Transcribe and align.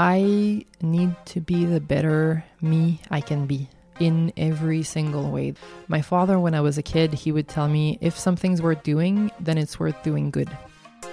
I 0.00 0.64
need 0.80 1.16
to 1.24 1.40
be 1.40 1.64
the 1.64 1.80
better 1.80 2.44
me 2.60 3.00
I 3.10 3.20
can 3.20 3.46
be 3.46 3.68
in 3.98 4.32
every 4.36 4.84
single 4.84 5.28
way. 5.28 5.54
My 5.88 6.02
father, 6.02 6.38
when 6.38 6.54
I 6.54 6.60
was 6.60 6.78
a 6.78 6.84
kid, 6.84 7.12
he 7.12 7.32
would 7.32 7.48
tell 7.48 7.66
me 7.66 7.98
if 8.00 8.16
something's 8.16 8.62
worth 8.62 8.84
doing, 8.84 9.32
then 9.40 9.58
it's 9.58 9.80
worth 9.80 10.00
doing 10.04 10.30
good. 10.30 10.48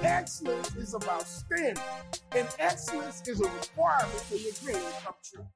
Excellence 0.03 0.75
is 0.75 0.93
about 0.93 1.27
standing, 1.27 1.81
and 2.33 2.47
excellence 2.59 3.27
is 3.27 3.41
a 3.41 3.45
requirement 3.45 4.21
for 4.21 4.35
your 4.35 4.53
dream 4.63 4.75
to 4.75 5.03
come 5.03 5.15
true. 5.23 5.47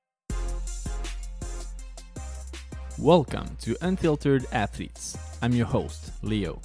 Welcome 2.97 3.57
to 3.61 3.77
Unfiltered 3.81 4.47
Athletes. 4.51 5.15
I'm 5.43 5.53
your 5.53 5.67
host, 5.67 6.13
Leo. 6.23 6.61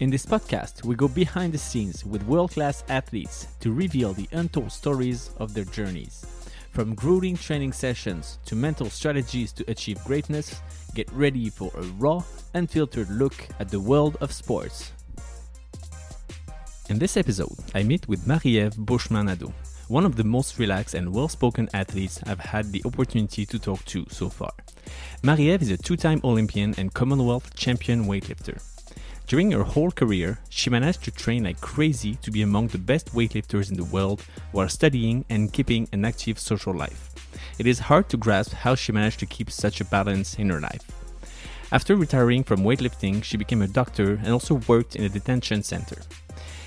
In 0.00 0.10
this 0.10 0.24
podcast, 0.24 0.84
we 0.84 0.94
go 0.94 1.08
behind 1.08 1.52
the 1.52 1.58
scenes 1.58 2.06
with 2.06 2.22
world 2.22 2.52
class 2.52 2.84
athletes 2.88 3.48
to 3.58 3.72
reveal 3.72 4.12
the 4.12 4.28
untold 4.30 4.70
stories 4.70 5.30
of 5.38 5.54
their 5.54 5.64
journeys. 5.64 6.24
From 6.70 6.94
grueling 6.94 7.36
training 7.36 7.72
sessions 7.72 8.38
to 8.44 8.54
mental 8.54 8.90
strategies 8.90 9.52
to 9.54 9.68
achieve 9.68 9.98
greatness, 10.04 10.62
get 10.94 11.10
ready 11.10 11.50
for 11.50 11.72
a 11.74 11.82
raw, 11.98 12.22
unfiltered 12.54 13.10
look 13.10 13.34
at 13.58 13.70
the 13.70 13.80
world 13.80 14.16
of 14.20 14.30
sports. 14.30 14.92
In 16.88 17.00
this 17.00 17.16
episode, 17.16 17.56
I 17.74 17.82
meet 17.82 18.06
with 18.06 18.24
Marie-Ève 18.24 18.76
Beauchemin-Nadeau, 18.76 19.52
one 19.88 20.06
of 20.06 20.14
the 20.14 20.22
most 20.22 20.60
relaxed 20.60 20.94
and 20.94 21.12
well 21.12 21.28
spoken 21.28 21.68
athletes 21.74 22.20
I've 22.24 22.38
had 22.38 22.70
the 22.70 22.84
opportunity 22.84 23.44
to 23.46 23.58
talk 23.58 23.84
to 23.86 24.06
so 24.10 24.28
far. 24.28 24.52
Marie-Ève 25.24 25.62
is 25.62 25.72
a 25.72 25.76
two 25.76 25.96
time 25.96 26.20
Olympian 26.22 26.72
and 26.78 26.94
Commonwealth 26.94 27.52
champion 27.56 28.04
weightlifter. 28.04 28.62
During 29.28 29.50
her 29.50 29.62
whole 29.62 29.90
career, 29.90 30.38
she 30.48 30.70
managed 30.70 31.04
to 31.04 31.10
train 31.10 31.44
like 31.44 31.60
crazy 31.60 32.14
to 32.22 32.30
be 32.30 32.40
among 32.40 32.68
the 32.68 32.78
best 32.78 33.12
weightlifters 33.12 33.70
in 33.70 33.76
the 33.76 33.84
world 33.84 34.24
while 34.52 34.70
studying 34.70 35.26
and 35.28 35.52
keeping 35.52 35.86
an 35.92 36.06
active 36.06 36.38
social 36.38 36.72
life. 36.74 37.10
It 37.58 37.66
is 37.66 37.78
hard 37.78 38.08
to 38.08 38.16
grasp 38.16 38.54
how 38.54 38.74
she 38.74 38.90
managed 38.90 39.20
to 39.20 39.26
keep 39.26 39.50
such 39.50 39.82
a 39.82 39.84
balance 39.84 40.36
in 40.36 40.48
her 40.48 40.60
life. 40.60 40.80
After 41.70 41.94
retiring 41.94 42.42
from 42.42 42.64
weightlifting, 42.64 43.22
she 43.22 43.36
became 43.36 43.60
a 43.60 43.68
doctor 43.68 44.14
and 44.14 44.28
also 44.28 44.62
worked 44.66 44.96
in 44.96 45.04
a 45.04 45.10
detention 45.10 45.62
center. 45.62 46.00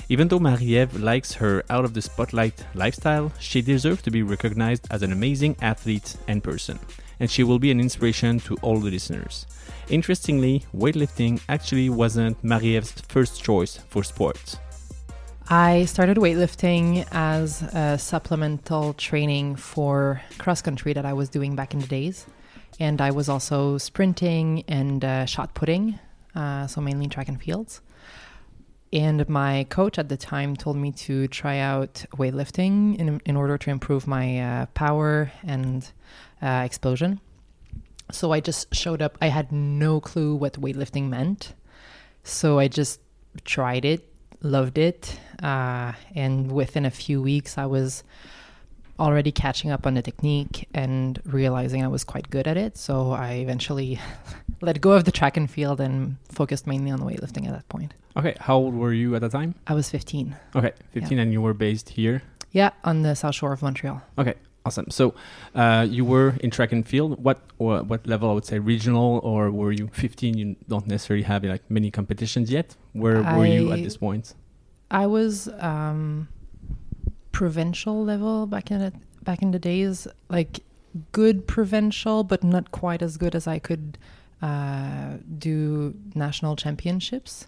Even 0.07 0.27
though 0.27 0.39
Marie-Ève 0.39 1.01
likes 1.01 1.33
her 1.33 1.63
out 1.71 1.83
of 1.83 1.95
the 1.95 2.01
spotlight 2.03 2.63
lifestyle, 2.75 3.31
she 3.39 3.63
deserves 3.63 4.03
to 4.03 4.11
be 4.11 4.21
recognized 4.21 4.87
as 4.91 5.01
an 5.01 5.11
amazing 5.11 5.55
athlete 5.63 6.15
and 6.27 6.43
person, 6.43 6.77
and 7.19 7.31
she 7.31 7.43
will 7.43 7.57
be 7.57 7.71
an 7.71 7.79
inspiration 7.79 8.39
to 8.41 8.55
all 8.57 8.79
the 8.79 8.91
listeners. 8.91 9.47
Interestingly, 9.89 10.63
weightlifting 10.75 11.41
actually 11.49 11.89
wasn't 11.89 12.41
Marie-Ève's 12.43 13.01
first 13.01 13.43
choice 13.43 13.77
for 13.89 14.03
sports. 14.03 14.57
I 15.49 15.83
started 15.85 16.17
weightlifting 16.17 17.05
as 17.11 17.61
a 17.61 17.97
supplemental 17.97 18.93
training 18.93 19.57
for 19.57 20.21
cross 20.37 20.61
country 20.61 20.93
that 20.93 21.05
I 21.05 21.11
was 21.11 21.27
doing 21.27 21.55
back 21.55 21.73
in 21.73 21.81
the 21.81 21.87
days. 21.87 22.25
And 22.79 23.01
I 23.01 23.11
was 23.11 23.27
also 23.27 23.77
sprinting 23.77 24.63
and 24.67 25.03
uh, 25.03 25.25
shot 25.25 25.53
putting, 25.53 25.99
uh, 26.35 26.67
so 26.67 26.79
mainly 26.79 27.07
track 27.07 27.27
and 27.27 27.41
fields. 27.41 27.81
And 28.93 29.27
my 29.29 29.65
coach 29.69 29.99
at 29.99 30.09
the 30.09 30.17
time 30.17 30.55
told 30.55 30.77
me 30.77 30.91
to 30.93 31.27
try 31.27 31.59
out 31.59 32.05
weightlifting 32.15 32.97
in, 32.97 33.21
in 33.25 33.35
order 33.35 33.57
to 33.57 33.69
improve 33.69 34.07
my 34.07 34.39
uh, 34.39 34.65
power 34.67 35.31
and 35.43 35.89
uh, 36.41 36.63
explosion. 36.65 37.19
So 38.11 38.31
I 38.31 38.39
just 38.39 38.73
showed 38.73 39.01
up. 39.01 39.17
I 39.21 39.27
had 39.27 39.51
no 39.51 39.99
clue 39.99 40.35
what 40.35 40.53
weightlifting 40.53 41.09
meant. 41.09 41.53
So 42.23 42.59
I 42.59 42.67
just 42.67 42.99
tried 43.45 43.85
it, 43.85 44.07
loved 44.41 44.77
it. 44.77 45.19
Uh, 45.41 45.93
and 46.15 46.51
within 46.51 46.85
a 46.85 46.91
few 46.91 47.21
weeks, 47.21 47.57
I 47.57 47.65
was 47.65 48.03
already 48.99 49.31
catching 49.31 49.71
up 49.71 49.87
on 49.87 49.95
the 49.95 50.01
technique 50.01 50.67
and 50.73 51.19
realizing 51.25 51.83
I 51.83 51.87
was 51.87 52.03
quite 52.03 52.29
good 52.29 52.47
at 52.47 52.57
it. 52.57 52.77
So 52.77 53.11
I 53.11 53.33
eventually 53.33 53.99
let 54.61 54.79
go 54.79 54.91
of 54.91 55.05
the 55.05 55.11
track 55.11 55.37
and 55.37 55.49
field 55.49 55.81
and 55.81 56.17
focused 56.29 56.67
mainly 56.67 56.91
on 56.91 56.99
the 56.99 57.05
weightlifting 57.05 57.47
at 57.47 57.53
that 57.53 57.67
point. 57.69 57.93
Okay, 58.15 58.35
how 58.39 58.57
old 58.57 58.75
were 58.75 58.93
you 58.93 59.15
at 59.15 59.21
the 59.21 59.29
time? 59.29 59.55
I 59.67 59.73
was 59.73 59.89
15. 59.89 60.35
Okay, 60.55 60.73
15, 60.91 61.17
and 61.17 61.31
you 61.31 61.41
were 61.41 61.53
based 61.53 61.89
here? 61.89 62.21
Yeah, 62.51 62.71
on 62.83 63.01
the 63.03 63.15
south 63.15 63.35
shore 63.35 63.53
of 63.53 63.61
Montreal. 63.61 64.01
Okay, 64.17 64.35
awesome. 64.65 64.89
So 64.89 65.13
uh, 65.55 65.85
you 65.89 66.05
were 66.05 66.35
in 66.41 66.51
track 66.51 66.71
and 66.71 66.87
field. 66.87 67.23
What 67.23 67.41
or 67.57 67.83
what 67.83 68.05
level? 68.07 68.29
I 68.29 68.33
would 68.33 68.45
say 68.45 68.59
regional, 68.59 69.19
or 69.23 69.51
were 69.51 69.71
you 69.71 69.89
15? 69.93 70.37
You 70.37 70.55
don't 70.67 70.87
necessarily 70.87 71.23
have 71.23 71.43
like 71.43 71.63
many 71.69 71.91
competitions 71.91 72.51
yet. 72.51 72.75
Where 72.93 73.21
were 73.23 73.45
you 73.45 73.71
at 73.71 73.83
this 73.83 73.97
point? 73.97 74.33
I 74.89 75.07
was 75.07 75.47
um, 75.59 76.27
provincial 77.31 78.03
level 78.03 78.45
back 78.45 78.71
in 78.71 78.79
the, 78.79 78.93
back 79.23 79.41
in 79.41 79.51
the 79.51 79.59
days, 79.59 80.07
like 80.29 80.59
good 81.11 81.47
provincial, 81.47 82.23
but 82.23 82.43
not 82.43 82.71
quite 82.71 83.01
as 83.01 83.17
good 83.17 83.33
as 83.33 83.47
I 83.47 83.59
could 83.59 83.97
uh, 84.41 85.17
do 85.37 85.95
national 86.13 86.55
championships. 86.55 87.47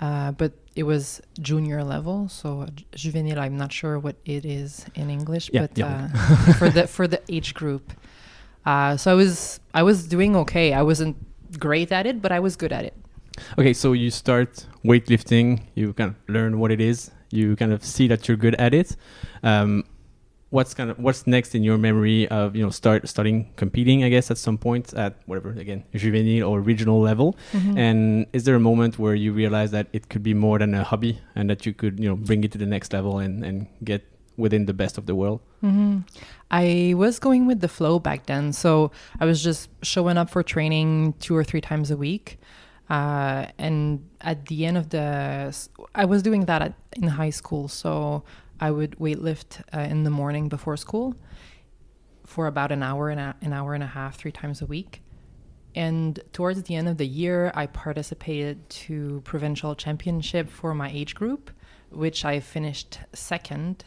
Uh, 0.00 0.32
but 0.32 0.52
it 0.76 0.84
was 0.84 1.20
junior 1.40 1.82
level, 1.82 2.28
so 2.28 2.66
juvenile. 2.94 3.40
I'm 3.40 3.56
not 3.56 3.72
sure 3.72 3.98
what 3.98 4.16
it 4.24 4.44
is 4.44 4.86
in 4.94 5.10
English, 5.10 5.50
yeah, 5.52 5.62
but 5.62 5.76
yeah. 5.76 6.08
Uh, 6.14 6.52
for 6.58 6.70
the 6.70 6.86
for 6.86 7.08
the 7.08 7.20
age 7.28 7.54
group. 7.54 7.92
Uh, 8.64 8.96
so 8.96 9.10
I 9.10 9.14
was 9.14 9.60
I 9.74 9.82
was 9.82 10.06
doing 10.06 10.36
okay. 10.36 10.72
I 10.72 10.82
wasn't 10.82 11.16
great 11.58 11.90
at 11.90 12.06
it, 12.06 12.22
but 12.22 12.30
I 12.30 12.38
was 12.38 12.54
good 12.54 12.72
at 12.72 12.84
it. 12.84 12.94
Okay, 13.58 13.72
so 13.72 13.92
you 13.92 14.10
start 14.10 14.66
weightlifting. 14.84 15.62
You 15.74 15.92
kind 15.94 16.10
of 16.10 16.16
learn 16.28 16.58
what 16.58 16.70
it 16.70 16.80
is. 16.80 17.10
You 17.30 17.56
kind 17.56 17.72
of 17.72 17.84
see 17.84 18.08
that 18.08 18.28
you're 18.28 18.36
good 18.36 18.54
at 18.56 18.74
it. 18.74 18.96
Um, 19.42 19.84
what's 20.50 20.72
kind 20.72 20.90
of 20.90 20.98
what's 20.98 21.26
next 21.26 21.54
in 21.54 21.62
your 21.62 21.76
memory 21.76 22.26
of 22.28 22.56
you 22.56 22.62
know 22.64 22.70
start 22.70 23.06
starting 23.06 23.52
competing 23.56 24.02
i 24.02 24.08
guess 24.08 24.30
at 24.30 24.38
some 24.38 24.56
point 24.56 24.94
at 24.94 25.12
whatever 25.26 25.50
again 25.50 25.84
juvenile 25.94 26.48
or 26.48 26.60
regional 26.60 27.00
level 27.00 27.36
Mm-hmm. 27.52 27.76
and 27.78 28.26
is 28.32 28.44
there 28.44 28.54
a 28.54 28.60
moment 28.60 28.98
where 28.98 29.14
you 29.14 29.32
realize 29.32 29.70
that 29.72 29.86
it 29.92 30.08
could 30.08 30.22
be 30.22 30.32
more 30.34 30.58
than 30.58 30.72
a 30.74 30.84
hobby 30.84 31.20
and 31.34 31.50
that 31.50 31.66
you 31.66 31.72
could 31.74 32.00
you 32.00 32.08
know 32.08 32.16
bring 32.16 32.44
it 32.44 32.50
to 32.52 32.58
the 32.58 32.66
next 32.66 32.92
level 32.92 33.18
and 33.18 33.44
and 33.44 33.66
get 33.84 34.02
within 34.38 34.66
the 34.66 34.72
best 34.82 34.96
of 34.98 35.04
the 35.06 35.14
world 35.14 35.40
hmm 35.60 35.98
I 36.50 36.94
was 36.96 37.18
going 37.18 37.46
with 37.46 37.60
the 37.60 37.68
flow 37.68 37.98
back 37.98 38.24
then, 38.24 38.54
so 38.54 38.90
I 39.20 39.26
was 39.26 39.42
just 39.44 39.68
showing 39.82 40.16
up 40.16 40.30
for 40.30 40.42
training 40.42 41.12
two 41.20 41.36
or 41.36 41.44
three 41.44 41.60
times 41.60 41.90
a 41.90 41.96
week. 41.96 42.40
Uh, 42.88 43.44
and 43.58 44.00
at 44.22 44.46
the 44.46 44.64
end 44.64 44.78
of 44.78 44.88
the, 44.88 45.54
I 45.94 46.06
was 46.06 46.22
doing 46.22 46.46
that 46.46 46.62
at, 46.62 46.72
in 46.96 47.08
high 47.08 47.28
school, 47.28 47.68
so 47.68 48.22
I 48.60 48.70
would 48.70 48.92
weightlift 48.98 49.62
uh, 49.74 49.80
in 49.80 50.04
the 50.04 50.10
morning 50.10 50.48
before 50.48 50.76
school 50.76 51.14
for 52.24 52.46
about 52.46 52.72
an 52.72 52.82
hour 52.82 53.08
and 53.08 53.20
a, 53.20 53.36
an 53.40 53.52
hour 53.52 53.74
and 53.74 53.82
a 53.82 53.86
half, 53.86 54.16
three 54.16 54.32
times 54.32 54.60
a 54.60 54.66
week. 54.66 55.02
And 55.74 56.18
towards 56.32 56.62
the 56.64 56.74
end 56.74 56.88
of 56.88 56.96
the 56.96 57.06
year, 57.06 57.52
I 57.54 57.66
participated 57.66 58.68
to 58.70 59.22
provincial 59.24 59.74
championship 59.74 60.50
for 60.50 60.74
my 60.74 60.90
age 60.90 61.14
group, 61.14 61.50
which 61.90 62.24
I 62.24 62.40
finished 62.40 62.98
second. 63.14 63.84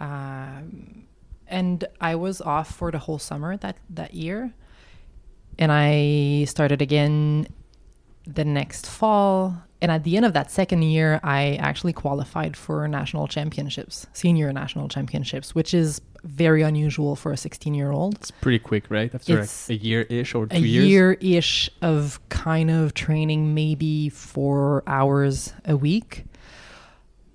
Um, 0.00 1.04
and 1.46 1.84
I 2.00 2.14
was 2.14 2.40
off 2.40 2.74
for 2.74 2.90
the 2.90 2.98
whole 2.98 3.18
summer 3.18 3.56
that 3.58 3.76
that 3.90 4.14
year, 4.14 4.52
and 5.58 5.70
I 5.70 6.44
started 6.44 6.82
again 6.82 7.48
the 8.26 8.44
next 8.44 8.86
fall. 8.86 9.62
And 9.82 9.90
at 9.92 10.04
the 10.04 10.16
end 10.16 10.24
of 10.24 10.32
that 10.32 10.50
second 10.50 10.82
year, 10.82 11.20
I 11.22 11.56
actually 11.56 11.92
qualified 11.92 12.56
for 12.56 12.88
national 12.88 13.28
championships, 13.28 14.06
senior 14.14 14.52
national 14.52 14.88
championships, 14.88 15.54
which 15.54 15.74
is 15.74 16.00
very 16.24 16.62
unusual 16.62 17.14
for 17.14 17.30
a 17.30 17.36
16 17.36 17.74
year 17.74 17.92
old. 17.92 18.16
it's 18.16 18.30
pretty 18.30 18.58
quick 18.58 18.90
right 18.90 19.14
after 19.14 19.40
like 19.40 19.50
a 19.68 19.74
year 19.74 20.02
ish 20.02 20.34
or 20.34 20.46
two 20.46 20.56
A 20.56 20.60
years 20.60 20.86
year 20.86 21.12
ish 21.20 21.70
of 21.82 22.18
kind 22.30 22.70
of 22.70 22.94
training, 22.94 23.54
maybe 23.54 24.08
four 24.08 24.82
hours 24.86 25.52
a 25.66 25.76
week. 25.76 26.24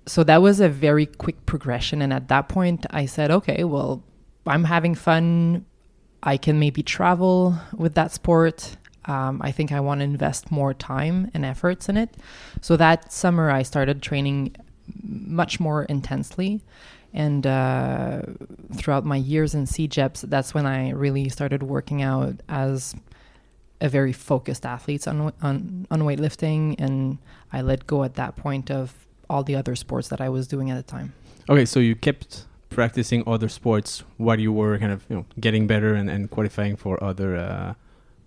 So 0.06 0.24
that 0.24 0.42
was 0.42 0.58
a 0.60 0.68
very 0.68 1.06
quick 1.06 1.46
progression. 1.46 2.02
And 2.02 2.12
at 2.12 2.28
that 2.28 2.48
point, 2.48 2.86
I 2.90 3.06
said, 3.06 3.30
okay, 3.30 3.62
well, 3.62 4.02
I'm 4.46 4.64
having 4.64 4.96
fun. 4.96 5.64
I 6.24 6.36
can 6.36 6.58
maybe 6.58 6.82
travel 6.82 7.56
with 7.72 7.94
that 7.94 8.10
sport. 8.10 8.76
Um, 9.06 9.40
I 9.42 9.52
think 9.52 9.72
I 9.72 9.80
want 9.80 10.00
to 10.00 10.04
invest 10.04 10.50
more 10.50 10.74
time 10.74 11.30
and 11.34 11.44
efforts 11.44 11.88
in 11.88 11.96
it. 11.96 12.10
So 12.60 12.76
that 12.76 13.12
summer, 13.12 13.50
I 13.50 13.62
started 13.62 14.02
training 14.02 14.54
much 15.02 15.58
more 15.58 15.84
intensely. 15.84 16.60
And 17.14 17.46
uh, 17.46 18.22
throughout 18.74 19.04
my 19.04 19.16
years 19.16 19.54
in 19.54 19.64
CEGEPs, 19.66 20.22
that's 20.22 20.54
when 20.54 20.66
I 20.66 20.90
really 20.90 21.28
started 21.28 21.62
working 21.62 22.00
out 22.00 22.36
as 22.48 22.94
a 23.80 23.88
very 23.88 24.12
focused 24.12 24.64
athlete 24.64 25.06
on, 25.06 25.32
on, 25.42 25.86
on 25.90 26.02
weightlifting. 26.02 26.76
And 26.78 27.18
I 27.52 27.60
let 27.62 27.86
go 27.86 28.04
at 28.04 28.14
that 28.14 28.36
point 28.36 28.70
of 28.70 28.94
all 29.28 29.42
the 29.42 29.56
other 29.56 29.74
sports 29.74 30.08
that 30.08 30.20
I 30.20 30.28
was 30.28 30.46
doing 30.46 30.70
at 30.70 30.76
the 30.76 30.82
time. 30.82 31.12
okay 31.48 31.64
so 31.64 31.80
you 31.80 31.96
kept 31.96 32.44
practicing 32.68 33.22
other 33.26 33.48
sports 33.48 34.04
while 34.16 34.38
you 34.38 34.52
were 34.52 34.78
kind 34.78 34.92
of 34.92 35.04
you 35.08 35.16
know 35.16 35.24
getting 35.40 35.66
better 35.66 35.94
and, 35.94 36.08
and 36.08 36.30
qualifying 36.30 36.76
for 36.76 37.02
other 37.02 37.36
uh, 37.36 37.74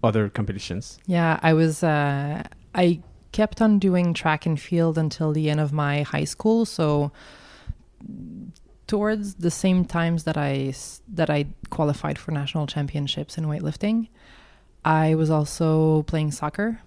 other 0.05 0.29
competitions 0.29 0.97
Yeah, 1.05 1.39
I 1.41 1.53
was. 1.53 1.83
Uh, 1.83 2.43
I 2.73 3.01
kept 3.31 3.61
on 3.61 3.79
doing 3.79 4.13
track 4.13 4.45
and 4.45 4.59
field 4.59 4.97
until 4.97 5.33
the 5.33 5.49
end 5.49 5.59
of 5.59 5.73
my 5.73 6.03
high 6.03 6.23
school. 6.23 6.65
So 6.65 7.11
towards 8.87 9.35
the 9.35 9.51
same 9.51 9.85
times 9.85 10.23
that 10.23 10.37
I 10.37 10.73
that 11.07 11.29
I 11.29 11.47
qualified 11.69 12.17
for 12.17 12.31
national 12.31 12.67
championships 12.67 13.37
in 13.37 13.45
weightlifting, 13.45 14.07
I 14.83 15.15
was 15.15 15.29
also 15.29 16.03
playing 16.03 16.31
soccer. 16.31 16.79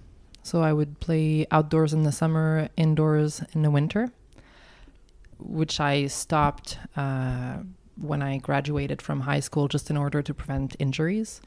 So 0.43 0.63
I 0.63 0.73
would 0.73 1.01
play 1.01 1.47
outdoors 1.51 1.93
in 1.93 2.05
the 2.05 2.13
summer, 2.13 2.69
indoors 2.77 3.43
in 3.53 3.63
the 3.63 3.71
winter, 3.71 4.11
which 5.39 5.81
I 5.81 6.07
stopped 6.07 6.79
uh, 6.97 7.59
when 8.01 8.23
I 8.23 8.39
graduated 8.39 9.03
from 9.03 9.21
high 9.21 9.41
school 9.41 9.69
just 9.69 9.91
in 9.91 9.97
order 9.97 10.23
to 10.23 10.33
prevent 10.33 10.77
injuries. 10.79 11.43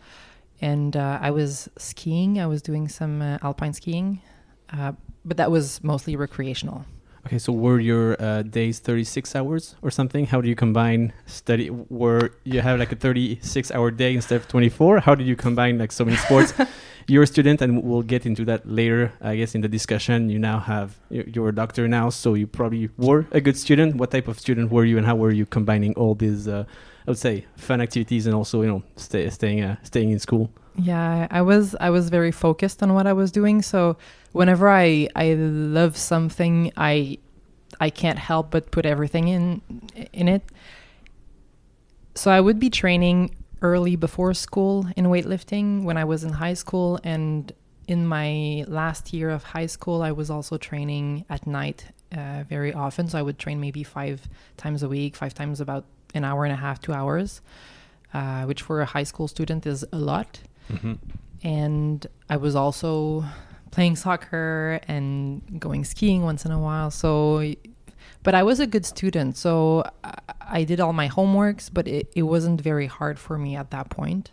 And 0.62 0.96
uh, 0.96 1.18
I 1.22 1.32
was 1.32 1.70
skiing. 1.78 2.40
I 2.40 2.46
was 2.46 2.62
doing 2.62 2.88
some 2.88 3.22
uh, 3.22 3.38
alpine 3.42 3.74
skiing, 3.74 4.22
uh, 4.72 4.92
but 5.26 5.38
that 5.38 5.50
was 5.52 5.84
mostly 5.84 6.16
recreational. 6.16 6.86
Okay, 7.26 7.38
so 7.38 7.54
were 7.54 7.80
your 7.80 8.20
uh, 8.22 8.42
days 8.42 8.80
36 8.80 9.36
hours 9.36 9.76
or 9.84 9.92
something? 9.92 10.26
How 10.26 10.42
do 10.42 10.50
you 10.50 10.56
combine 10.56 11.14
study? 11.28 11.70
Were 11.70 12.32
you 12.44 12.62
have 12.62 12.80
like 12.80 12.92
a 12.92 12.96
36 12.96 13.72
hour 13.72 13.92
day 13.92 14.16
instead 14.16 14.38
of 14.38 14.48
24? 14.48 15.00
How 15.02 15.14
did 15.14 15.28
you 15.28 15.36
combine 15.36 15.78
like 15.78 15.92
so 15.92 16.04
many 16.04 16.18
sports? 16.18 16.54
you're 17.08 17.22
a 17.24 17.28
student, 17.28 17.62
and 17.62 17.84
we'll 17.84 18.02
get 18.02 18.26
into 18.26 18.44
that 18.46 18.68
later, 18.68 19.14
I 19.22 19.36
guess, 19.36 19.54
in 19.54 19.62
the 19.62 19.68
discussion. 19.68 20.30
You 20.30 20.40
now 20.40 20.60
have 20.60 20.98
you- 21.12 21.30
you're 21.32 21.50
a 21.50 21.56
doctor 21.56 21.88
now, 21.88 22.10
so 22.10 22.34
you 22.34 22.48
probably 22.48 22.90
were 22.98 23.28
a 23.32 23.40
good 23.42 23.58
student. 23.58 23.96
What 23.98 24.10
type 24.12 24.28
of 24.28 24.40
student 24.40 24.72
were 24.72 24.86
you, 24.86 24.98
and 24.98 25.06
how 25.06 25.16
were 25.16 25.32
you 25.32 25.46
combining 25.46 25.94
all 25.94 26.16
these, 26.16 26.48
uh, 26.48 26.66
I 27.08 27.12
would 27.12 27.18
say, 27.18 27.46
fun 27.56 27.82
activities 27.82 28.28
and 28.28 28.36
also 28.36 28.62
you 28.62 28.68
know 28.68 28.84
stay, 28.96 29.30
staying 29.30 29.62
uh, 29.62 29.76
staying 29.84 30.12
in 30.12 30.20
school? 30.20 30.52
Yeah, 30.76 31.28
I 31.30 31.42
was 31.42 31.76
I 31.80 31.90
was 31.90 32.10
very 32.10 32.32
focused 32.32 32.82
on 32.82 32.94
what 32.94 33.08
I 33.08 33.14
was 33.14 33.32
doing. 33.32 33.62
So 33.62 33.98
whenever 34.32 34.70
I 34.70 35.10
I 35.16 35.34
love 35.34 35.98
something, 35.98 36.72
I 36.78 37.18
I 37.80 37.90
can't 37.90 38.20
help 38.20 38.52
but 38.52 38.72
put 38.72 38.86
everything 38.86 39.28
in 39.28 39.62
in 40.14 40.28
it. 40.28 40.44
So 42.16 42.32
I 42.32 42.40
would 42.42 42.60
be 42.60 42.70
training 42.70 43.36
early 43.62 43.96
before 43.96 44.34
school 44.34 44.88
in 44.96 45.06
weightlifting 45.06 45.84
when 45.84 45.98
I 45.98 46.04
was 46.04 46.24
in 46.24 46.34
high 46.34 46.56
school 46.56 47.00
and 47.04 47.52
in 47.88 48.08
my 48.08 48.66
last 48.68 49.14
year 49.14 49.30
of 49.30 49.44
high 49.44 49.68
school 49.68 50.02
I 50.02 50.12
was 50.12 50.30
also 50.30 50.58
training 50.58 51.26
at 51.30 51.46
night 51.46 51.86
uh, 52.16 52.44
very 52.50 52.74
often 52.74 53.08
so 53.08 53.20
I 53.20 53.22
would 53.22 53.38
train 53.38 53.60
maybe 53.60 53.84
5 53.84 54.28
times 54.58 54.84
a 54.84 54.90
week, 54.90 55.16
5 55.16 55.34
times 55.34 55.62
about 55.62 55.86
an 56.14 56.24
hour 56.24 56.46
and 56.46 56.54
a 56.54 56.58
half, 56.58 56.80
2 56.82 56.94
hours. 56.94 57.42
Uh, 58.14 58.44
which 58.44 58.62
for 58.62 58.82
a 58.82 58.86
high 58.86 59.04
school 59.06 59.26
student 59.26 59.66
is 59.66 59.86
a 59.94 59.98
lot 59.98 60.42
Mm-hmm. 60.70 60.94
and 61.44 62.08
I 62.30 62.38
was 62.38 62.56
also 62.56 63.26
playing 63.72 63.96
soccer 63.96 64.80
and 64.88 65.60
going 65.60 65.84
skiing 65.86 66.24
once 66.24 66.46
in 66.46 66.52
a 66.52 66.60
while. 66.60 66.92
So, 66.92 67.54
but 68.24 68.36
I 68.36 68.44
was 68.44 68.60
a 68.60 68.68
good 68.68 68.86
student, 68.86 69.38
so 69.38 69.84
I, 70.04 70.16
I 70.42 70.64
did 70.64 70.80
all 70.80 70.94
my 70.94 71.10
homeworks, 71.10 71.70
but 71.72 71.88
it, 71.88 72.12
it 72.16 72.24
wasn't 72.24 72.62
very 72.62 72.88
hard 72.88 73.18
for 73.18 73.38
me 73.38 73.56
at 73.56 73.72
that 73.72 73.90
point. 73.90 74.32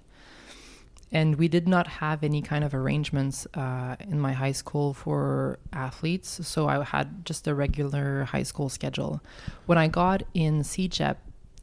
And 1.10 1.36
we 1.36 1.48
did 1.48 1.66
not 1.66 1.86
have 1.86 2.22
any 2.22 2.42
kind 2.42 2.64
of 2.64 2.74
arrangements 2.74 3.46
uh, 3.54 3.96
in 4.00 4.20
my 4.20 4.32
high 4.34 4.52
school 4.52 4.92
for 4.92 5.58
athletes, 5.72 6.46
so 6.46 6.68
I 6.68 6.84
had 6.84 7.24
just 7.24 7.48
a 7.48 7.54
regular 7.54 8.24
high 8.24 8.42
school 8.42 8.68
schedule. 8.68 9.22
When 9.66 9.78
I 9.78 9.88
got 9.88 10.22
in 10.34 10.60
CEGEP, 10.62 11.16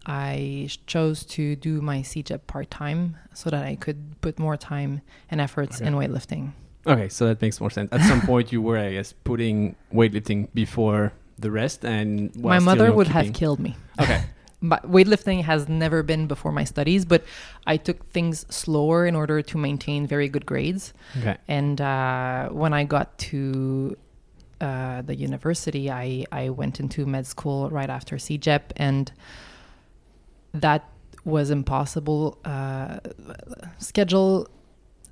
I 0.05 0.69
chose 0.85 1.25
to 1.25 1.55
do 1.55 1.81
my 1.81 1.99
CEGEP 1.99 2.47
part 2.47 2.69
time 2.69 3.17
so 3.33 3.49
that 3.49 3.63
I 3.63 3.75
could 3.75 4.21
put 4.21 4.37
more 4.39 4.57
time 4.57 5.01
and 5.31 5.41
efforts 5.41 5.81
in 5.81 5.93
weightlifting. 5.95 6.51
Okay, 6.87 7.09
so 7.09 7.27
that 7.27 7.41
makes 7.41 7.59
more 7.59 7.71
sense. 7.71 7.89
At 7.91 8.01
some 8.01 8.21
point, 8.21 8.51
you 8.51 8.61
were, 8.61 8.77
I 8.77 8.93
guess, 8.93 9.13
putting 9.23 9.75
weightlifting 9.91 10.49
before 10.53 11.13
the 11.39 11.49
rest, 11.49 11.83
and 11.83 12.35
my 12.35 12.59
mother 12.59 12.93
would 12.93 13.07
have 13.07 13.33
killed 13.33 13.59
me. 13.59 13.75
Okay, 13.99 14.23
But 14.61 14.89
weightlifting 14.89 15.43
has 15.43 15.67
never 15.67 16.01
been 16.03 16.27
before 16.27 16.51
my 16.51 16.63
studies, 16.63 17.05
but 17.05 17.23
I 17.67 17.77
took 17.77 18.09
things 18.11 18.45
slower 18.49 19.05
in 19.05 19.15
order 19.15 19.41
to 19.41 19.57
maintain 19.57 20.07
very 20.07 20.29
good 20.29 20.45
grades. 20.45 20.93
okay, 21.19 21.37
And 21.47 21.79
uh, 21.81 22.49
when 22.49 22.73
I 22.73 22.83
got 22.83 23.17
to 23.29 23.97
uh, 24.61 25.01
the 25.01 25.15
university, 25.15 25.91
I, 25.91 26.25
I 26.31 26.49
went 26.49 26.79
into 26.79 27.05
med 27.05 27.27
school 27.27 27.69
right 27.69 27.89
after 27.89 28.15
CEGEP, 28.15 28.71
and 28.77 29.11
that 30.61 30.89
was 31.23 31.49
impossible. 31.49 32.37
Uh, 32.45 32.99
schedule 33.77 34.47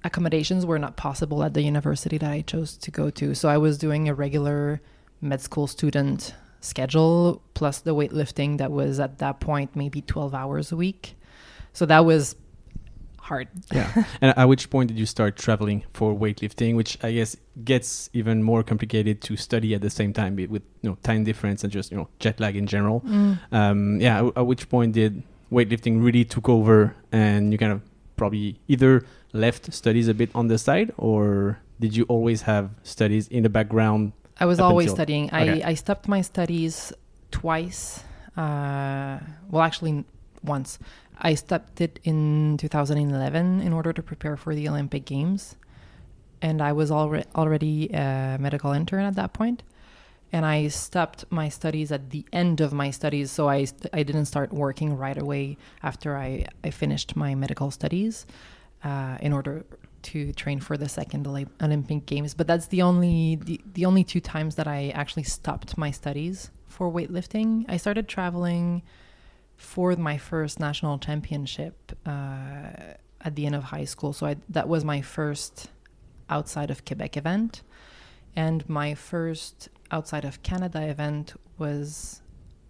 accommodations 0.03 0.65
were 0.65 0.79
not 0.79 0.95
possible 0.97 1.43
at 1.43 1.53
the 1.53 1.61
university 1.61 2.17
that 2.17 2.29
I 2.29 2.41
chose 2.41 2.75
to 2.77 2.91
go 2.91 3.09
to. 3.11 3.33
So 3.33 3.49
I 3.49 3.57
was 3.57 3.77
doing 3.77 4.09
a 4.09 4.13
regular 4.13 4.81
med 5.21 5.41
school 5.41 5.67
student 5.67 6.33
schedule 6.59 7.41
plus 7.53 7.79
the 7.79 7.95
weightlifting 7.95 8.57
that 8.57 8.71
was 8.71 8.99
at 8.99 9.19
that 9.19 9.39
point 9.39 9.75
maybe 9.75 10.01
12 10.01 10.33
hours 10.33 10.71
a 10.71 10.75
week. 10.75 11.15
So 11.73 11.85
that 11.87 12.05
was 12.05 12.35
hard. 13.19 13.47
yeah. 13.71 14.03
and 14.21 14.37
at 14.37 14.45
which 14.45 14.69
point 14.69 14.89
did 14.89 14.99
you 14.99 15.05
start 15.05 15.37
traveling 15.37 15.83
for 15.93 16.13
weightlifting, 16.13 16.75
which 16.75 16.97
I 17.01 17.13
guess 17.13 17.35
gets 17.63 18.09
even 18.13 18.43
more 18.43 18.63
complicated 18.63 19.21
to 19.21 19.37
study 19.37 19.73
at 19.73 19.81
the 19.81 19.89
same 19.89 20.11
time 20.13 20.35
with 20.35 20.61
you 20.81 20.89
know 20.89 20.97
time 21.03 21.23
difference 21.23 21.63
and 21.63 21.71
just 21.71 21.91
you 21.91 21.97
know 21.97 22.09
jet 22.19 22.39
lag 22.39 22.55
in 22.57 22.67
general. 22.67 23.01
Mm. 23.01 23.39
Um, 23.53 24.01
yeah, 24.01 24.25
at- 24.27 24.37
at 24.37 24.45
which 24.45 24.67
point 24.69 24.93
did 24.93 25.23
weightlifting 25.53 26.03
really 26.03 26.25
took 26.25 26.49
over, 26.49 26.95
and 27.11 27.51
you 27.51 27.57
kind 27.57 27.71
of 27.71 27.81
probably 28.15 28.59
either 28.67 29.05
left 29.33 29.71
studies 29.73 30.07
a 30.07 30.13
bit 30.13 30.29
on 30.33 30.47
the 30.47 30.57
side, 30.57 30.91
or 30.97 31.59
did 31.79 31.95
you 31.95 32.03
always 32.09 32.43
have 32.43 32.71
studies 32.83 33.27
in 33.27 33.43
the 33.43 33.49
background? 33.49 34.13
I 34.39 34.45
was 34.45 34.59
always 34.59 34.85
until- 34.85 34.95
studying. 34.95 35.25
okay. 35.27 35.61
I, 35.61 35.69
I 35.69 35.73
stopped 35.75 36.07
my 36.07 36.21
studies 36.21 36.91
twice. 37.31 38.03
Uh, 38.35 39.19
well, 39.49 39.61
actually, 39.61 40.03
once. 40.43 40.79
I 41.19 41.35
stopped 41.35 41.79
it 41.79 41.99
in 42.03 42.57
2011 42.57 43.61
in 43.61 43.71
order 43.71 43.93
to 43.93 44.01
prepare 44.01 44.35
for 44.35 44.55
the 44.55 44.67
Olympic 44.67 45.05
Games. 45.05 45.55
And 46.41 46.61
I 46.61 46.73
was 46.73 46.89
alre- 46.91 47.25
already 47.35 47.89
a 47.93 48.37
medical 48.39 48.71
intern 48.73 49.05
at 49.05 49.15
that 49.15 49.31
point. 49.33 49.63
And 50.33 50.45
I 50.45 50.67
stopped 50.67 51.25
my 51.29 51.47
studies 51.47 51.91
at 51.91 52.09
the 52.09 52.25
end 52.33 52.59
of 52.59 52.73
my 52.73 52.89
studies. 52.91 53.31
So 53.31 53.47
I, 53.47 53.67
I 53.93 54.03
didn't 54.03 54.25
start 54.25 54.51
working 54.51 54.97
right 54.97 55.17
away 55.17 55.57
after 55.83 56.17
I, 56.17 56.47
I 56.63 56.71
finished 56.71 57.15
my 57.15 57.35
medical 57.35 57.69
studies 57.71 58.25
uh, 58.83 59.17
in 59.21 59.31
order 59.31 59.63
to 60.01 60.33
train 60.33 60.59
for 60.59 60.75
the 60.75 60.89
second 60.89 61.25
Olymp- 61.25 61.51
Olympic 61.61 62.05
Games. 62.05 62.33
But 62.33 62.47
that's 62.47 62.67
the 62.67 62.81
only 62.81 63.37
the, 63.37 63.61
the 63.73 63.85
only 63.85 64.03
two 64.03 64.19
times 64.19 64.55
that 64.55 64.67
I 64.67 64.89
actually 64.89 65.23
stopped 65.23 65.77
my 65.77 65.91
studies 65.91 66.51
for 66.67 66.91
weightlifting. 66.91 67.65
I 67.69 67.77
started 67.77 68.07
traveling 68.07 68.81
for 69.55 69.95
my 69.95 70.17
first 70.17 70.59
national 70.59 70.97
championship 70.97 71.75
uh, 72.05 72.95
at 73.21 73.35
the 73.35 73.45
end 73.45 73.55
of 73.55 73.63
high 73.65 73.85
school. 73.85 74.11
So 74.13 74.25
I, 74.25 74.35
that 74.49 74.67
was 74.67 74.83
my 74.83 75.01
first 75.01 75.69
outside 76.29 76.69
of 76.71 76.83
Quebec 76.83 77.15
event, 77.17 77.61
and 78.35 78.67
my 78.69 78.93
first 78.95 79.69
outside 79.91 80.25
of 80.25 80.41
Canada 80.43 80.81
event 80.87 81.33
was 81.57 82.21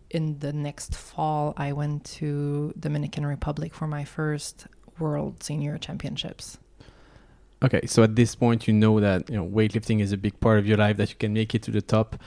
in 0.10 0.40
the 0.40 0.54
next 0.54 0.96
fall. 0.96 1.54
I 1.58 1.74
went 1.74 2.04
to 2.20 2.74
Dominican 2.80 3.26
Republic 3.26 3.74
for 3.74 3.88
my 3.88 4.04
first 4.04 4.68
World 5.00 5.42
Senior 5.44 5.78
Championships. 5.78 6.58
Okay, 7.64 7.86
so 7.86 8.04
at 8.04 8.16
this 8.16 8.36
point, 8.36 8.68
you 8.68 8.74
know 8.74 9.00
that 9.00 9.30
you 9.30 9.38
know 9.38 9.46
weightlifting 9.48 10.02
is 10.02 10.12
a 10.12 10.18
big 10.18 10.38
part 10.40 10.60
of 10.60 10.68
your 10.68 10.78
life, 10.78 10.98
that 10.98 11.10
you 11.10 11.16
can 11.16 11.34
make 11.34 11.56
it 11.56 11.64
to 11.64 11.72
the 11.72 11.82
top, 11.82 12.18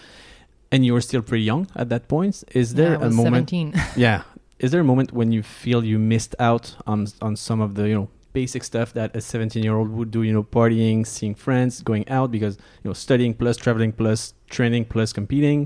and 0.73 0.85
you 0.85 0.95
were 0.95 1.03
still 1.03 1.21
pretty 1.23 1.45
young 1.45 1.69
at 1.77 1.91
that 1.91 2.09
point. 2.09 2.43
Is 2.55 2.75
there 2.75 2.93
Yeah, 2.93 2.99
I 2.99 3.03
a 3.03 3.07
was 3.09 3.15
moment? 3.17 3.51
17. 3.51 3.75
yeah, 3.97 4.23
is 4.59 4.71
there 4.71 4.81
a 4.81 4.85
moment 4.85 5.13
when 5.13 5.33
you 5.33 5.43
feel 5.43 5.85
you 5.85 5.99
missed 5.99 6.35
out 6.39 6.75
on 6.87 7.07
on 7.21 7.37
some 7.37 7.61
of 7.61 7.75
the 7.75 7.87
you 7.89 7.95
know 7.95 8.09
basic 8.41 8.63
stuff 8.71 8.89
that 8.99 9.17
a 9.17 9.21
17 9.21 9.63
year 9.67 9.77
old 9.81 9.91
would 9.97 10.11
do? 10.17 10.21
You 10.29 10.33
know, 10.37 10.45
partying, 10.59 11.07
seeing 11.07 11.35
friends, 11.47 11.83
going 11.91 12.05
out 12.17 12.29
because 12.37 12.55
you 12.83 12.87
know 12.89 12.95
studying 13.07 13.33
plus 13.41 13.57
traveling 13.65 13.93
plus 14.01 14.35
training 14.57 14.85
plus 14.93 15.13
competing. 15.13 15.61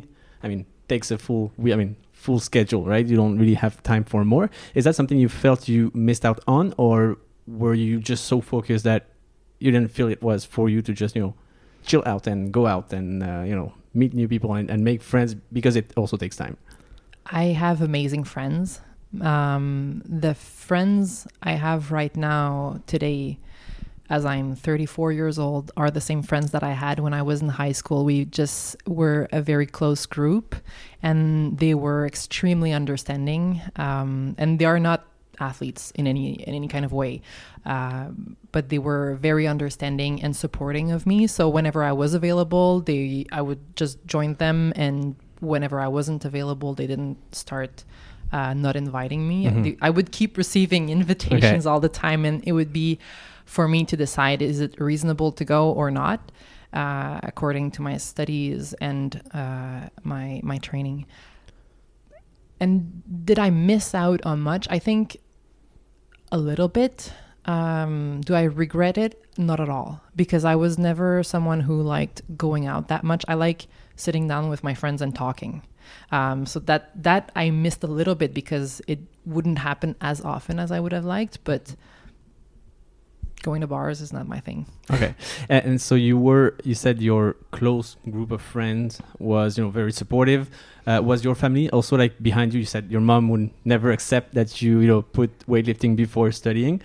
I 0.44 0.46
mean, 0.50 0.60
takes 0.92 1.10
a 1.10 1.18
full. 1.18 1.44
we- 1.56 1.72
I 1.74 1.76
mean. 1.82 1.96
Full 2.26 2.38
schedule, 2.50 2.84
right? 2.84 3.06
You 3.10 3.16
don't 3.16 3.38
really 3.42 3.54
have 3.64 3.74
time 3.82 4.04
for 4.12 4.20
more. 4.34 4.46
Is 4.74 4.84
that 4.84 4.94
something 4.94 5.18
you 5.24 5.30
felt 5.44 5.60
you 5.74 5.90
missed 5.94 6.24
out 6.30 6.38
on, 6.46 6.74
or 6.76 7.16
were 7.60 7.72
you 7.86 7.94
just 8.10 8.22
so 8.32 8.36
focused 8.42 8.84
that 8.84 9.02
you 9.58 9.70
didn't 9.74 9.90
feel 9.96 10.08
it 10.16 10.20
was 10.22 10.44
for 10.44 10.68
you 10.68 10.80
to 10.82 10.92
just 11.02 11.16
you 11.16 11.22
know 11.24 11.34
chill 11.88 12.02
out 12.12 12.26
and 12.26 12.52
go 12.52 12.62
out 12.74 12.92
and 12.92 13.22
uh, 13.22 13.42
you 13.50 13.56
know 13.58 13.72
meet 13.94 14.12
new 14.20 14.28
people 14.28 14.50
and, 14.58 14.66
and 14.72 14.84
make 14.90 15.00
friends 15.12 15.30
because 15.58 15.76
it 15.80 15.86
also 15.96 16.16
takes 16.24 16.36
time 16.36 16.56
I 17.44 17.44
have 17.64 17.80
amazing 17.90 18.24
friends. 18.34 18.80
Um, 19.20 20.02
the 20.04 20.34
friends 20.34 21.26
I 21.42 21.52
have 21.52 21.90
right 21.90 22.14
now 22.16 22.80
today, 22.86 23.38
as 24.08 24.24
I'm 24.24 24.54
34 24.54 25.12
years 25.12 25.38
old, 25.38 25.72
are 25.76 25.90
the 25.90 26.00
same 26.00 26.22
friends 26.22 26.52
that 26.52 26.62
I 26.62 26.72
had 26.72 27.00
when 27.00 27.12
I 27.12 27.22
was 27.22 27.42
in 27.42 27.48
high 27.48 27.72
school. 27.72 28.04
We 28.04 28.24
just 28.24 28.76
were 28.86 29.28
a 29.32 29.42
very 29.42 29.66
close 29.66 30.06
group, 30.06 30.54
and 31.02 31.58
they 31.58 31.74
were 31.74 32.06
extremely 32.06 32.72
understanding. 32.72 33.60
Um, 33.76 34.36
and 34.38 34.58
they 34.58 34.64
are 34.64 34.78
not 34.78 35.06
athletes 35.40 35.90
in 35.92 36.06
any 36.06 36.34
in 36.34 36.54
any 36.54 36.68
kind 36.68 36.84
of 36.84 36.92
way, 36.92 37.22
um, 37.64 38.36
but 38.52 38.68
they 38.68 38.78
were 38.78 39.16
very 39.16 39.46
understanding 39.46 40.22
and 40.22 40.36
supporting 40.36 40.92
of 40.92 41.06
me. 41.06 41.26
So 41.26 41.48
whenever 41.48 41.82
I 41.82 41.92
was 41.92 42.14
available, 42.14 42.80
they 42.80 43.26
I 43.32 43.42
would 43.42 43.60
just 43.74 44.04
join 44.06 44.34
them, 44.34 44.72
and 44.76 45.16
whenever 45.40 45.80
I 45.80 45.88
wasn't 45.88 46.24
available, 46.24 46.74
they 46.74 46.86
didn't 46.86 47.34
start 47.34 47.84
uh, 48.32 48.54
not 48.54 48.76
inviting 48.76 49.26
me. 49.28 49.46
Mhm. 49.46 49.62
The- 49.62 49.78
I 49.82 49.90
would 49.90 50.10
keep 50.12 50.36
receiving 50.36 50.88
invitations 50.98 51.66
all 51.66 51.80
the 51.80 51.88
time, 51.88 52.24
and 52.24 52.42
it 52.46 52.52
would 52.52 52.72
be 52.72 52.98
for 53.44 53.66
me 53.68 53.84
to 53.84 53.96
decide 53.96 54.42
is 54.42 54.60
it 54.60 54.80
reasonable 54.80 55.32
to 55.32 55.44
go 55.44 55.70
or 55.72 55.90
not, 55.90 56.20
uh, 56.72 57.18
according 57.22 57.70
to 57.72 57.82
my 57.82 57.96
studies 57.96 58.72
and 58.74 59.20
uh, 59.34 59.88
my 60.04 60.40
my 60.44 60.58
training. 60.58 61.06
And 62.60 63.02
did 63.24 63.38
I 63.38 63.50
miss 63.50 63.94
out 63.94 64.20
on 64.24 64.40
much? 64.40 64.66
I 64.70 64.78
think 64.78 65.16
a 66.30 66.38
little 66.38 66.68
bit. 66.68 67.12
Um, 67.46 68.20
do 68.20 68.34
I 68.34 68.42
regret 68.44 68.98
it? 68.98 69.24
Not 69.38 69.60
at 69.60 69.68
all, 69.70 70.02
because 70.14 70.44
I 70.44 70.54
was 70.56 70.78
never 70.78 71.22
someone 71.22 71.60
who 71.60 71.80
liked 71.82 72.20
going 72.36 72.66
out 72.66 72.88
that 72.88 73.02
much. 73.02 73.24
I 73.26 73.34
like 73.34 73.66
sitting 73.96 74.28
down 74.28 74.50
with 74.50 74.62
my 74.62 74.74
friends 74.74 75.00
and 75.00 75.14
talking. 75.14 75.62
Um, 76.12 76.46
so 76.46 76.60
that 76.60 76.90
that 77.02 77.32
I 77.36 77.50
missed 77.50 77.82
a 77.84 77.86
little 77.86 78.14
bit 78.14 78.34
because 78.34 78.82
it 78.86 79.00
wouldn't 79.24 79.58
happen 79.58 79.96
as 80.00 80.20
often 80.20 80.58
as 80.58 80.70
I 80.70 80.80
would 80.80 80.92
have 80.92 81.04
liked. 81.04 81.44
But 81.44 81.74
going 83.42 83.60
to 83.60 83.66
bars 83.66 84.00
is 84.00 84.12
not 84.12 84.28
my 84.28 84.40
thing. 84.40 84.66
Okay, 84.90 85.14
and, 85.48 85.64
and 85.64 85.80
so 85.80 85.94
you 85.94 86.18
were 86.18 86.56
you 86.64 86.74
said 86.74 87.00
your 87.00 87.36
close 87.52 87.96
group 88.10 88.30
of 88.30 88.42
friends 88.42 89.00
was 89.18 89.56
you 89.56 89.64
know 89.64 89.70
very 89.70 89.92
supportive. 89.92 90.50
Uh, 90.86 91.00
was 91.02 91.24
your 91.24 91.34
family 91.34 91.70
also 91.70 91.96
like 91.96 92.22
behind 92.22 92.52
you? 92.54 92.60
You 92.60 92.66
said 92.66 92.90
your 92.90 93.00
mom 93.00 93.28
would 93.28 93.50
never 93.64 93.90
accept 93.92 94.34
that 94.34 94.60
you 94.62 94.80
you 94.80 94.88
know 94.88 95.02
put 95.02 95.30
weightlifting 95.46 95.96
before 95.96 96.32
studying. 96.32 96.80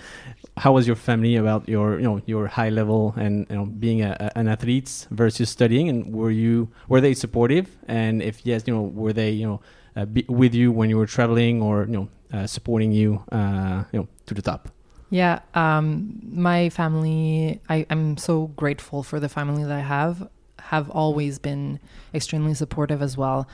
How 0.58 0.72
was 0.72 0.88
your 0.88 0.96
family 0.96 1.36
about 1.36 1.68
your 1.68 2.00
you 2.00 2.04
know 2.04 2.22
your 2.26 2.48
high 2.48 2.70
level 2.70 3.14
and 3.18 3.46
you 3.50 3.56
know 3.56 3.66
being 3.66 4.02
a, 4.02 4.32
an 4.36 4.48
athlete 4.48 5.08
versus 5.12 5.50
studying? 5.50 5.90
And 5.90 6.14
were 6.14 6.32
you 6.32 6.70
were 6.88 7.02
they 7.02 7.14
supportive? 7.14 7.78
And 7.88 8.22
if 8.22 8.46
yes, 8.46 8.64
you 8.66 8.74
know 8.74 8.84
were 8.84 9.14
they 9.14 9.32
you 9.32 9.48
know 9.48 9.62
uh, 9.96 10.06
with 10.28 10.54
you 10.54 10.72
when 10.72 10.90
you 10.90 10.98
were 10.98 11.08
traveling 11.08 11.62
or 11.62 11.86
you 11.86 11.92
know 11.92 12.10
uh, 12.34 12.48
supporting 12.48 12.92
you 12.92 13.24
uh, 13.32 13.84
you 13.92 14.00
know 14.00 14.08
to 14.28 14.34
the 14.34 14.42
top? 14.42 14.70
Yeah, 15.10 15.40
um, 15.54 16.20
my 16.24 16.70
family, 16.70 17.62
I, 17.70 17.86
I'm 17.90 18.18
so 18.18 18.48
grateful 18.48 19.04
for 19.04 19.20
the 19.20 19.30
family 19.30 19.64
that 19.64 19.72
I 19.72 19.82
have, 19.82 20.28
have 20.60 20.90
always 20.90 21.40
been 21.40 21.80
extremely 22.14 22.54
supportive 22.54 23.02
as 23.02 23.16
well. 23.16 23.48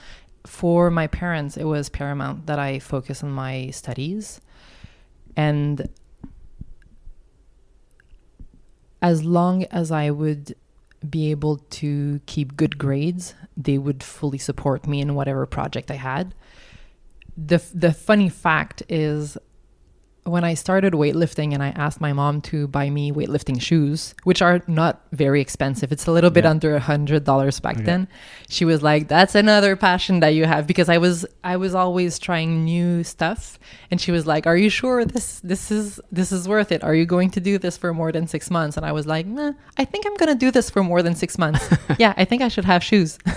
For 0.46 0.90
my 0.90 1.08
parents, 1.08 1.58
it 1.58 1.66
was 1.66 1.90
paramount 1.90 2.48
that 2.48 2.58
I 2.58 2.80
focus 2.80 3.24
on 3.24 3.32
my 3.32 3.70
studies. 3.72 4.42
And 5.36 5.88
as 9.02 9.24
long 9.24 9.64
as 9.66 9.92
I 9.92 10.12
would 10.12 10.56
be 11.10 11.32
able 11.32 11.58
to 11.58 12.22
keep 12.26 12.56
good 12.56 12.78
grades, 12.78 13.34
they 13.58 13.78
would 13.78 14.04
fully 14.04 14.38
support 14.38 14.88
me 14.88 15.02
in 15.02 15.16
whatever 15.16 15.46
project 15.46 15.90
I 15.90 15.96
had. 15.96 16.36
The, 17.36 17.64
the 17.74 17.94
funny 17.94 18.30
fact 18.30 18.84
is 18.88 19.38
when 20.24 20.44
I 20.44 20.54
started 20.54 20.94
weightlifting 20.94 21.52
and 21.54 21.64
I 21.64 21.70
asked 21.70 22.00
my 22.00 22.14
mom 22.14 22.42
to 22.42 22.68
buy 22.68 22.92
me 22.92 23.12
weightlifting 23.12 23.60
shoes, 23.60 24.14
which 24.24 24.40
are 24.42 24.62
not 24.68 25.02
very 25.12 25.42
expensive, 25.42 25.92
it's 25.92 26.06
a 26.06 26.12
little 26.12 26.30
bit 26.30 26.44
Yeah. 26.44 26.52
under 26.52 26.76
a 26.76 26.80
hundred 26.80 27.24
dollars 27.24 27.60
back 27.60 27.78
Okay. 27.78 27.86
then. 27.86 28.08
She 28.48 28.64
was 28.64 28.84
like, 28.84 29.08
"That's 29.08 29.34
another 29.34 29.76
passion 29.76 30.20
that 30.20 30.36
you 30.36 30.46
have," 30.46 30.68
because 30.68 30.90
I 30.90 31.00
was 31.00 31.26
I 31.44 31.58
was 31.58 31.74
always 31.74 32.20
trying 32.20 32.64
new 32.66 33.04
stuff, 33.04 33.58
and 33.90 34.00
she 34.00 34.12
was 34.12 34.28
like, 34.28 34.46
"Are 34.46 34.58
you 34.58 34.70
sure 34.70 35.06
this 35.06 35.40
this 35.44 35.72
is 35.72 36.00
this 36.12 36.32
is 36.32 36.48
worth 36.48 36.72
it? 36.72 36.84
Are 36.84 36.94
you 36.94 37.06
going 37.06 37.32
to 37.32 37.40
do 37.40 37.58
this 37.58 37.76
for 37.76 37.92
more 37.94 38.12
than 38.12 38.28
six 38.28 38.52
months?" 38.52 38.78
And 38.78 38.86
I 38.86 38.92
was 38.92 39.08
like, 39.08 39.26
nah, 39.26 39.54
"I 39.78 39.86
think 39.86 40.06
I'm 40.06 40.16
gonna 40.18 40.36
do 40.36 40.52
this 40.52 40.70
for 40.70 40.84
more 40.84 41.02
than 41.02 41.16
six 41.16 41.38
months. 41.40 41.68
yeah, 41.98 42.14
I 42.16 42.26
think 42.26 42.42
I 42.44 42.48
should 42.48 42.66
have 42.66 42.84
shoes." 42.84 43.18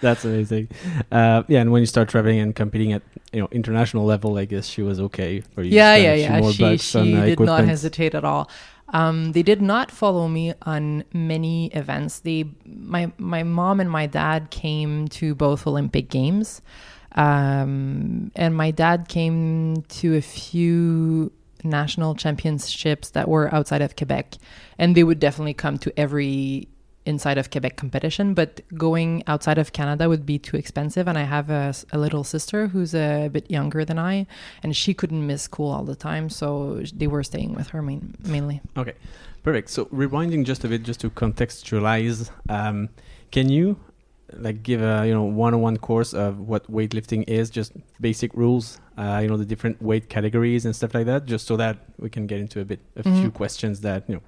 That's 0.00 0.24
amazing. 0.24 0.68
Uh, 1.10 1.42
yeah, 1.48 1.60
and 1.60 1.72
when 1.72 1.80
you 1.80 1.86
start 1.86 2.08
traveling 2.08 2.38
and 2.38 2.54
competing 2.54 2.92
at 2.92 3.02
you 3.32 3.40
know 3.40 3.48
international 3.50 4.04
level, 4.04 4.38
I 4.38 4.44
guess 4.44 4.66
she 4.66 4.82
was 4.82 5.00
okay 5.00 5.40
for 5.40 5.62
you. 5.62 5.70
yeah 5.70 5.96
yeah 5.96 6.14
yeah. 6.14 6.40
more 6.40 6.52
she, 6.52 6.76
she 6.76 7.12
did 7.14 7.40
not 7.40 7.64
hesitate 7.64 8.14
at 8.14 8.24
all. 8.24 8.50
Um, 8.90 9.32
they 9.32 9.42
did 9.42 9.60
not 9.60 9.90
follow 9.90 10.28
me 10.28 10.54
on 10.62 11.04
many 11.12 11.66
events. 11.68 12.20
They 12.20 12.44
my 12.64 13.12
my 13.18 13.42
mom 13.42 13.80
and 13.80 13.90
my 13.90 14.06
dad 14.06 14.50
came 14.50 15.08
to 15.08 15.34
both 15.34 15.66
olympic 15.66 16.08
games. 16.08 16.62
Um, 17.12 18.30
and 18.36 18.56
my 18.56 18.70
dad 18.70 19.08
came 19.08 19.82
to 19.82 20.14
a 20.14 20.20
few 20.20 21.32
national 21.64 22.14
championships 22.14 23.10
that 23.10 23.28
were 23.28 23.52
outside 23.54 23.82
of 23.82 23.96
quebec. 23.96 24.34
And 24.78 24.94
they 24.94 25.04
would 25.04 25.18
definitely 25.18 25.54
come 25.54 25.78
to 25.78 25.98
every 25.98 26.68
inside 27.08 27.38
of 27.38 27.50
Quebec 27.52 27.74
competition, 27.82 28.34
but 28.40 28.50
going 28.86 29.10
outside 29.26 29.58
of 29.62 29.72
Canada 29.72 30.04
would 30.12 30.24
be 30.32 30.38
too 30.48 30.56
expensive. 30.62 31.04
And 31.10 31.16
I 31.18 31.24
have 31.36 31.48
a 31.50 31.72
little 32.04 32.24
sister 32.34 32.68
who's 32.72 32.94
a 32.94 33.28
bit 33.36 33.46
younger 33.50 33.82
than 33.84 33.98
I, 33.98 34.26
and 34.62 34.70
she 34.82 34.92
couldn't 35.00 35.24
miss 35.26 35.42
school 35.50 35.70
all 35.74 35.84
the 35.84 35.96
time, 35.96 36.28
so 36.40 36.48
they 37.00 37.06
were 37.14 37.24
staying 37.32 37.54
with 37.58 37.68
her 37.74 37.82
main, 37.82 38.02
mainly. 38.34 38.60
Okay, 38.76 38.94
perfect. 39.42 39.70
So 39.70 39.80
rewinding 39.86 40.44
just 40.44 40.64
a 40.64 40.68
bit, 40.68 40.82
just 40.90 41.00
to 41.00 41.08
contextualize, 41.10 42.30
um, 42.48 42.88
can 43.30 43.48
you 43.48 43.76
like 44.34 44.62
give 44.62 44.82
a 44.82 45.06
you 45.08 45.14
know 45.14 45.24
one-on-one 45.24 45.78
course 45.78 46.12
of 46.12 46.38
what 46.50 46.70
weightlifting 46.70 47.24
is, 47.28 47.48
just 47.48 47.72
basic 48.00 48.30
rules, 48.34 48.78
uh, 48.98 49.20
you 49.22 49.28
know 49.30 49.38
the 49.38 49.44
different 49.52 49.80
weight 49.80 50.08
categories 50.10 50.66
and 50.66 50.76
stuff 50.76 50.92
like 50.94 51.06
that, 51.06 51.24
just 51.24 51.46
so 51.46 51.56
that 51.56 51.76
we 51.98 52.10
can 52.10 52.26
get 52.26 52.38
into 52.38 52.60
a 52.60 52.64
bit 52.64 52.80
a 52.96 53.02
few 53.02 53.30
Mhm. 53.30 53.34
questions 53.40 53.80
that 53.80 54.00
you 54.08 54.14
know 54.16 54.22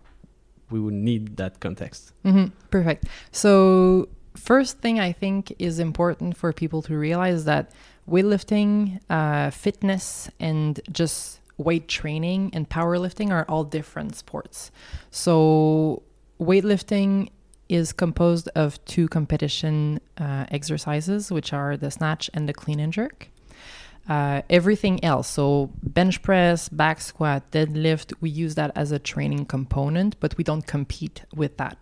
we 0.71 0.81
would 0.81 0.95
need 0.95 1.37
that 1.37 1.61
context. 1.61 2.13
hmm 2.23 2.47
Perfect. 2.71 3.05
So, 3.33 4.09
first 4.37 4.79
thing 4.79 5.01
I 5.01 5.13
think 5.13 5.53
is 5.59 5.79
important 5.79 6.37
for 6.37 6.53
people 6.53 6.83
to 6.83 6.97
realize 6.97 7.45
that 7.45 7.73
weightlifting, 8.09 9.01
uh, 9.11 9.51
fitness, 9.51 10.31
and 10.39 10.81
just 10.91 11.41
weight 11.59 11.89
training 11.89 12.51
and 12.55 12.69
powerlifting 12.69 13.31
are 13.31 13.45
all 13.49 13.65
different 13.65 14.17
sports. 14.17 14.71
So, 15.11 16.03
weightlifting 16.41 17.29
is 17.69 17.93
composed 17.93 18.49
of 18.57 18.85
two 18.85 19.07
competition 19.09 20.01
uh, 20.19 20.47
exercises, 20.51 21.31
which 21.31 21.53
are 21.53 21.77
the 21.77 21.91
snatch 21.91 22.29
and 22.35 22.49
the 22.49 22.53
clean 22.53 22.81
and 22.81 22.93
jerk. 22.93 23.29
Uh, 24.09 24.43
everything 24.51 25.03
else, 25.05 25.29
so 25.29 25.71
bench 25.83 26.21
press, 26.21 26.69
back 26.69 27.01
squat, 27.01 27.49
deadlift, 27.53 28.13
we 28.21 28.29
use 28.29 28.57
that 28.57 28.73
as 28.75 28.91
a 28.91 28.99
training 28.99 29.47
component, 29.47 30.19
but 30.19 30.37
we 30.37 30.43
don't 30.43 30.67
compete 30.67 31.23
with 31.33 31.57
that. 31.59 31.77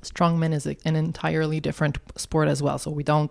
Strongman 0.00 0.54
is 0.54 0.66
an 0.66 0.96
entirely 0.96 1.60
different 1.60 1.98
sport 2.16 2.48
as 2.48 2.62
well. 2.62 2.78
So 2.78 2.90
we 2.90 3.02
don't 3.02 3.30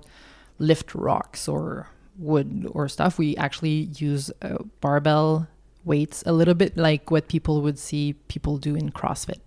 lift 0.60 0.93
rocks 0.93 1.48
or 1.48 1.88
wood 2.17 2.67
or 2.72 2.88
stuff. 2.88 3.17
We 3.17 3.36
actually 3.38 3.89
use 3.98 4.31
uh, 4.41 4.57
barbell 4.81 5.48
weights, 5.83 6.24
a 6.25 6.33
little 6.33 6.53
bit 6.53 6.77
like 6.77 7.12
what 7.12 7.27
people 7.27 7.62
would 7.62 7.79
see 7.79 8.13
people 8.27 8.57
do 8.57 8.75
in 8.75 8.91
CrossFit. 8.91 9.41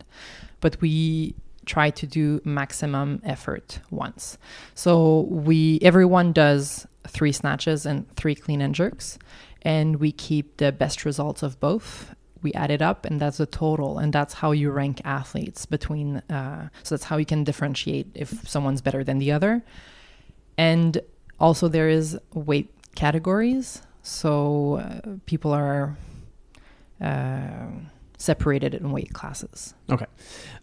But 0.61 0.81
we 0.81 1.35
try 1.67 1.91
to 1.91 2.07
do 2.07 2.41
maximum 2.45 3.21
effort 3.25 3.81
once. 3.91 4.39
So 4.75 5.23
we 5.31 5.79
everyone 5.83 6.33
does 6.33 6.87
three 7.07 7.33
snatches 7.33 7.85
and 7.85 8.09
three 8.17 8.35
clean 8.35 8.61
and 8.61 8.75
jerks 8.75 9.19
and 9.63 9.97
we 9.97 10.13
keep 10.13 10.57
the 10.57 10.73
best 10.73 11.05
results 11.05 11.43
of 11.43 11.59
both. 11.61 12.15
We 12.43 12.53
add 12.55 12.71
it 12.71 12.81
up 12.81 13.05
and 13.05 13.21
that's 13.21 13.39
the 13.39 13.47
total 13.47 13.99
and 13.99 14.13
that's 14.13 14.35
how 14.35 14.53
you 14.53 14.71
rank 14.71 15.01
athletes 15.05 15.67
between 15.67 16.19
uh, 16.31 16.69
so 16.83 16.95
that's 16.95 17.05
how 17.05 17.17
you 17.17 17.27
can 17.27 17.45
differentiate 17.45 18.07
if 18.15 18.49
someone's 18.49 18.81
better 18.81 19.03
than 19.03 19.19
the 19.19 19.33
other. 19.33 19.65
And 20.57 21.01
also 21.41 21.69
there 21.69 21.89
is 21.89 22.19
weight 22.33 22.73
categories. 22.95 23.83
So 24.03 24.77
uh, 24.77 25.17
people 25.27 25.53
are 25.53 25.97
uh, 27.01 27.67
separated 28.19 28.75
in 28.75 28.91
weight 28.93 29.13
classes 29.13 29.75
Okay. 29.91 30.07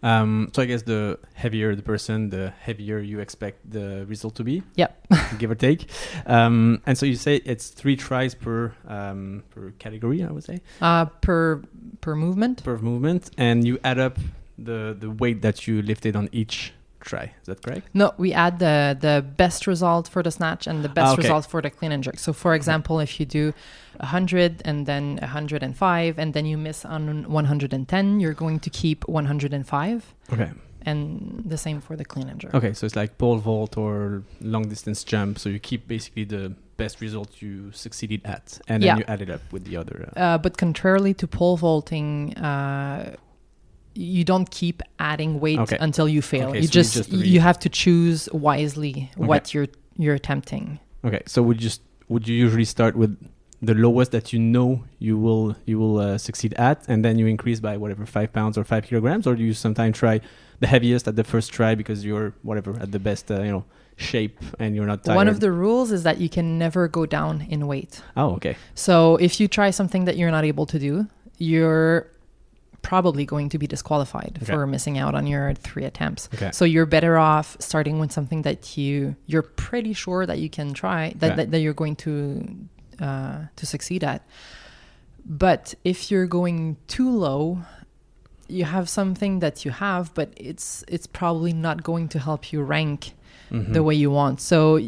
Um, 0.02 0.50
so 0.54 0.62
I 0.62 0.66
guess 0.66 0.82
the 0.82 1.18
heavier 1.34 1.74
the 1.74 1.82
person, 1.82 2.28
the 2.28 2.52
heavier 2.60 2.98
you 2.98 3.20
expect 3.20 3.70
the 3.70 4.04
result 4.06 4.34
to 4.36 4.44
be. 4.44 4.62
Yep. 4.76 5.06
give 5.38 5.50
or 5.50 5.54
take. 5.54 5.88
Um, 6.26 6.82
and 6.86 6.96
so 6.98 7.06
you 7.06 7.16
say 7.16 7.36
it's 7.36 7.68
three 7.68 7.96
tries 7.96 8.34
per 8.34 8.74
um, 8.86 9.44
per 9.50 9.70
category, 9.78 10.22
I 10.22 10.30
would 10.30 10.44
say, 10.44 10.60
uh, 10.82 11.06
per 11.06 11.62
per 12.00 12.14
movement 12.14 12.62
per 12.64 12.76
movement, 12.78 13.30
and 13.38 13.66
you 13.66 13.78
add 13.82 13.98
up 13.98 14.18
the 14.58 14.96
the 14.98 15.10
weight 15.10 15.40
that 15.42 15.66
you 15.66 15.80
lifted 15.80 16.16
on 16.16 16.28
each 16.32 16.74
try. 17.04 17.24
Is 17.40 17.46
that 17.46 17.62
correct? 17.62 17.88
No, 17.94 18.12
we 18.18 18.32
add 18.32 18.58
the 18.58 18.96
the 19.00 19.22
best 19.36 19.66
result 19.66 20.08
for 20.08 20.22
the 20.22 20.30
snatch 20.30 20.66
and 20.66 20.82
the 20.82 20.88
best 20.88 21.06
Ah, 21.08 21.12
okay. 21.12 21.22
result 21.22 21.46
for 21.46 21.60
the 21.62 21.70
clean 21.70 21.92
and 21.92 22.02
jerk. 22.04 22.18
So, 22.18 22.32
for 22.32 22.54
example, 22.54 23.00
if 23.00 23.18
you 23.20 23.26
do 23.26 23.52
100 24.00 24.62
and 24.64 24.86
then 24.86 25.18
105 25.22 26.18
and 26.18 26.32
then 26.34 26.46
you 26.46 26.58
miss 26.58 26.84
on 26.84 27.28
110, 27.28 28.20
you're 28.20 28.34
going 28.34 28.58
to 28.60 28.70
keep 28.70 29.04
105, 29.08 30.14
Okay. 30.32 30.50
and 30.86 31.42
the 31.46 31.56
same 31.56 31.80
for 31.80 31.96
the 31.96 32.04
clean 32.04 32.28
and 32.28 32.40
jerk. 32.40 32.54
Okay, 32.54 32.72
so 32.72 32.86
it's 32.86 32.96
like 32.96 33.16
pole 33.18 33.38
vault 33.38 33.76
or 33.76 34.22
long 34.40 34.68
distance 34.68 35.04
jump. 35.04 35.38
So 35.38 35.48
you 35.48 35.58
keep 35.58 35.86
basically 35.88 36.24
the 36.24 36.54
best 36.76 37.00
result 37.00 37.40
you 37.40 37.70
succeeded 37.72 38.20
at, 38.24 38.58
and 38.68 38.82
then 38.82 38.88
Yeah. 38.88 38.96
you 38.98 39.04
add 39.06 39.20
it 39.22 39.30
up 39.30 39.40
with 39.52 39.64
the 39.64 39.76
other. 39.76 39.96
Uh, 40.16 40.20
Uh, 40.20 40.38
but 40.38 40.56
contrarily 40.58 41.14
to 41.14 41.26
pole 41.26 41.56
vaulting, 41.56 42.34
uh, 42.36 43.14
you 43.94 44.24
don't 44.24 44.50
keep 44.50 44.82
adding 44.98 45.40
weight 45.40 45.58
Okay. 45.60 45.76
until 45.80 46.08
you 46.08 46.20
fail. 46.22 46.48
Okay, 46.48 46.60
you 46.60 46.66
so 46.66 46.72
just, 46.72 46.94
just 46.94 47.10
you 47.10 47.40
have 47.40 47.58
to 47.60 47.68
choose 47.68 48.28
wisely 48.32 49.10
Okay. 49.16 49.26
what 49.26 49.54
you're 49.54 49.68
you're 49.96 50.14
attempting. 50.14 50.80
okay, 51.04 51.22
so 51.26 51.42
would 51.42 51.56
you 51.58 51.68
just 51.68 51.80
would 52.08 52.26
you 52.28 52.34
usually 52.34 52.64
start 52.64 52.96
with 52.96 53.16
the 53.62 53.74
lowest 53.74 54.10
that 54.12 54.32
you 54.32 54.38
know 54.38 54.82
you 54.98 55.16
will 55.16 55.56
you 55.64 55.78
will 55.78 55.98
uh, 55.98 56.18
succeed 56.18 56.52
at, 56.54 56.84
and 56.88 57.04
then 57.04 57.18
you 57.18 57.26
increase 57.26 57.60
by 57.60 57.76
whatever 57.76 58.04
five 58.04 58.30
pounds 58.32 58.58
or 58.58 58.64
five 58.64 58.84
kilograms, 58.84 59.26
or 59.26 59.34
do 59.36 59.42
you 59.42 59.54
sometimes 59.54 59.96
try 59.96 60.20
the 60.60 60.66
heaviest 60.66 61.06
at 61.08 61.16
the 61.16 61.24
first 61.24 61.52
try 61.52 61.74
because 61.74 62.04
you're 62.04 62.34
whatever 62.42 62.72
at 62.80 62.90
the 62.92 62.98
best 62.98 63.30
uh, 63.30 63.40
you 63.42 63.52
know 63.52 63.64
shape 63.96 64.38
and 64.58 64.74
you're 64.74 64.86
not 64.86 65.04
tired? 65.04 65.16
One 65.16 65.28
of 65.28 65.38
the 65.40 65.52
rules 65.52 65.92
is 65.92 66.02
that 66.02 66.18
you 66.20 66.28
can 66.28 66.58
never 66.58 66.88
go 66.88 67.06
down 67.06 67.46
in 67.48 67.66
weight. 67.68 68.02
oh 68.16 68.30
okay 68.38 68.56
So 68.74 69.16
if 69.28 69.38
you 69.40 69.46
try 69.48 69.70
something 69.70 70.04
that 70.06 70.16
you're 70.18 70.32
not 70.38 70.44
able 70.44 70.66
to 70.66 70.78
do, 70.78 71.06
you're 71.38 72.08
probably 72.92 73.24
going 73.34 73.48
to 73.54 73.58
be 73.58 73.66
disqualified 73.66 74.32
Okay. 74.42 74.52
for 74.52 74.66
missing 74.74 74.96
out 75.02 75.14
on 75.18 75.24
your 75.32 75.46
three 75.66 75.84
attempts. 75.90 76.22
okay 76.34 76.50
So 76.58 76.64
you're 76.64 76.90
better 76.96 77.14
off 77.32 77.48
starting 77.70 77.96
with 78.02 78.12
something 78.18 78.42
that 78.48 78.60
you 78.78 78.94
you're 79.30 79.48
pretty 79.66 79.94
sure 80.04 80.22
that 80.30 80.38
you 80.42 80.48
can 80.58 80.68
try 80.82 81.02
that, 81.20 81.28
Yeah. 81.30 81.36
that, 81.38 81.46
that 81.52 81.60
you're 81.64 81.78
going 81.84 81.96
to 82.06 82.12
uh, 83.06 83.38
to 83.58 83.64
succeed 83.74 84.02
at. 84.12 84.20
But 85.26 85.74
if 85.84 86.10
you're 86.10 86.26
going 86.40 86.76
too 86.86 87.10
low, 87.10 87.58
you 88.58 88.64
have 88.64 88.86
something 88.88 89.40
that 89.40 89.64
you 89.64 89.70
have, 89.72 90.12
but 90.14 90.28
it's 90.36 90.84
it's 90.94 91.06
probably 91.20 91.52
not 91.52 91.76
going 91.90 92.08
to 92.14 92.18
help 92.18 92.42
you 92.52 92.62
rank 92.76 93.00
Mhm. 93.50 93.72
the 93.76 93.82
way 93.82 93.94
you 94.04 94.10
want. 94.20 94.40
So 94.40 94.78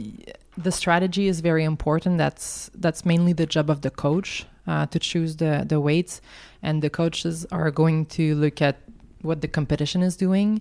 the 0.66 0.72
strategy 0.72 1.24
is 1.32 1.40
very 1.40 1.64
important. 1.64 2.18
That's 2.18 2.70
that's 2.84 3.02
mainly 3.04 3.32
the 3.42 3.46
job 3.46 3.70
of 3.70 3.80
the 3.80 3.90
coach 3.90 4.46
uh, 4.66 4.86
to 4.86 4.98
choose 4.98 5.36
the 5.36 5.64
the 5.66 5.80
weights, 5.80 6.20
and 6.62 6.82
the 6.82 6.90
coaches 6.90 7.46
are 7.50 7.70
going 7.70 8.06
to 8.06 8.34
look 8.34 8.60
at 8.62 8.76
what 9.22 9.40
the 9.40 9.48
competition 9.48 10.02
is 10.02 10.16
doing 10.16 10.60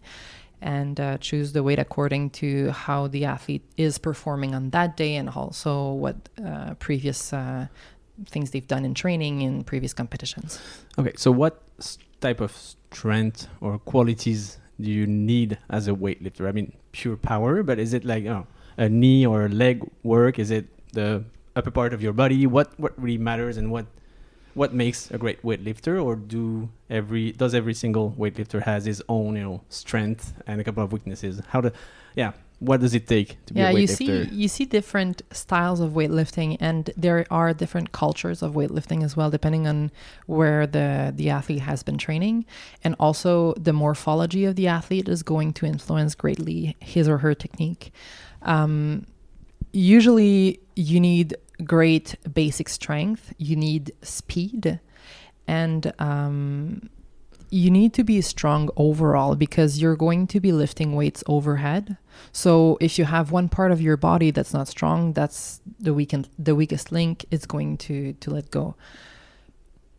and 0.61 0.99
uh, 0.99 1.17
choose 1.17 1.53
the 1.53 1.61
weight 1.61 1.79
according 1.79 2.29
to 2.31 2.71
how 2.71 3.07
the 3.07 3.25
athlete 3.25 3.63
is 3.77 3.97
performing 3.97 4.55
on 4.55 4.69
that 4.71 4.97
day 4.97 5.15
and 5.15 5.29
also 5.29 5.91
what 5.91 6.15
uh, 6.43 6.73
previous 6.75 7.33
uh, 7.33 7.67
things 8.27 8.51
they've 8.51 8.67
done 8.67 8.85
in 8.85 8.93
training 8.93 9.41
in 9.41 9.63
previous 9.63 9.93
competitions. 9.93 10.59
Okay, 10.97 11.13
so 11.17 11.31
what 11.31 11.61
type 12.21 12.41
of 12.41 12.51
strength 12.55 13.47
or 13.61 13.77
qualities 13.79 14.57
do 14.79 14.89
you 14.89 15.05
need 15.05 15.57
as 15.69 15.87
a 15.87 15.91
weightlifter? 15.91 16.47
I 16.47 16.51
mean, 16.51 16.73
pure 16.91 17.17
power, 17.17 17.61
but 17.63 17.77
is 17.77 17.93
it 17.93 18.05
like 18.05 18.23
you 18.23 18.29
know, 18.29 18.47
a 18.77 18.89
knee 18.89 19.25
or 19.25 19.45
a 19.45 19.49
leg 19.49 19.87
work? 20.03 20.39
Is 20.39 20.51
it 20.51 20.67
the 20.93 21.23
upper 21.55 21.71
part 21.71 21.93
of 21.93 22.01
your 22.01 22.13
body? 22.13 22.45
What 22.45 22.77
what 22.79 22.99
really 23.01 23.17
matters 23.17 23.57
and 23.57 23.71
what 23.71 23.85
what 24.53 24.73
makes 24.73 25.11
a 25.11 25.17
great 25.17 25.41
weightlifter? 25.43 26.03
Or 26.03 26.15
do 26.15 26.69
every 26.89 27.31
does 27.31 27.53
every 27.53 27.73
single 27.73 28.15
weightlifter 28.17 28.63
has 28.63 28.85
his 28.85 29.01
own 29.09 29.35
you 29.35 29.43
know 29.43 29.61
strength 29.69 30.33
and 30.47 30.61
a 30.61 30.63
couple 30.63 30.83
of 30.83 30.91
weaknesses? 30.91 31.41
How 31.47 31.61
to 31.61 31.73
yeah, 32.15 32.31
what 32.59 32.79
does 32.79 32.93
it 32.93 33.07
take 33.07 33.43
to 33.45 33.53
yeah 33.53 33.71
be 33.71 33.77
a 33.77 33.79
you 33.81 33.87
see 33.87 34.23
you 34.31 34.47
see 34.47 34.65
different 34.65 35.21
styles 35.31 35.79
of 35.79 35.91
weightlifting 35.91 36.55
and 36.59 36.89
there 36.95 37.25
are 37.29 37.53
different 37.53 37.91
cultures 37.91 38.41
of 38.41 38.53
weightlifting 38.53 39.03
as 39.03 39.15
well 39.15 39.29
depending 39.29 39.67
on 39.67 39.91
where 40.25 40.65
the 40.65 41.11
the 41.15 41.29
athlete 41.29 41.59
has 41.59 41.83
been 41.83 41.97
training 41.97 42.45
and 42.83 42.95
also 42.99 43.53
the 43.53 43.73
morphology 43.73 44.45
of 44.45 44.55
the 44.55 44.67
athlete 44.67 45.09
is 45.09 45.21
going 45.21 45.51
to 45.51 45.65
influence 45.65 46.15
greatly 46.15 46.75
his 46.79 47.09
or 47.09 47.17
her 47.17 47.33
technique 47.33 47.91
um, 48.43 49.05
usually 49.73 50.59
you 50.75 50.99
need 50.99 51.35
great 51.63 52.15
basic 52.33 52.67
strength 52.69 53.33
you 53.37 53.55
need 53.55 53.91
speed 54.01 54.79
and 55.47 55.93
um, 55.99 56.89
you 57.49 57.69
need 57.69 57.93
to 57.93 58.03
be 58.03 58.19
strong 58.21 58.69
overall 58.75 59.35
because 59.35 59.79
you're 59.81 59.95
going 59.95 60.27
to 60.27 60.39
be 60.39 60.51
lifting 60.51 60.95
weights 60.95 61.23
overhead 61.27 61.97
so 62.31 62.77
if 62.81 62.97
you 62.97 63.05
have 63.05 63.31
one 63.31 63.49
part 63.49 63.71
of 63.71 63.81
your 63.81 63.97
body 63.97 64.31
that's 64.31 64.53
not 64.53 64.67
strong, 64.67 65.13
that's 65.13 65.61
the 65.79 65.93
weaken 65.93 66.25
the 66.37 66.55
weakest 66.55 66.91
link 66.91 67.25
is 67.31 67.45
going 67.45 67.77
to 67.77 68.13
to 68.13 68.31
let 68.31 68.51
go. 68.51 68.75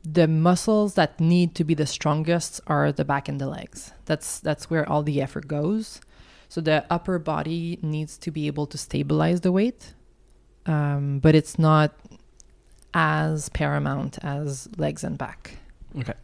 The 0.02 0.28
muscles 0.28 0.94
that 0.94 1.18
need 1.18 1.54
to 1.56 1.64
be 1.64 1.74
the 1.74 1.86
strongest 1.86 2.60
are 2.66 2.92
the 2.92 3.04
back 3.04 3.28
and 3.28 3.40
the 3.40 3.48
legs. 3.48 3.92
That's 4.04 4.40
that's 4.40 4.70
where 4.70 4.88
all 4.88 5.02
the 5.02 5.20
effort 5.20 5.48
goes. 5.48 6.00
So 6.48 6.60
the 6.60 6.84
upper 6.88 7.18
body 7.18 7.78
needs 7.82 8.16
to 8.18 8.30
be 8.30 8.46
able 8.46 8.66
to 8.68 8.78
stabilize 8.78 9.40
the 9.40 9.50
weight, 9.50 9.94
um, 10.66 11.18
but 11.18 11.34
it's 11.34 11.58
not 11.58 11.92
as 12.94 13.48
paramount 13.50 14.18
as 14.22 14.68
legs 14.78 15.04
and 15.04 15.18
back. 15.18 15.58
Okay. 15.98 16.14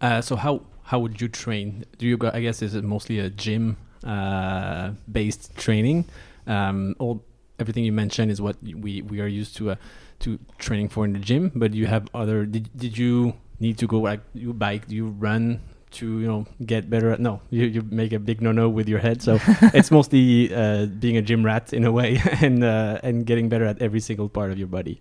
Uh, 0.00 0.20
so 0.20 0.36
how 0.36 0.62
how 0.84 0.98
would 1.00 1.20
you 1.20 1.28
train? 1.28 1.84
Do 1.98 2.06
you 2.06 2.16
go? 2.16 2.30
I 2.32 2.40
guess 2.40 2.62
is 2.62 2.74
it 2.74 2.84
mostly 2.84 3.18
a 3.18 3.30
gym 3.30 3.76
uh, 4.04 4.92
based 5.10 5.56
training? 5.56 6.04
Um, 6.46 6.94
all 6.98 7.24
everything 7.58 7.84
you 7.84 7.92
mentioned 7.92 8.30
is 8.30 8.40
what 8.40 8.56
we 8.62 9.02
we 9.02 9.20
are 9.20 9.26
used 9.26 9.56
to 9.56 9.72
uh, 9.72 9.76
to 10.20 10.38
training 10.58 10.88
for 10.88 11.04
in 11.04 11.12
the 11.12 11.18
gym. 11.18 11.52
But 11.54 11.74
you 11.74 11.86
have 11.86 12.08
other. 12.14 12.46
Did 12.46 12.70
did 12.76 12.98
you 12.98 13.34
need 13.58 13.78
to 13.78 13.86
go 13.86 14.00
like 14.00 14.20
you 14.34 14.52
bike? 14.52 14.88
Do 14.88 14.94
you 14.94 15.08
run? 15.08 15.60
To 15.92 16.20
you 16.20 16.26
know, 16.26 16.46
get 16.64 16.90
better 16.90 17.10
at 17.10 17.20
no, 17.20 17.40
you, 17.48 17.64
you 17.64 17.82
make 17.82 18.12
a 18.12 18.18
big 18.18 18.42
no 18.42 18.52
no 18.52 18.68
with 18.68 18.88
your 18.88 18.98
head. 18.98 19.22
So 19.22 19.38
it's 19.72 19.90
mostly 19.90 20.52
uh, 20.54 20.86
being 20.86 21.16
a 21.16 21.22
gym 21.22 21.44
rat 21.44 21.72
in 21.72 21.84
a 21.84 21.92
way, 21.92 22.20
and 22.40 22.62
uh, 22.64 22.98
and 23.02 23.24
getting 23.24 23.48
better 23.48 23.64
at 23.64 23.80
every 23.80 24.00
single 24.00 24.28
part 24.28 24.50
of 24.50 24.58
your 24.58 24.66
body. 24.66 25.00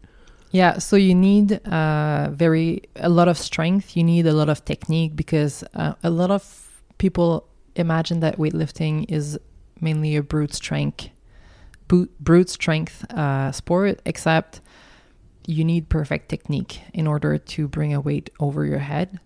Yeah, 0.52 0.78
so 0.78 0.96
you 0.96 1.14
need 1.14 1.60
uh, 1.68 2.30
very 2.32 2.84
a 2.96 3.10
lot 3.10 3.28
of 3.28 3.38
strength. 3.38 3.98
You 3.98 4.04
need 4.04 4.26
a 4.26 4.34
lot 4.34 4.48
of 4.48 4.64
technique 4.64 5.16
because 5.16 5.64
uh, 5.74 5.96
a 6.04 6.10
lot 6.10 6.32
of 6.32 6.82
people 6.98 7.48
imagine 7.76 8.22
that 8.22 8.38
weightlifting 8.38 9.06
is 9.10 9.38
mainly 9.82 10.16
a 10.16 10.24
brute 10.24 10.54
strength, 10.54 11.10
brute 11.88 12.50
strength 12.50 13.04
uh, 13.12 13.52
sport. 13.52 14.00
Except 14.06 14.62
you 15.48 15.64
need 15.64 15.90
perfect 15.90 16.30
technique 16.30 16.82
in 16.94 17.08
order 17.08 17.38
to 17.38 17.68
bring 17.68 17.94
a 17.94 18.00
weight 18.00 18.30
over 18.40 18.66
your 18.66 18.80
head. 18.80 19.20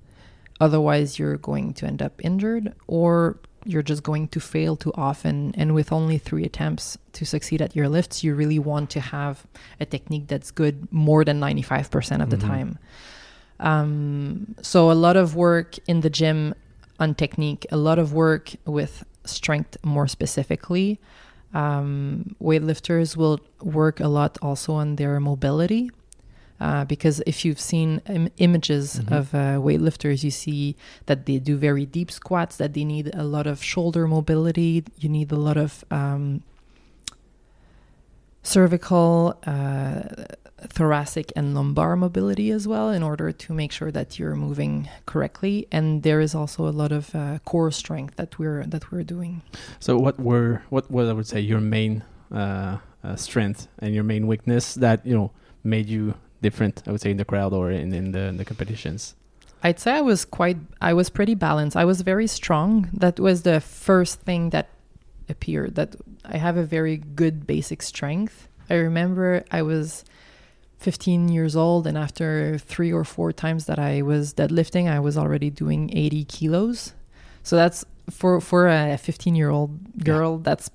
Otherwise, 0.60 1.18
you're 1.20 1.38
going 1.38 1.74
to 1.74 1.86
end 1.86 2.02
up 2.02 2.14
injured, 2.24 2.74
or 2.88 3.38
you're 3.66 3.84
just 3.84 4.04
going 4.04 4.28
to 4.30 4.40
fail 4.40 4.76
too 4.76 4.92
often. 4.96 5.54
And 5.56 5.74
with 5.74 5.92
only 5.92 6.18
three 6.18 6.44
attempts 6.46 6.98
to 7.14 7.26
succeed 7.26 7.62
at 7.62 7.76
your 7.76 7.90
lifts, 7.90 8.24
you 8.24 8.34
really 8.36 8.60
want 8.60 8.90
to 8.92 9.00
have 9.00 9.46
a 9.80 9.86
technique 9.86 10.28
that's 10.28 10.52
good 10.52 10.92
more 10.92 11.24
than 11.26 11.40
95% 11.40 12.22
of 12.22 12.30
the 12.30 12.38
Mhm. 12.38 12.48
time. 12.48 12.80
Um, 13.60 14.56
so, 14.62 14.92
a 14.92 14.94
lot 14.94 15.18
of 15.18 15.36
work 15.36 15.78
in 15.88 16.02
the 16.02 16.10
gym 16.10 16.54
on 17.00 17.14
technique, 17.16 17.66
a 17.72 17.78
lot 17.78 18.00
of 18.00 18.14
work 18.14 18.52
with 18.66 19.06
strength 19.26 19.78
more 19.84 20.08
specifically. 20.08 21.00
Um, 21.54 22.36
weightlifters 22.42 23.18
will 23.18 23.40
work 23.62 24.00
a 24.00 24.08
lot 24.08 24.38
also 24.42 24.74
on 24.74 24.96
their 24.96 25.20
mobility. 25.20 25.92
Uh, 26.60 26.84
because 26.86 27.22
if 27.26 27.46
you've 27.46 27.60
seen 27.60 28.02
Im- 28.08 28.30
images 28.38 29.00
Mhm. 29.00 29.18
of 29.18 29.34
uh, 29.34 29.38
weightlifters, 29.66 30.24
you 30.24 30.32
see 30.32 30.76
that 31.06 31.26
they 31.26 31.40
do 31.40 31.56
very 31.58 31.86
deep 31.86 32.12
squats, 32.12 32.58
that 32.58 32.74
they 32.74 32.84
need 32.84 33.10
a 33.16 33.24
lot 33.24 33.48
of 33.48 33.64
shoulder 33.64 34.08
mobility, 34.08 34.84
you 35.00 35.08
need 35.10 35.32
a 35.32 35.38
lot 35.38 35.56
of 35.58 35.86
um, 35.90 36.42
cervical, 38.44 39.38
uh, 39.46 40.02
thoracic, 40.68 41.32
and 41.36 41.54
lumbar 41.56 41.96
mobility 41.96 42.52
as 42.52 42.68
well 42.68 42.90
in 42.90 43.04
order 43.04 43.32
to 43.32 43.54
make 43.54 43.72
sure 43.72 43.92
that 43.92 44.20
you're 44.20 44.36
moving 44.36 44.90
correctly. 45.06 45.68
And 45.72 46.04
there 46.04 46.20
is 46.20 46.36
also 46.36 46.68
a 46.68 46.72
lot 46.76 46.92
of 46.92 47.14
uh, 47.16 47.40
core 47.46 47.72
strength 47.72 48.16
that 48.18 48.38
we're 48.40 48.66
that 48.66 48.92
we're 48.92 49.04
doing. 49.04 49.42
So 49.80 49.98
what 49.98 50.20
were 50.20 50.62
what 50.70 50.90
was 50.92 51.08
I 51.10 51.14
would 51.14 51.28
say 51.28 51.40
your 51.40 51.62
main 51.62 52.04
uh, 52.32 52.78
uh, 53.04 53.16
strength 53.16 53.68
and 53.80 53.94
your 53.96 54.04
main 54.04 54.28
weakness 54.28 54.76
that 54.76 55.06
you 55.06 55.16
know 55.16 55.32
made 55.64 55.88
you 55.88 56.16
different? 56.42 56.84
I 56.88 56.92
would 56.92 57.02
say 57.02 57.12
in 57.12 57.18
the 57.18 57.26
crowd 57.26 57.54
or 57.54 57.72
in 57.72 57.94
in 57.94 58.12
the, 58.12 58.20
in 58.20 58.38
the 58.38 58.46
competitions. 58.46 59.16
I'd 59.62 59.80
say 59.80 59.92
I 59.92 60.02
was 60.02 60.24
quite, 60.24 60.58
I 60.82 60.94
was 60.94 61.10
pretty 61.10 61.36
balanced. 61.36 61.76
I 61.76 61.86
was 61.86 62.02
very 62.02 62.28
strong. 62.28 62.90
That 62.94 63.20
was 63.20 63.42
the 63.42 63.60
first 63.60 64.22
thing 64.22 64.52
that 64.52 64.70
appeared, 65.28 65.76
that 65.76 65.96
I 66.24 66.38
have 66.38 66.56
a 66.56 66.64
very 66.64 66.98
good 66.98 67.46
basic 67.46 67.82
strength. 67.82 68.48
I 68.70 68.76
remember 68.76 69.44
I 69.52 69.62
was 69.62 70.06
15 70.78 71.28
years 71.28 71.58
old, 71.58 71.88
and 71.88 71.98
after 71.98 72.58
three 72.58 72.94
or 72.94 73.04
four 73.04 73.34
times 73.34 73.66
that 73.66 73.80
I 73.80 74.02
was 74.02 74.34
deadlifting, 74.34 74.90
I 74.90 75.00
was 75.00 75.18
already 75.18 75.50
doing 75.50 75.92
80 75.96 76.24
kilos. 76.26 76.94
So 77.44 77.58
that's 77.58 77.84
for, 78.10 78.40
for 78.40 78.68
a 78.70 78.98
15 78.98 79.36
year 79.36 79.50
old 79.50 80.04
girl, 80.04 80.38
that's 80.38 80.70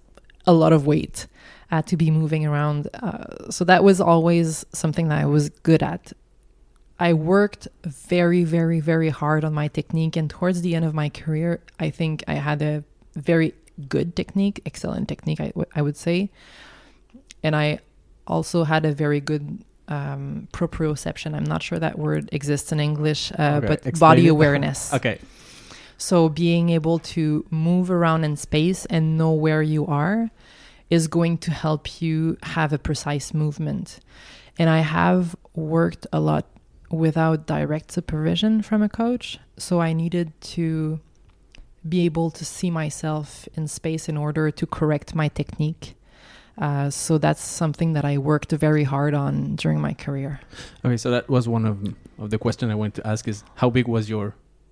a 0.46 0.52
lot 0.52 0.74
of 0.74 0.86
weight 0.86 1.26
uh, 1.70 1.82
to 1.82 1.96
be 1.96 2.10
moving 2.10 2.46
around. 2.46 2.88
Uh, 2.94 3.50
so 3.50 3.64
that 3.64 3.84
was 3.84 4.00
always 4.00 4.64
something 4.72 5.08
that 5.08 5.18
I 5.18 5.26
was 5.26 5.48
good 5.48 5.82
at. 5.82 6.12
I 6.98 7.12
worked 7.12 7.66
very, 7.84 8.44
very, 8.44 8.80
very 8.80 9.08
hard 9.08 9.44
on 9.44 9.52
my 9.52 9.68
technique. 9.68 10.16
And 10.16 10.30
towards 10.30 10.62
the 10.62 10.74
end 10.74 10.84
of 10.84 10.94
my 10.94 11.08
career, 11.08 11.60
I 11.80 11.90
think 11.90 12.22
I 12.28 12.34
had 12.34 12.62
a 12.62 12.84
very 13.14 13.54
good 13.88 14.14
technique, 14.14 14.62
excellent 14.64 15.08
technique, 15.08 15.40
I, 15.40 15.52
I 15.74 15.82
would 15.82 15.96
say. 15.96 16.30
And 17.42 17.56
I 17.56 17.80
also 18.26 18.64
had 18.64 18.84
a 18.84 18.92
very 18.92 19.20
good 19.20 19.64
um, 19.88 20.48
proprioception. 20.52 21.34
I'm 21.34 21.44
not 21.44 21.62
sure 21.62 21.78
that 21.78 21.98
word 21.98 22.28
exists 22.32 22.72
in 22.72 22.80
English, 22.80 23.32
uh, 23.32 23.56
Okay, 23.56 23.66
but 23.66 23.86
explain 23.86 23.98
body 23.98 24.28
awareness. 24.36 24.94
Okay. 24.94 25.18
So 25.98 26.28
being 26.28 26.70
able 26.70 26.98
to 27.00 27.44
move 27.50 27.90
around 27.90 28.24
in 28.24 28.36
space 28.36 28.86
and 28.86 29.16
know 29.16 29.32
where 29.32 29.62
you 29.62 29.86
are 29.86 30.30
is 30.94 31.08
going 31.08 31.36
to 31.46 31.50
help 31.50 31.82
you 32.00 32.36
have 32.56 32.70
a 32.72 32.78
precise 32.78 33.28
movement. 33.34 34.00
and 34.58 34.68
I 34.70 34.80
have 34.80 35.34
worked 35.54 36.06
a 36.12 36.20
lot 36.20 36.44
without 36.90 37.38
direct 37.46 37.90
supervision 37.90 38.62
from 38.62 38.82
a 38.82 38.88
coach. 38.88 39.38
So 39.56 39.80
I 39.80 39.92
needed 39.92 40.28
to 40.56 41.00
be 41.94 42.04
able 42.04 42.30
to 42.30 42.44
see 42.44 42.70
myself 42.70 43.48
in 43.56 43.68
space 43.68 44.08
in 44.08 44.16
order 44.16 44.50
to 44.50 44.66
correct 44.66 45.14
my 45.14 45.28
technique. 45.28 45.94
Uh, 46.56 46.88
so 46.88 47.18
that's 47.18 47.42
something 47.42 47.94
that 47.94 48.04
I 48.04 48.16
worked 48.18 48.52
very 48.52 48.84
hard 48.84 49.12
on 49.12 49.56
during 49.56 49.80
my 49.80 49.92
career. 49.92 50.40
Okay, 50.84 50.96
so 50.96 51.10
that 51.10 51.28
was 51.28 51.48
one 51.48 51.64
of 51.66 51.76
of 52.18 52.30
the 52.30 52.38
question 52.38 52.70
I 52.70 52.76
wanted 52.76 52.94
to 53.02 53.06
ask 53.12 53.26
is 53.26 53.42
how 53.56 53.70
big 53.70 53.88
was 53.88 54.08
your 54.08 54.26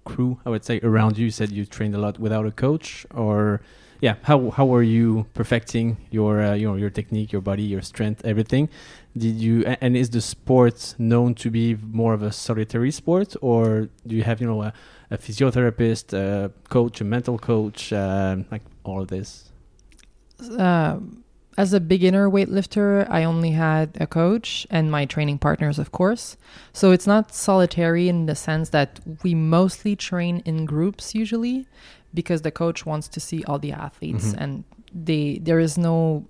crew? 0.04 0.38
I 0.46 0.50
would 0.50 0.64
say 0.64 0.78
around 0.82 1.18
you. 1.18 1.24
You 1.24 1.32
said 1.32 1.50
you 1.50 1.66
trained 1.66 1.94
a 1.94 1.98
lot 1.98 2.20
without 2.20 2.46
a 2.46 2.52
coach, 2.52 3.04
or 3.12 3.60
yeah, 4.02 4.16
how 4.22 4.50
how 4.50 4.66
were 4.66 4.82
you 4.82 5.26
perfecting 5.32 5.96
your 6.10 6.42
uh, 6.42 6.54
you 6.54 6.66
know 6.66 6.74
your 6.74 6.90
technique, 6.90 7.30
your 7.30 7.40
body, 7.40 7.62
your 7.62 7.82
strength, 7.82 8.20
everything? 8.24 8.68
Did 9.16 9.36
you 9.36 9.64
and 9.80 9.96
is 9.96 10.10
the 10.10 10.20
sport 10.20 10.96
known 10.98 11.34
to 11.36 11.50
be 11.50 11.76
more 11.76 12.12
of 12.12 12.22
a 12.22 12.32
solitary 12.32 12.90
sport, 12.90 13.36
or 13.40 13.88
do 14.04 14.16
you 14.16 14.24
have 14.24 14.40
you 14.40 14.48
know 14.48 14.60
a, 14.62 14.72
a 15.12 15.18
physiotherapist, 15.18 16.12
a 16.12 16.50
coach, 16.68 17.00
a 17.00 17.04
mental 17.04 17.38
coach, 17.38 17.92
uh, 17.92 18.38
like 18.50 18.62
all 18.82 19.02
of 19.02 19.06
this? 19.06 19.52
Uh, 20.58 20.98
as 21.56 21.72
a 21.72 21.78
beginner 21.78 22.28
weightlifter, 22.28 23.06
I 23.08 23.22
only 23.22 23.50
had 23.50 23.96
a 24.00 24.06
coach 24.06 24.66
and 24.70 24.90
my 24.90 25.04
training 25.04 25.38
partners, 25.38 25.78
of 25.78 25.92
course. 25.92 26.36
So 26.72 26.90
it's 26.90 27.06
not 27.06 27.34
solitary 27.34 28.08
in 28.08 28.26
the 28.26 28.34
sense 28.34 28.70
that 28.70 28.98
we 29.22 29.34
mostly 29.34 29.94
train 29.94 30.42
in 30.44 30.64
groups 30.64 31.14
usually 31.14 31.66
because 32.14 32.42
the 32.42 32.50
coach 32.50 32.84
wants 32.86 33.08
to 33.08 33.20
see 33.20 33.42
all 33.44 33.58
the 33.58 33.72
athletes 33.72 34.28
Mhm. 34.32 34.40
and 34.42 34.64
they 34.94 35.38
there 35.42 35.58
is 35.60 35.76
no 35.78 36.24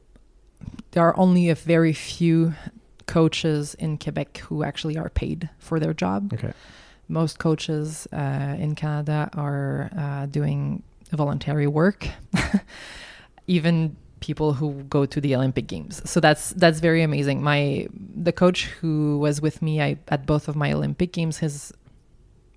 there 0.93 1.03
are 1.03 1.17
only 1.19 1.49
a 1.51 1.55
very 1.55 1.93
few 1.93 2.55
coaches 3.07 3.75
in 3.75 3.99
Quebec 3.99 4.39
who 4.49 4.63
actually 4.63 4.97
are 4.97 5.11
paid 5.11 5.51
for 5.59 5.81
their 5.81 5.93
job. 5.93 6.33
Okay. 6.33 6.53
Most 7.09 7.39
coaches 7.41 8.07
uh, 8.13 8.55
in 8.59 8.75
Canada 8.77 9.29
are 9.35 9.91
uh, 9.99 10.27
doing 10.27 10.83
voluntary 11.11 11.67
work. 11.67 12.07
Even 13.47 13.97
people 14.21 14.53
who 14.53 14.85
go 14.85 15.05
to 15.05 15.21
the 15.21 15.35
Olympic 15.35 15.67
Games. 15.67 16.01
So 16.09 16.21
that's 16.21 16.51
that's 16.51 16.79
very 16.79 17.03
amazing. 17.03 17.43
My 17.43 17.89
the 18.15 18.33
coach 18.33 18.67
who 18.81 19.19
was 19.19 19.41
with 19.43 19.61
me 19.61 19.81
I, 19.83 19.99
at 20.09 20.27
both 20.27 20.47
of 20.49 20.55
my 20.55 20.73
Olympic 20.73 21.13
Games, 21.13 21.39
his 21.39 21.73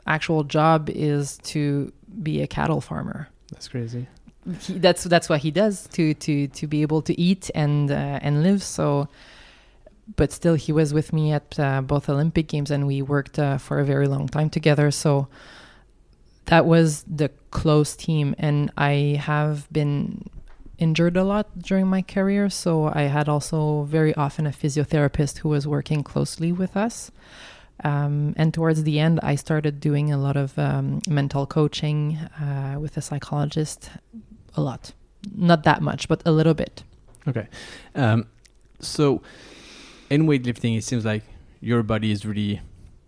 actual 0.06 0.44
job 0.44 0.90
is 0.92 1.38
to 1.40 1.92
be 2.24 2.42
a 2.42 2.48
cattle 2.48 2.82
farmer. 2.82 3.30
That's 3.52 3.68
crazy. 3.68 4.08
He, 4.60 4.78
that's 4.78 5.04
that's 5.06 5.28
what 5.28 5.42
he 5.42 5.52
does 5.52 5.88
to 5.94 6.14
to 6.14 6.48
to 6.48 6.68
be 6.68 6.82
able 6.84 7.02
to 7.04 7.20
eat 7.20 7.50
and 7.56 7.90
uh, 7.90 8.20
and 8.22 8.44
live. 8.44 8.62
So, 8.62 9.08
but 10.16 10.32
still, 10.32 10.56
he 10.56 10.72
was 10.72 10.94
with 10.94 11.14
me 11.14 11.32
at 11.32 11.60
uh, 11.60 11.82
both 11.82 12.10
Olympic 12.10 12.48
Games, 12.48 12.70
and 12.70 12.86
we 12.86 13.02
worked 13.02 13.40
uh, 13.40 13.58
for 13.58 13.80
a 13.80 13.86
very 13.86 14.08
long 14.08 14.28
time 14.28 14.50
together. 14.50 14.92
So 14.92 15.28
that 16.46 16.66
was 16.66 17.04
the 17.04 17.30
close 17.50 17.96
team, 17.96 18.36
and 18.38 18.72
I 18.78 19.20
have 19.20 19.72
been 19.72 20.30
injured 20.78 21.18
a 21.18 21.24
lot 21.24 21.58
during 21.58 21.88
my 21.88 22.02
career. 22.02 22.50
So 22.50 22.92
I 22.94 23.04
had 23.04 23.28
also 23.30 23.84
very 23.84 24.14
often 24.16 24.46
a 24.46 24.52
physiotherapist 24.52 25.40
who 25.40 25.50
was 25.50 25.68
working 25.68 26.04
closely 26.04 26.52
with 26.52 26.78
us. 26.78 27.12
Um, 27.84 28.34
and 28.38 28.54
towards 28.54 28.84
the 28.84 29.00
end, 29.00 29.20
I 29.22 29.36
started 29.36 29.80
doing 29.80 30.12
a 30.12 30.18
lot 30.18 30.38
of 30.38 30.58
um, 30.58 31.02
mental 31.08 31.46
coaching 31.46 32.18
uh, 32.40 32.78
with 32.80 32.98
a 32.98 33.02
psychologist. 33.02 33.90
A 34.56 34.62
lot, 34.62 34.94
not 35.36 35.64
that 35.64 35.82
much, 35.82 36.08
but 36.08 36.22
a 36.26 36.32
little 36.32 36.54
bit. 36.54 36.84
Okay. 37.28 37.48
Um, 37.94 38.28
so 38.80 39.22
in 40.10 40.26
weightlifting, 40.26 40.78
it 40.78 40.84
seems 40.84 41.04
like 41.04 41.24
your 41.60 41.84
body 41.84 42.12
is 42.12 42.26
really, 42.26 42.62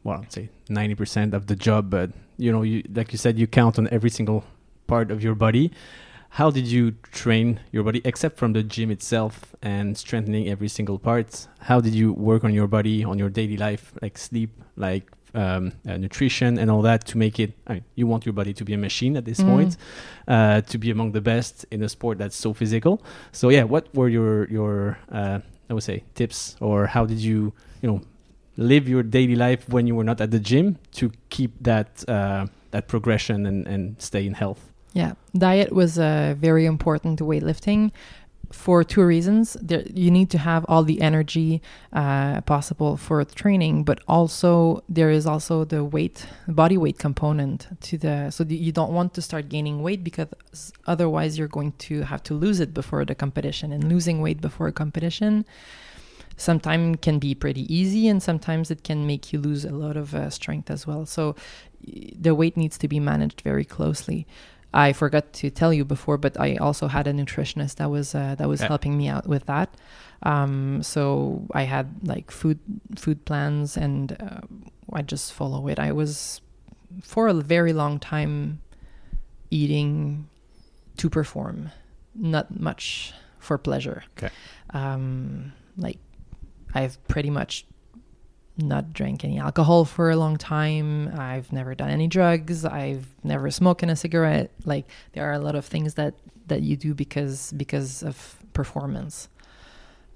well, 0.04 0.20
I'd 0.22 0.34
say 0.34 0.50
90% 0.70 1.34
of 1.34 1.48
the 1.48 1.56
job, 1.56 1.90
but 1.90 2.12
you 2.38 2.52
know, 2.52 2.64
you, 2.64 2.84
like 2.94 3.12
you 3.12 3.18
said, 3.18 3.40
you 3.40 3.48
count 3.48 3.80
on 3.80 3.88
every 3.90 4.10
single 4.10 4.44
part 4.88 5.12
of 5.12 5.24
your 5.24 5.36
body. 5.36 5.72
How 6.38 6.52
did 6.52 6.67
you 6.67 6.91
train 7.12 7.60
your 7.71 7.84
body, 7.84 8.00
except 8.06 8.38
from 8.38 8.54
the 8.54 8.62
gym 8.62 8.91
itself 8.91 9.56
and 9.63 9.97
strengthening 9.97 10.47
every 10.47 10.67
single 10.67 11.00
part? 11.00 11.47
How 11.62 11.82
did 11.82 11.95
you 11.95 12.13
work 12.13 12.43
on 12.43 12.54
your 12.54 12.67
body, 12.67 13.04
on 13.04 13.17
your 13.17 13.32
daily 13.32 13.58
life, 13.58 13.91
like 14.04 14.19
sleep, 14.19 14.52
like 14.76 15.10
um, 15.34 15.71
uh, 15.89 15.97
nutrition, 15.97 16.60
and 16.60 16.69
all 16.69 16.84
that 16.84 17.08
to 17.08 17.17
make 17.17 17.39
it? 17.39 17.54
I 17.65 17.73
mean, 17.73 17.86
you 17.95 18.06
want 18.06 18.28
your 18.28 18.34
body 18.34 18.54
to 18.54 18.63
be 18.63 18.73
a 18.76 18.78
machine 18.78 19.17
at 19.17 19.26
this 19.26 19.39
Mm. 19.39 19.45
point, 19.47 19.78
uh, 20.28 20.62
to 20.62 20.78
be 20.78 20.91
among 20.91 21.13
the 21.13 21.21
best 21.21 21.65
in 21.71 21.82
a 21.82 21.89
sport 21.89 22.19
that's 22.19 22.36
so 22.36 22.54
physical. 22.54 23.02
So 23.32 23.50
yeah, 23.50 23.63
what 23.63 23.86
were 23.95 24.08
your 24.08 24.47
your 24.47 25.00
uh, 25.12 25.39
I 25.69 25.73
would 25.73 25.84
say 25.91 26.04
tips, 26.13 26.56
or 26.62 26.86
how 26.86 27.08
did 27.08 27.17
you 27.17 27.52
you 27.82 27.89
know 27.89 28.02
live 28.58 28.88
your 28.88 29.02
daily 29.02 29.36
life 29.36 29.67
when 29.69 29.88
you 29.88 29.95
were 29.95 30.06
not 30.06 30.21
at 30.21 30.30
the 30.30 30.39
gym 30.39 30.78
to 31.00 31.10
keep 31.30 31.52
that 31.62 32.08
uh, 32.08 32.45
that 32.69 32.88
progression 32.88 33.47
and 33.47 33.67
and 33.67 33.95
stay 33.97 34.23
in 34.28 34.36
health? 34.36 34.77
Yeah, 34.98 35.14
diet 35.38 35.72
was 35.74 36.00
uh, 36.00 36.34
very 36.40 36.66
important 36.66 37.20
to 37.20 37.24
weightlifting 37.24 37.92
for 38.52 38.84
two 38.84 39.04
reasons. 39.04 39.56
There, 39.62 39.84
you 39.94 40.10
need 40.10 40.32
to 40.32 40.40
have 40.40 40.66
all 40.68 40.82
the 40.82 41.02
energy 41.02 41.62
uh, 41.94 42.42
possible 42.42 42.98
for 42.98 43.24
training, 43.24 43.84
but 43.84 44.00
also 44.08 44.82
there 44.90 45.12
is 45.12 45.28
also 45.28 45.66
the 45.66 45.84
weight, 45.84 46.26
body 46.48 46.78
weight 46.78 46.98
component 46.98 47.68
to 47.82 48.00
the. 48.00 48.32
So 48.32 48.44
the, 48.44 48.56
you 48.56 48.72
don't 48.72 48.92
want 48.92 49.14
to 49.14 49.22
start 49.22 49.50
gaining 49.50 49.84
weight 49.84 50.04
because 50.04 50.30
otherwise 50.88 51.38
you're 51.38 51.48
going 51.60 51.74
to 51.90 52.02
have 52.02 52.24
to 52.24 52.34
lose 52.34 52.60
it 52.60 52.74
before 52.74 53.06
the 53.06 53.14
competition, 53.14 53.72
and 53.72 53.88
losing 53.88 54.20
weight 54.24 54.42
before 54.42 54.68
a 54.68 54.74
competition 54.74 55.46
sometimes 56.38 56.98
can 57.02 57.20
be 57.20 57.36
pretty 57.36 57.72
easy 57.74 58.08
and 58.08 58.22
sometimes 58.22 58.70
it 58.70 58.84
can 58.84 59.08
make 59.08 59.34
you 59.34 59.40
lose 59.40 59.66
a 59.66 59.72
lot 59.72 59.98
of 59.98 60.14
uh, 60.14 60.30
strength 60.30 60.70
as 60.70 60.86
well 60.86 61.04
so 61.04 61.36
the 61.82 62.36
weight 62.36 62.56
needs 62.56 62.78
to 62.78 62.88
be 62.88 63.00
managed 63.00 63.42
very 63.42 63.66
closely 63.66 64.28
i 64.86 64.94
forgot 64.94 65.26
to 65.34 65.50
tell 65.50 65.72
you 65.74 65.84
before 65.96 66.18
but 66.26 66.34
i 66.40 66.50
also 66.66 66.86
had 66.88 67.06
a 67.08 67.13
nutritionist 67.22 67.76
that 67.80 67.90
was 67.90 68.13
uh, 68.16 68.36
that 68.40 68.48
was 68.48 68.62
Yeah. 68.62 68.68
helping 68.74 68.94
me 68.98 69.08
out 69.16 69.26
with 69.28 69.46
that 69.54 69.70
um, 70.32 70.82
so 70.84 71.02
i 71.62 71.63
had 71.63 71.88
like 72.13 72.28
food 72.32 72.60
food 73.04 73.20
plans 73.26 73.78
and 73.86 74.16
uh, 74.28 74.42
i 74.94 75.02
just 75.13 75.34
follow 75.34 75.68
it 75.68 75.78
i 75.80 75.92
was 75.92 76.42
for 77.04 77.28
a 77.28 77.34
very 77.34 77.74
long 77.74 78.00
time 78.00 78.62
eating 79.52 80.28
to 80.98 81.10
perform 81.10 81.70
not 82.16 82.60
much 82.60 83.13
for 83.40 83.58
pleasure 83.58 84.04
Okay. 84.18 84.32
um, 84.74 85.54
like 85.78 86.00
I've 86.74 86.98
pretty 87.08 87.30
much 87.30 87.66
not 88.58 88.93
drank 88.93 89.24
any 89.24 89.38
alcohol 89.38 89.86
for 89.86 90.10
a 90.10 90.15
long 90.15 90.38
time. 90.38 91.10
I've 91.17 91.52
never 91.52 91.76
done 91.76 91.89
any 91.89 92.08
drugs. 92.08 92.65
I've 92.65 93.08
never 93.24 93.52
smoked 93.52 93.84
in 93.84 93.89
a 93.89 93.96
cigarette. 93.96 94.52
Like 94.65 94.88
there 95.13 95.30
are 95.30 95.34
a 95.34 95.39
lot 95.39 95.56
of 95.56 95.65
things 95.65 95.93
that 95.96 96.15
that 96.48 96.62
you 96.62 96.76
do 96.76 96.93
because 96.93 97.54
because 97.54 98.04
of 98.04 98.38
performance. 98.54 99.30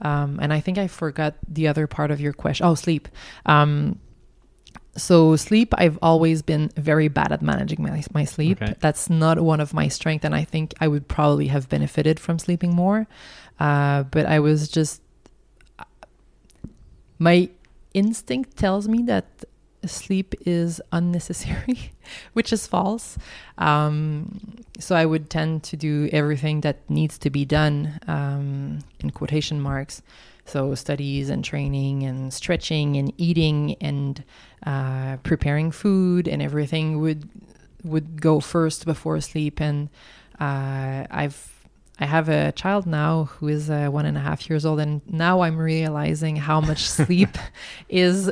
Um, 0.01 0.39
and 0.41 0.51
I 0.51 0.59
think 0.59 0.77
I 0.77 0.87
forgot 0.87 1.35
the 1.47 1.67
other 1.67 1.85
part 1.85 2.09
of 2.09 2.19
your 2.19 2.33
question. 2.33 2.65
Oh, 2.65 2.73
sleep. 2.73 3.07
Um, 3.45 3.99
so 4.97 5.35
sleep, 5.35 5.73
I've 5.77 5.99
always 6.01 6.41
been 6.41 6.69
very 6.75 7.07
bad 7.07 7.31
at 7.31 7.41
managing 7.41 7.81
my 7.83 8.03
my 8.13 8.25
sleep. 8.25 8.61
Okay. 8.61 8.75
That's 8.79 9.09
not 9.09 9.39
one 9.39 9.59
of 9.59 9.73
my 9.73 9.87
strengths, 9.87 10.25
and 10.25 10.35
I 10.35 10.43
think 10.43 10.73
I 10.81 10.87
would 10.87 11.07
probably 11.07 11.47
have 11.47 11.69
benefited 11.69 12.19
from 12.19 12.39
sleeping 12.39 12.75
more. 12.75 13.07
Uh, 13.59 14.03
but 14.03 14.25
I 14.25 14.39
was 14.39 14.67
just 14.67 15.01
my 17.19 17.49
instinct 17.93 18.57
tells 18.57 18.87
me 18.87 19.03
that 19.03 19.25
sleep 19.85 20.35
is 20.45 20.81
unnecessary, 20.91 21.91
which 22.33 22.53
is 22.53 22.67
false. 22.67 23.17
Um, 23.57 24.57
so 24.79 24.95
I 24.95 25.05
would 25.05 25.29
tend 25.29 25.63
to 25.63 25.77
do 25.77 26.09
everything 26.11 26.61
that 26.61 26.77
needs 26.89 27.17
to 27.19 27.29
be 27.29 27.45
done 27.45 27.99
um, 28.07 28.79
in 28.99 29.11
quotation 29.11 29.59
marks. 29.59 30.01
So 30.45 30.75
studies 30.75 31.29
and 31.29 31.45
training 31.45 32.03
and 32.03 32.33
stretching 32.33 32.97
and 32.97 33.13
eating 33.17 33.75
and 33.79 34.23
uh, 34.65 35.17
preparing 35.17 35.71
food 35.71 36.27
and 36.27 36.41
everything 36.41 36.99
would 36.99 37.29
would 37.83 38.21
go 38.21 38.39
first 38.39 38.85
before 38.85 39.19
sleep. 39.21 39.59
And 39.59 39.89
uh, 40.39 41.07
I've 41.09 41.50
I 42.01 42.05
have 42.07 42.29
a 42.29 42.51
child 42.53 42.87
now 42.87 43.25
who 43.25 43.47
is 43.47 43.69
uh, 43.69 43.87
one 43.89 44.07
and 44.07 44.17
a 44.17 44.19
half 44.21 44.49
years 44.49 44.65
old, 44.65 44.79
and 44.79 45.01
now 45.07 45.41
I'm 45.41 45.55
realizing 45.55 46.35
how 46.35 46.59
much 46.59 46.89
sleep 46.97 47.37
is 47.89 48.31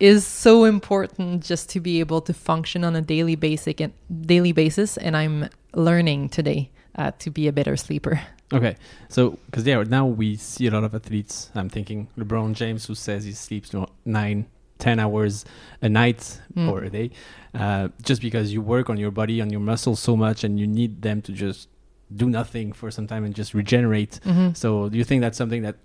is 0.00 0.26
so 0.26 0.64
important 0.64 1.44
just 1.44 1.70
to 1.70 1.80
be 1.80 2.00
able 2.00 2.20
to 2.22 2.34
function 2.34 2.82
on 2.84 2.96
a 2.96 3.00
daily 3.00 3.36
basic 3.36 3.80
and 3.80 3.92
daily 4.26 4.50
basis. 4.52 4.96
And 4.96 5.16
I'm 5.16 5.48
learning 5.74 6.30
today 6.30 6.70
uh, 6.96 7.12
to 7.20 7.30
be 7.30 7.46
a 7.46 7.52
better 7.52 7.76
sleeper. 7.76 8.20
Okay, 8.52 8.76
so 9.08 9.38
because 9.46 9.64
yeah, 9.66 9.82
now 9.84 10.06
we 10.06 10.36
see 10.36 10.66
a 10.66 10.70
lot 10.70 10.82
of 10.84 10.94
athletes. 10.94 11.50
I'm 11.54 11.68
thinking 11.68 12.08
LeBron 12.18 12.54
James, 12.54 12.86
who 12.86 12.94
says 12.96 13.24
he 13.24 13.32
sleeps 13.32 13.72
you 13.72 13.80
know, 13.80 13.86
nine, 14.04 14.46
ten 14.78 14.98
hours 14.98 15.44
a 15.82 15.88
night 15.88 16.40
Mm. 16.56 16.70
or 16.70 16.84
a 16.84 16.90
day, 16.90 17.10
uh, 17.54 17.88
just 18.02 18.20
because 18.22 18.52
you 18.52 18.60
work 18.62 18.88
on 18.90 18.96
your 18.96 19.10
body, 19.10 19.40
on 19.40 19.50
your 19.50 19.60
muscles 19.60 19.98
so 20.00 20.16
much, 20.16 20.44
and 20.44 20.58
you 20.60 20.66
need 20.66 21.02
them 21.02 21.20
to 21.22 21.32
just 21.32 21.68
do 22.16 22.28
nothing 22.30 22.72
for 22.72 22.90
some 22.90 23.06
time 23.06 23.24
and 23.24 23.34
just 23.34 23.54
regenerate. 23.54 24.20
Mhm. 24.24 24.56
So, 24.56 24.88
do 24.88 24.96
you 24.98 25.04
think 25.04 25.20
that's 25.22 25.36
something 25.38 25.62
that 25.62 25.76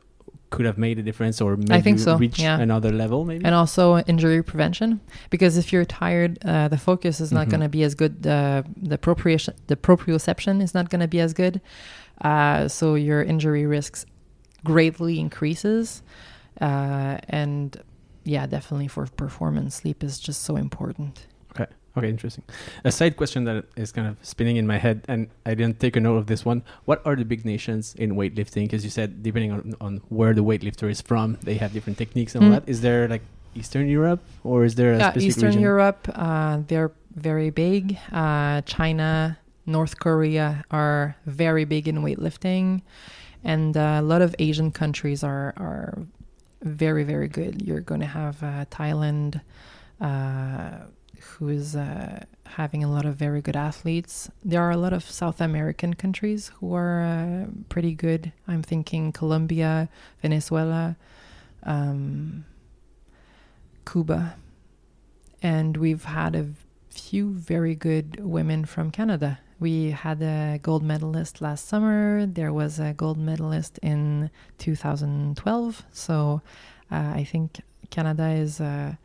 could 0.51 0.65
have 0.65 0.77
made 0.79 0.97
a 0.97 1.03
difference 1.03 1.41
or 1.41 1.55
maybe 1.57 1.73
I 1.73 1.81
think 1.81 1.99
so, 1.99 2.17
reach 2.17 2.39
yeah. 2.39 2.59
another 2.59 2.91
level 2.91 3.23
maybe 3.23 3.45
and 3.45 3.53
also 3.53 3.99
injury 4.07 4.41
prevention 4.41 4.99
because 5.29 5.57
if 5.57 5.71
you're 5.71 5.85
tired 5.85 6.39
uh, 6.43 6.67
the 6.67 6.77
focus 6.77 7.21
is 7.21 7.31
not 7.31 7.45
Mhm. 7.45 7.51
going 7.51 7.61
to 7.61 7.69
be 7.69 7.83
as 7.83 7.93
good 7.93 8.23
the 8.23 8.65
the 8.91 8.97
proprioception 8.97 9.53
the 9.67 9.75
proprioception 9.75 10.59
is 10.65 10.73
not 10.73 10.89
going 10.89 11.01
to 11.01 11.07
be 11.07 11.19
as 11.19 11.33
good 11.33 11.61
uh, 12.21 12.67
so 12.67 12.95
your 12.95 13.21
injury 13.21 13.67
risks 13.67 14.07
greatly 14.63 15.19
increases 15.19 16.01
uh, 16.61 17.17
and 17.29 17.77
yeah 18.23 18.47
definitely 18.47 18.87
for 18.87 19.05
performance 19.05 19.75
sleep 19.75 20.03
is 20.03 20.19
just 20.19 20.41
so 20.41 20.55
important 20.55 21.27
Okay, 21.53 21.69
interesting. 22.07 22.45
A 22.85 22.91
side 22.91 23.17
question 23.17 23.43
that 23.43 23.65
is 23.75 23.91
kind 23.91 24.07
of 24.07 24.15
spinning 24.21 24.55
in 24.55 24.65
my 24.65 24.77
head, 24.77 25.03
and 25.09 25.27
I 25.45 25.55
didn't 25.55 25.79
take 25.81 25.97
a 25.97 25.99
note 25.99 26.15
of 26.15 26.27
this 26.27 26.45
one. 26.45 26.63
What 26.85 27.01
are 27.05 27.15
the 27.17 27.25
big 27.25 27.43
nations 27.43 27.93
in 27.95 28.15
weightlifting? 28.15 28.63
Because 28.63 28.85
you 28.85 28.89
said 28.89 29.21
depending 29.21 29.51
on, 29.51 29.75
on 29.81 30.01
where 30.07 30.33
the 30.33 30.43
weightlifter 30.43 30.89
is 30.89 31.01
from, 31.01 31.37
they 31.43 31.55
have 31.55 31.73
different 31.73 31.97
techniques 31.97 32.35
and 32.35 32.45
all 32.45 32.51
Mm. 32.51 32.53
that. 32.63 32.69
Is 32.69 32.79
there 32.79 33.07
like 33.09 33.23
Eastern 33.55 33.89
Europe, 33.89 34.21
or 34.45 34.63
is 34.63 34.75
there 34.75 34.93
a 34.93 34.97
yeah, 34.99 35.09
specific 35.11 35.27
Eastern 35.27 35.47
region? 35.49 35.61
Europe, 35.61 36.07
uh, 36.15 36.61
they're 36.67 36.91
very 37.15 37.49
big. 37.49 37.97
Uh, 38.11 38.61
China, 38.61 39.37
North 39.65 39.99
Korea 39.99 40.63
are 40.71 41.15
very 41.25 41.65
big 41.65 41.87
in 41.87 41.97
weightlifting, 42.05 42.81
and 43.43 43.75
uh, 43.75 43.97
a 43.99 44.05
lot 44.05 44.21
of 44.21 44.35
Asian 44.39 44.71
countries 44.71 45.23
are 45.23 45.53
are 45.57 45.97
very 46.61 47.03
very 47.03 47.27
good. 47.27 47.61
You're 47.61 47.81
going 47.81 48.01
to 48.01 48.07
have 48.07 48.41
uh, 48.43 48.65
Thailand, 48.69 49.41
uh, 50.01 50.85
who 51.21 51.49
is 51.49 51.75
uh, 51.75 52.23
having 52.45 52.83
a 52.83 52.91
lot 52.91 53.05
of 53.05 53.15
very 53.15 53.41
good 53.41 53.55
athletes. 53.55 54.29
There 54.43 54.61
are 54.61 54.71
a 54.71 54.77
lot 54.77 54.93
of 54.93 55.03
South 55.03 55.41
American 55.41 55.93
countries 55.93 56.51
who 56.59 56.73
are 56.73 57.01
uh, 57.01 57.51
pretty 57.69 57.93
good. 57.93 58.31
I'm 58.47 58.63
thinking 58.63 59.11
Colombia, 59.11 59.89
Venezuela. 60.21 60.95
Um, 61.63 62.45
Cuba. 63.89 64.35
And 65.41 65.77
we've 65.77 66.03
had 66.03 66.35
a 66.35 66.49
few 66.89 67.31
very 67.31 67.75
good 67.75 68.23
women 68.23 68.65
from 68.65 68.91
Canada. 68.91 69.39
We 69.59 69.91
had 69.91 70.21
a 70.21 70.59
gold 70.61 70.83
medalist 70.83 71.41
last 71.41 71.67
summer. 71.67 72.25
There 72.25 72.53
was 72.53 72.79
a 72.79 72.93
gold 72.93 73.17
medalist 73.17 73.79
in 73.81 74.29
2012. 74.57 75.83
So 75.91 76.41
uh, 76.91 77.13
I 77.15 77.23
think 77.23 77.61
Canada 77.89 78.29
is 78.29 78.61
uh, 78.61 78.95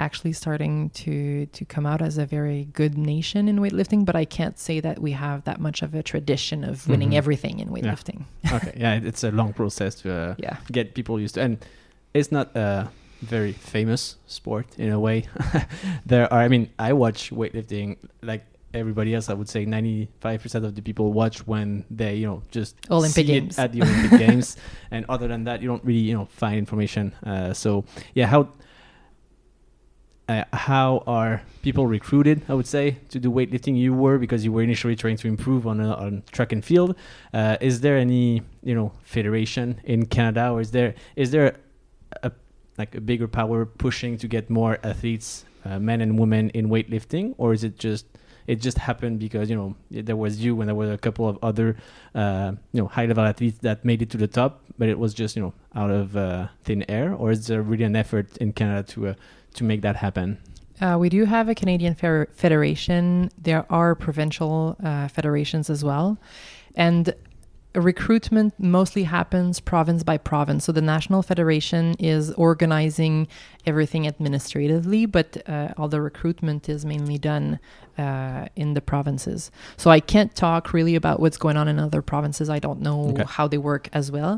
actually 0.00 0.32
starting 0.32 0.90
to 1.04 1.46
to 1.46 1.62
come 1.74 1.84
out 1.92 2.00
as 2.08 2.16
a 2.18 2.26
very 2.26 2.60
good 2.80 2.94
nation 2.96 3.48
in 3.48 3.56
weightlifting. 3.64 4.04
But 4.04 4.16
I 4.16 4.24
can't 4.24 4.58
say 4.58 4.80
that 4.80 4.96
we 5.06 5.12
have 5.12 5.44
that 5.44 5.60
much 5.60 5.82
of 5.82 5.94
a 5.94 6.02
tradition 6.02 6.64
of 6.64 6.88
winning 6.88 7.10
Mhm. 7.12 7.20
everything 7.22 7.60
in 7.60 7.68
weightlifting. 7.68 8.24
okay, 8.56 8.74
yeah, 8.84 8.94
it's 9.10 9.22
a 9.24 9.30
long 9.30 9.52
process 9.52 9.94
to 10.02 10.08
uh, 10.12 10.34
Yeah. 10.38 10.56
get 10.72 10.94
people 10.94 11.20
used 11.20 11.34
to, 11.36 11.40
and 11.42 11.58
it's 12.14 12.32
not 12.32 12.46
a 12.56 12.88
very 13.22 13.52
famous 13.52 14.16
sport 14.26 14.66
in 14.78 14.90
a 14.90 14.98
way. 14.98 15.18
there 16.06 16.24
are, 16.32 16.40
I 16.46 16.48
mean, 16.48 16.64
I 16.78 16.92
watch 16.94 17.30
weightlifting 17.30 17.96
like 18.22 18.44
everybody 18.72 19.14
else. 19.14 19.28
I 19.28 19.34
would 19.34 19.48
say 19.48 19.64
ninety-five 19.66 20.40
percent 20.42 20.64
of 20.64 20.72
the 20.74 20.82
people 20.82 21.12
watch 21.12 21.46
when 21.46 21.84
they, 21.90 22.14
you 22.16 22.26
know, 22.26 22.42
just 22.50 22.76
Olympic 22.90 23.26
Games. 23.26 23.58
at 23.58 23.72
the 23.72 23.82
Olympic 23.82 24.18
Games, 24.18 24.56
and 24.94 25.04
other 25.08 25.28
than 25.28 25.44
that, 25.44 25.60
you 25.62 25.68
don't 25.68 25.84
really, 25.84 26.06
you 26.10 26.14
know, 26.16 26.26
find 26.42 26.56
information. 26.58 27.12
Uh, 27.22 27.52
so 27.52 27.84
yeah, 28.14 28.26
how. 28.26 28.48
Uh, 30.30 30.44
how 30.52 31.02
are 31.08 31.42
people 31.60 31.88
recruited? 31.88 32.40
I 32.48 32.54
would 32.54 32.68
say 32.68 32.98
to 33.08 33.18
do 33.18 33.32
weightlifting. 33.32 33.76
You 33.76 33.92
were 33.92 34.16
because 34.16 34.44
you 34.44 34.52
were 34.52 34.62
initially 34.62 34.94
trying 34.94 35.16
to 35.16 35.26
improve 35.26 35.66
on 35.66 35.80
uh, 35.80 35.94
on 35.94 36.22
track 36.30 36.52
and 36.52 36.64
field. 36.64 36.94
Uh, 37.34 37.56
is 37.60 37.80
there 37.80 37.96
any 37.96 38.42
you 38.62 38.76
know 38.76 38.92
federation 39.02 39.80
in 39.82 40.06
Canada, 40.06 40.50
or 40.50 40.60
is 40.60 40.70
there 40.70 40.94
is 41.16 41.32
there 41.32 41.56
a 42.22 42.30
like 42.78 42.94
a 42.94 43.00
bigger 43.00 43.26
power 43.26 43.66
pushing 43.66 44.16
to 44.18 44.28
get 44.28 44.48
more 44.48 44.78
athletes, 44.84 45.46
uh, 45.64 45.80
men 45.80 46.00
and 46.00 46.16
women, 46.16 46.50
in 46.50 46.68
weightlifting, 46.68 47.34
or 47.36 47.52
is 47.52 47.64
it 47.64 47.76
just 47.76 48.06
it 48.46 48.60
just 48.60 48.78
happened 48.78 49.18
because 49.18 49.50
you 49.50 49.56
know 49.56 49.74
there 49.90 50.14
was 50.14 50.38
you 50.44 50.60
and 50.60 50.68
there 50.68 50.76
were 50.76 50.92
a 50.92 50.98
couple 50.98 51.28
of 51.28 51.40
other 51.42 51.76
uh, 52.14 52.52
you 52.70 52.80
know 52.80 52.86
high 52.86 53.06
level 53.06 53.24
athletes 53.24 53.58
that 53.62 53.84
made 53.84 54.00
it 54.00 54.10
to 54.10 54.16
the 54.16 54.28
top, 54.28 54.62
but 54.78 54.88
it 54.88 54.96
was 54.96 55.12
just 55.12 55.34
you 55.34 55.42
know 55.42 55.54
out 55.74 55.90
of 55.90 56.12
thin 56.62 56.84
air, 56.88 57.12
or 57.12 57.32
is 57.32 57.48
there 57.48 57.62
really 57.62 57.82
an 57.82 57.96
effort 57.96 58.36
in 58.36 58.52
Canada 58.52 58.84
to 58.92 59.16
to 59.54 59.64
make 59.64 59.82
that 59.82 59.96
happen? 59.96 60.38
Uh, 60.80 60.96
we 60.98 61.08
do 61.08 61.24
have 61.26 61.48
a 61.48 61.54
Canadian 61.54 61.94
fer- 61.94 62.28
federation. 62.32 63.30
There 63.36 63.66
are 63.70 63.94
provincial 63.94 64.76
uh, 64.82 65.08
federations 65.08 65.68
as 65.68 65.84
well. 65.84 66.18
And 66.74 67.14
recruitment 67.74 68.58
mostly 68.58 69.04
happens 69.04 69.60
province 69.60 70.02
by 70.02 70.16
province. 70.16 70.64
So 70.64 70.72
the 70.72 70.80
National 70.80 71.22
Federation 71.22 71.94
is 71.98 72.32
organizing 72.32 73.28
everything 73.66 74.06
administratively, 74.06 75.06
but 75.06 75.42
uh, 75.48 75.74
all 75.76 75.88
the 75.88 76.00
recruitment 76.00 76.68
is 76.68 76.84
mainly 76.84 77.18
done 77.18 77.60
uh, 78.00 78.46
in 78.62 78.68
the 78.76 78.80
provinces. 78.92 79.50
So 79.76 79.86
I 79.90 80.00
can't 80.12 80.32
talk 80.46 80.62
really 80.78 80.94
about 81.02 81.16
what's 81.22 81.38
going 81.44 81.56
on 81.60 81.66
in 81.72 81.78
other 81.78 82.02
provinces. 82.12 82.46
I 82.56 82.60
don't 82.66 82.80
know 82.80 83.00
Okay. 83.12 83.24
how 83.36 83.46
they 83.52 83.58
work 83.72 83.84
as 84.00 84.06
well 84.16 84.32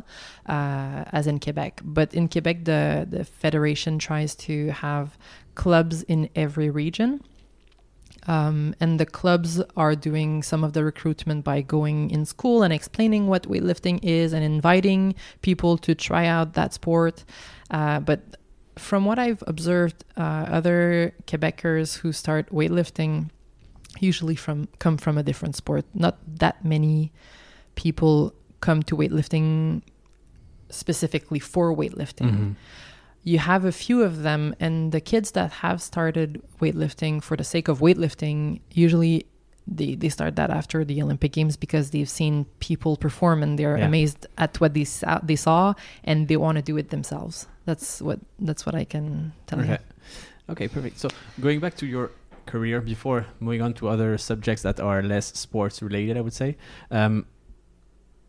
uh, 0.56 1.00
as 1.18 1.24
in 1.26 1.36
Quebec. 1.44 1.72
But 1.84 2.08
in 2.18 2.24
Quebec, 2.32 2.56
the, 2.64 3.06
the 3.16 3.24
federation 3.24 3.92
tries 4.08 4.34
to 4.46 4.54
have 4.86 5.06
clubs 5.54 5.96
in 6.14 6.28
every 6.44 6.70
region. 6.82 7.10
Um, 8.28 8.74
and 8.82 9.00
the 9.00 9.06
clubs 9.20 9.60
are 9.76 9.96
doing 9.96 10.30
some 10.50 10.62
of 10.66 10.72
the 10.74 10.82
recruitment 10.84 11.40
by 11.44 11.60
going 11.76 12.10
in 12.16 12.24
school 12.24 12.62
and 12.64 12.72
explaining 12.72 13.26
what 13.26 13.42
weightlifting 13.52 13.98
is 14.02 14.32
and 14.32 14.44
inviting 14.44 15.14
people 15.48 15.76
to 15.78 15.94
try 15.94 16.24
out 16.26 16.54
that 16.54 16.72
sport. 16.72 17.24
Uh, 17.70 17.98
but 18.00 18.20
from 18.78 19.04
what 19.08 19.18
I've 19.18 19.42
observed, 19.46 19.98
uh, 20.16 20.46
other 20.58 21.12
Quebecers 21.26 21.98
who 22.00 22.12
start 22.12 22.44
weightlifting 22.50 23.30
usually 24.02 24.34
from 24.36 24.68
come 24.78 24.96
from 24.98 25.16
a 25.18 25.22
different 25.22 25.54
sport. 25.56 25.84
Not 25.94 26.18
that 26.38 26.64
many 26.64 27.12
people 27.74 28.34
come 28.60 28.82
to 28.84 28.96
weightlifting 28.96 29.82
specifically 30.70 31.38
for 31.38 31.74
weightlifting 31.74 32.30
Mm-hmm. 32.32 32.52
you 33.24 33.38
have 33.38 33.64
a 33.64 33.72
few 33.72 34.02
of 34.02 34.22
them 34.22 34.54
and 34.58 34.90
the 34.90 35.00
kids 35.00 35.32
that 35.32 35.50
have 35.64 35.80
started 35.82 36.40
weightlifting 36.60 37.22
for 37.22 37.36
the 37.36 37.44
sake 37.44 37.68
of 37.68 37.80
weightlifting 37.80 38.60
usually 38.72 39.26
they, 39.66 39.94
they 39.94 40.08
start 40.08 40.34
that 40.36 40.50
after 40.50 40.84
the 40.84 41.00
olympic 41.02 41.32
games 41.32 41.56
because 41.56 41.90
they've 41.90 42.08
seen 42.08 42.46
people 42.58 42.96
perform 42.96 43.42
and 43.42 43.58
they're 43.58 43.76
Yeah. 43.78 43.86
amazed 43.86 44.26
at 44.38 44.58
what 44.60 44.72
they 44.74 44.84
saw, 44.84 45.20
they 45.22 45.36
saw 45.36 45.74
and 46.04 46.26
they 46.28 46.36
want 46.36 46.56
to 46.56 46.62
do 46.62 46.76
it 46.78 46.88
themselves 46.90 47.46
that's 47.66 48.00
what 48.06 48.18
that's 48.40 48.64
what 48.66 48.74
i 48.74 48.84
can 48.84 49.32
tell 49.46 49.60
Okay. 49.60 49.72
you 49.72 49.78
Okay, 50.50 50.66
perfect. 50.68 50.98
So 50.98 51.08
going 51.40 51.60
back 51.60 51.76
to 51.76 51.86
your 51.86 52.10
career 52.46 52.80
before 52.80 53.26
moving 53.40 53.62
on 53.62 53.74
to 53.74 53.88
other 53.88 54.16
subjects 54.18 54.62
that 54.62 54.80
are 54.80 55.02
less 55.02 55.26
sports 55.38 55.82
related, 55.82 56.16
I 56.16 56.20
would 56.20 56.32
say. 56.32 56.56
Um, 56.90 57.26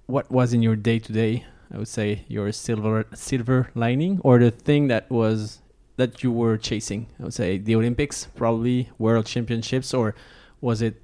what 0.06 0.30
was 0.32 0.54
in 0.54 0.62
your 0.62 0.76
day 0.76 1.00
to 1.00 1.14
day? 1.14 1.46
I 1.74 1.78
would 1.78 1.88
say 1.88 2.26
your 2.28 2.52
silver 2.52 3.06
silver 3.14 3.70
lining, 3.74 4.20
or 4.24 4.38
the 4.40 4.52
thing 4.52 4.88
that 4.88 5.10
was 5.10 5.62
that 5.98 6.24
you 6.24 6.32
were 6.32 6.58
chasing. 6.58 7.08
I 7.20 7.24
would 7.24 7.34
say 7.34 7.58
the 7.58 7.76
Olympics, 7.76 8.28
probably 8.36 8.90
World 8.98 9.26
Championships, 9.26 9.94
or 9.94 10.14
was 10.62 10.82
it 10.82 11.02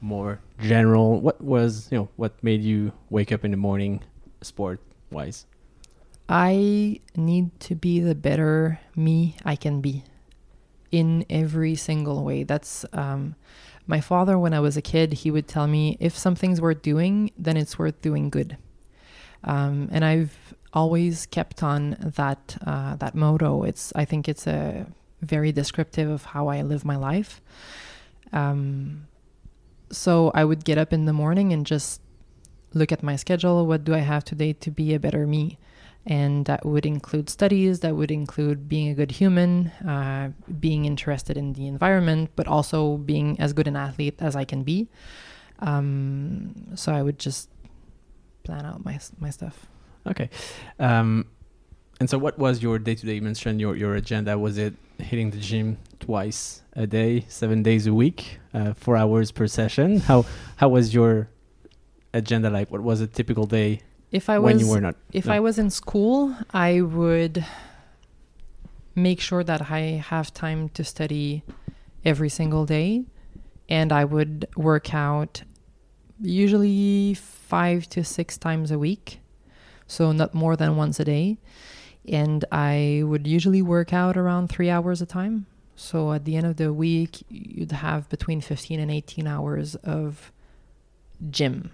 more 0.00 0.40
general? 0.60 1.20
What 1.20 1.40
was 1.40 1.88
you 1.90 1.98
know 1.98 2.08
what 2.16 2.42
made 2.42 2.62
you 2.62 2.92
wake 3.10 3.30
up 3.30 3.44
in 3.44 3.50
the 3.52 3.56
morning, 3.56 4.02
sport 4.40 4.80
wise? 5.10 5.46
I 6.28 7.00
need 7.16 7.58
to 7.60 7.74
be 7.74 8.00
the 8.00 8.14
better 8.14 8.80
me 8.96 9.36
I 9.44 9.54
can 9.56 9.80
be 9.80 10.04
in 10.92 11.24
every 11.28 11.74
single 11.74 12.22
way. 12.22 12.44
That's 12.44 12.84
um, 12.92 13.34
my 13.86 14.00
father, 14.00 14.38
when 14.38 14.54
I 14.54 14.60
was 14.60 14.76
a 14.76 14.82
kid, 14.82 15.12
he 15.12 15.30
would 15.30 15.48
tell 15.48 15.66
me 15.66 15.96
if 15.98 16.16
something's 16.16 16.60
worth 16.60 16.82
doing, 16.82 17.32
then 17.36 17.56
it's 17.56 17.78
worth 17.78 18.00
doing 18.00 18.30
good. 18.30 18.56
Um, 19.42 19.88
and 19.90 20.04
I've 20.04 20.54
always 20.72 21.26
kept 21.26 21.62
on 21.62 21.96
that 22.16 22.56
uh, 22.64 22.94
that 22.96 23.14
motto. 23.14 23.64
It's 23.64 23.92
I 23.96 24.04
think 24.04 24.28
it's 24.28 24.46
a 24.46 24.86
very 25.20 25.50
descriptive 25.50 26.08
of 26.08 26.26
how 26.26 26.48
I 26.48 26.62
live 26.62 26.84
my 26.84 26.96
life. 26.96 27.40
Um, 28.32 29.08
so 29.90 30.30
I 30.34 30.44
would 30.44 30.64
get 30.64 30.78
up 30.78 30.92
in 30.92 31.04
the 31.04 31.12
morning 31.12 31.52
and 31.52 31.66
just 31.66 32.00
look 32.72 32.92
at 32.92 33.02
my 33.02 33.16
schedule. 33.16 33.66
What 33.66 33.84
do 33.84 33.94
I 33.94 33.98
have 33.98 34.24
today 34.24 34.52
to 34.54 34.70
be 34.70 34.94
a 34.94 35.00
better 35.00 35.26
me? 35.26 35.58
And 36.04 36.46
that 36.46 36.66
would 36.66 36.84
include 36.84 37.30
studies, 37.30 37.80
that 37.80 37.94
would 37.94 38.10
include 38.10 38.68
being 38.68 38.88
a 38.88 38.94
good 38.94 39.12
human, 39.12 39.68
uh, 39.86 40.32
being 40.58 40.84
interested 40.84 41.36
in 41.36 41.52
the 41.52 41.68
environment, 41.68 42.30
but 42.34 42.48
also 42.48 42.96
being 42.96 43.38
as 43.38 43.52
good 43.52 43.68
an 43.68 43.76
athlete 43.76 44.16
as 44.18 44.34
I 44.34 44.44
can 44.44 44.64
be. 44.64 44.88
Um, 45.60 46.72
so 46.74 46.92
I 46.92 47.02
would 47.02 47.20
just 47.20 47.48
plan 48.42 48.66
out 48.66 48.84
my, 48.84 48.98
my 49.20 49.30
stuff. 49.30 49.66
Okay. 50.06 50.28
Um, 50.80 51.26
and 52.00 52.10
so, 52.10 52.18
what 52.18 52.36
was 52.36 52.60
your 52.62 52.80
day 52.80 52.96
to 52.96 53.06
day? 53.06 53.14
You 53.14 53.22
mentioned 53.22 53.60
your, 53.60 53.76
your 53.76 53.94
agenda. 53.94 54.36
Was 54.36 54.58
it 54.58 54.74
hitting 54.98 55.30
the 55.30 55.38
gym 55.38 55.78
twice 56.00 56.62
a 56.72 56.84
day, 56.84 57.24
seven 57.28 57.62
days 57.62 57.86
a 57.86 57.94
week, 57.94 58.40
uh, 58.52 58.74
four 58.74 58.96
hours 58.96 59.30
per 59.30 59.46
session? 59.46 60.00
How 60.00 60.24
how 60.56 60.68
was 60.68 60.92
your 60.92 61.28
agenda 62.12 62.50
like? 62.50 62.72
What 62.72 62.80
was 62.80 63.00
a 63.00 63.06
typical 63.06 63.46
day 63.46 63.82
If 64.12 64.28
I 64.28 64.38
when 64.38 64.54
was 64.54 64.62
you 64.62 64.68
were 64.68 64.80
not. 64.80 64.96
if 65.12 65.26
no. 65.26 65.32
I 65.32 65.40
was 65.40 65.58
in 65.58 65.70
school, 65.70 66.36
I 66.52 66.82
would 66.82 67.44
make 68.94 69.20
sure 69.20 69.42
that 69.42 69.70
I 69.70 70.04
have 70.06 70.32
time 70.34 70.68
to 70.70 70.84
study 70.84 71.42
every 72.04 72.28
single 72.28 72.66
day 72.66 73.04
and 73.68 73.90
I 73.90 74.04
would 74.04 74.46
work 74.54 74.92
out 74.92 75.42
usually 76.20 77.14
5 77.14 77.88
to 77.88 78.04
6 78.04 78.38
times 78.38 78.70
a 78.70 78.78
week. 78.78 79.20
So 79.86 80.12
not 80.12 80.34
more 80.34 80.56
than 80.56 80.76
once 80.76 81.00
a 81.00 81.04
day. 81.04 81.38
And 82.06 82.44
I 82.52 83.02
would 83.04 83.26
usually 83.26 83.62
work 83.62 83.92
out 83.92 84.16
around 84.16 84.48
3 84.48 84.68
hours 84.68 85.00
a 85.00 85.06
time. 85.06 85.46
So 85.74 86.12
at 86.12 86.24
the 86.24 86.36
end 86.36 86.46
of 86.46 86.56
the 86.56 86.72
week, 86.72 87.22
you'd 87.28 87.72
have 87.72 88.08
between 88.08 88.40
15 88.40 88.78
and 88.78 88.90
18 88.90 89.26
hours 89.26 89.74
of 89.76 90.32
gym. 91.30 91.70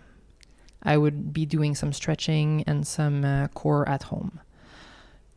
I 0.83 0.97
would 0.97 1.33
be 1.33 1.47
doing 1.47 1.75
some 1.75 1.93
stretching 1.93 2.65
and 2.67 2.87
some 2.87 3.25
uh, 3.25 3.49
core 3.49 3.89
at 3.89 4.05
home. 4.05 4.41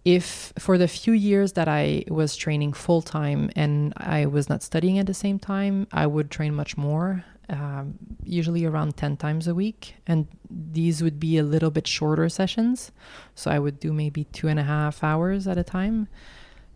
If 0.04 0.54
for 0.58 0.78
the 0.78 0.88
few 0.88 1.14
years 1.14 1.54
that 1.54 1.68
I 1.68 2.04
was 2.08 2.36
training 2.36 2.74
full 2.74 3.02
time 3.02 3.52
and 3.56 3.94
I 3.98 4.26
was 4.26 4.50
not 4.50 4.64
studying 4.64 4.98
at 4.98 5.06
the 5.06 5.14
same 5.14 5.38
time, 5.38 5.88
I 5.92 6.08
would 6.08 6.32
train 6.32 6.56
much 6.56 6.76
more, 6.76 7.24
um, 7.50 7.96
usually 8.24 8.66
around 8.66 8.98
10 8.98 9.18
times 9.18 9.48
a 9.48 9.54
week. 9.54 9.96
And 10.08 10.28
these 10.50 11.04
would 11.04 11.20
be 11.20 11.38
a 11.38 11.44
little 11.44 11.70
bit 11.70 11.88
shorter 11.88 12.30
sessions. 12.30 12.92
So 13.36 13.52
I 13.52 13.60
would 13.60 13.80
do 13.80 13.94
maybe 13.94 14.24
two 14.26 14.48
and 14.48 14.60
a 14.60 14.64
half 14.64 15.04
hours 15.04 15.48
at 15.48 15.58
a 15.58 15.64
time. 15.64 16.08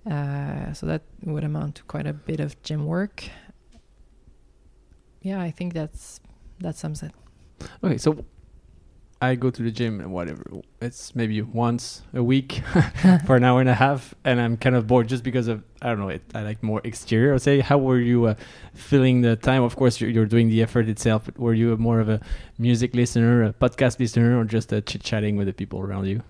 Uh, 0.09 0.71
so 0.73 0.85
that 0.85 1.01
would 1.23 1.43
amount 1.43 1.75
to 1.75 1.83
quite 1.83 2.05
a 2.05 2.13
bit 2.13 2.39
of 2.39 2.61
gym 2.61 2.85
work. 2.85 3.23
Yeah, 5.21 5.41
I 5.41 5.49
think 5.49 5.73
that's 5.73 6.19
that 6.59 6.75
sums 6.75 7.01
it. 7.01 7.11
Okay, 7.83 7.97
so 7.97 8.23
I 9.25 9.35
go 9.35 9.49
to 9.49 9.61
the 9.63 9.71
gym 9.71 9.99
and 9.99 10.11
whatever. 10.11 10.43
It's 10.81 11.15
maybe 11.15 11.41
once 11.41 12.03
a 12.13 12.23
week 12.23 12.61
for 13.25 13.35
an 13.35 13.43
hour 13.43 13.59
and 13.59 13.69
a 13.69 13.73
half, 13.73 14.13
and 14.23 14.39
I'm 14.39 14.57
kind 14.57 14.75
of 14.75 14.87
bored 14.87 15.07
just 15.07 15.23
because 15.23 15.47
of 15.47 15.63
I 15.81 15.89
don't 15.89 15.99
know. 15.99 16.09
It, 16.09 16.23
I 16.33 16.41
like 16.43 16.63
more 16.63 16.81
exterior. 16.83 17.33
I'll 17.33 17.39
say, 17.39 17.59
how 17.59 17.77
were 17.77 17.99
you 17.99 18.25
uh, 18.25 18.35
filling 18.73 19.21
the 19.21 19.35
time? 19.35 19.63
Of 19.63 19.75
course, 19.75 19.99
you're, 19.99 20.09
you're 20.09 20.25
doing 20.25 20.49
the 20.49 20.61
effort 20.61 20.87
itself, 20.89 21.25
but 21.25 21.37
were 21.37 21.53
you 21.53 21.75
more 21.77 21.99
of 21.99 22.09
a 22.09 22.19
music 22.57 22.95
listener, 22.95 23.43
a 23.43 23.53
podcast 23.53 23.99
listener, 23.99 24.39
or 24.39 24.45
just 24.45 24.73
uh, 24.73 24.81
chit 24.81 25.03
chatting 25.03 25.35
with 25.35 25.47
the 25.47 25.53
people 25.53 25.79
around 25.79 26.05
you? 26.07 26.23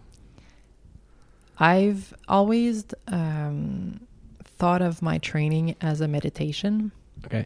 I've 1.58 2.14
always 2.28 2.86
um, 3.08 4.02
thought 4.44 4.82
of 4.82 5.02
my 5.02 5.20
training 5.20 5.76
as 5.82 6.02
a 6.02 6.08
meditation. 6.08 6.92
Okay. 7.26 7.46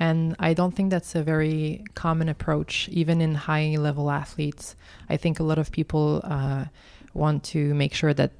And 0.00 0.34
I 0.38 0.54
don't 0.54 0.74
think 0.74 0.90
that's 0.90 1.14
a 1.14 1.22
very 1.22 1.84
common 1.94 2.30
approach, 2.30 2.88
even 2.88 3.20
in 3.20 3.34
high 3.34 3.76
level 3.78 4.10
athletes. 4.10 4.74
I 5.10 5.18
think 5.18 5.38
a 5.38 5.42
lot 5.42 5.58
of 5.58 5.70
people 5.70 6.22
uh, 6.24 6.64
want 7.12 7.44
to 7.52 7.74
make 7.74 7.92
sure 7.92 8.14
that 8.14 8.32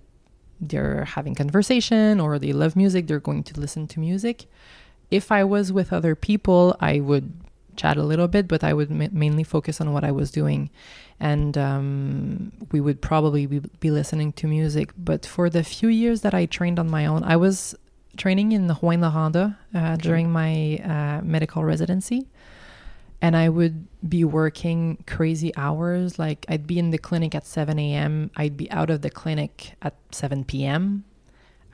they're 0.59 1.05
having 1.05 1.35
conversation 1.35 2.19
or 2.19 2.39
they 2.39 2.53
love 2.53 2.77
music, 2.77 3.07
they're 3.07 3.21
going 3.21 3.43
to 3.45 3.61
listen 3.61 3.87
to 3.89 4.01
music. 4.01 4.47
If 5.11 5.31
I 5.31 5.45
was 5.45 5.71
with 5.71 5.93
other 5.93 6.15
people, 6.15 6.77
I 6.81 7.01
would 7.01 7.31
chat 7.77 7.99
a 7.99 8.03
little 8.03 8.29
bit, 8.29 8.49
but 8.49 8.65
I 8.65 8.73
would 8.73 8.91
ma- 8.91 9.09
mainly 9.13 9.45
focus 9.45 9.83
on 9.83 9.93
what 9.93 10.05
I 10.05 10.13
was 10.13 10.31
doing. 10.31 10.71
And 11.19 11.59
um, 11.59 12.53
we 12.73 12.81
would 12.81 13.03
probably 13.03 13.45
be, 13.45 13.59
be 13.81 13.91
listening 13.91 14.33
to 14.33 14.47
music. 14.47 14.93
But 14.97 15.27
for 15.27 15.51
the 15.51 15.63
few 15.63 15.89
years 15.89 16.23
that 16.23 16.33
I 16.33 16.47
trained 16.47 16.79
on 16.79 16.91
my 16.91 17.05
own, 17.05 17.23
I 17.23 17.37
was 17.37 17.75
training 18.17 18.53
in 18.53 18.69
Rouyn-Noranda 18.69 19.57
uh, 19.75 19.97
during 19.97 20.31
my 20.31 20.79
uh, 20.79 21.25
medical 21.25 21.65
residency. 21.65 22.27
And 23.23 23.37
I 23.37 23.49
would 23.49 23.87
be 24.09 24.25
working 24.25 25.05
crazy 25.07 25.55
hours. 25.57 26.19
Like 26.19 26.47
I'd 26.49 26.67
be 26.67 26.79
in 26.79 26.91
the 26.91 26.99
clinic 26.99 27.35
at 27.35 27.47
7 27.47 27.79
a.m., 27.79 28.31
I'd 28.37 28.57
be 28.57 28.71
out 28.71 28.91
of 28.91 29.03
the 29.03 29.11
clinic 29.11 29.75
at 29.83 29.95
7 30.11 30.45
p.m. 30.45 31.05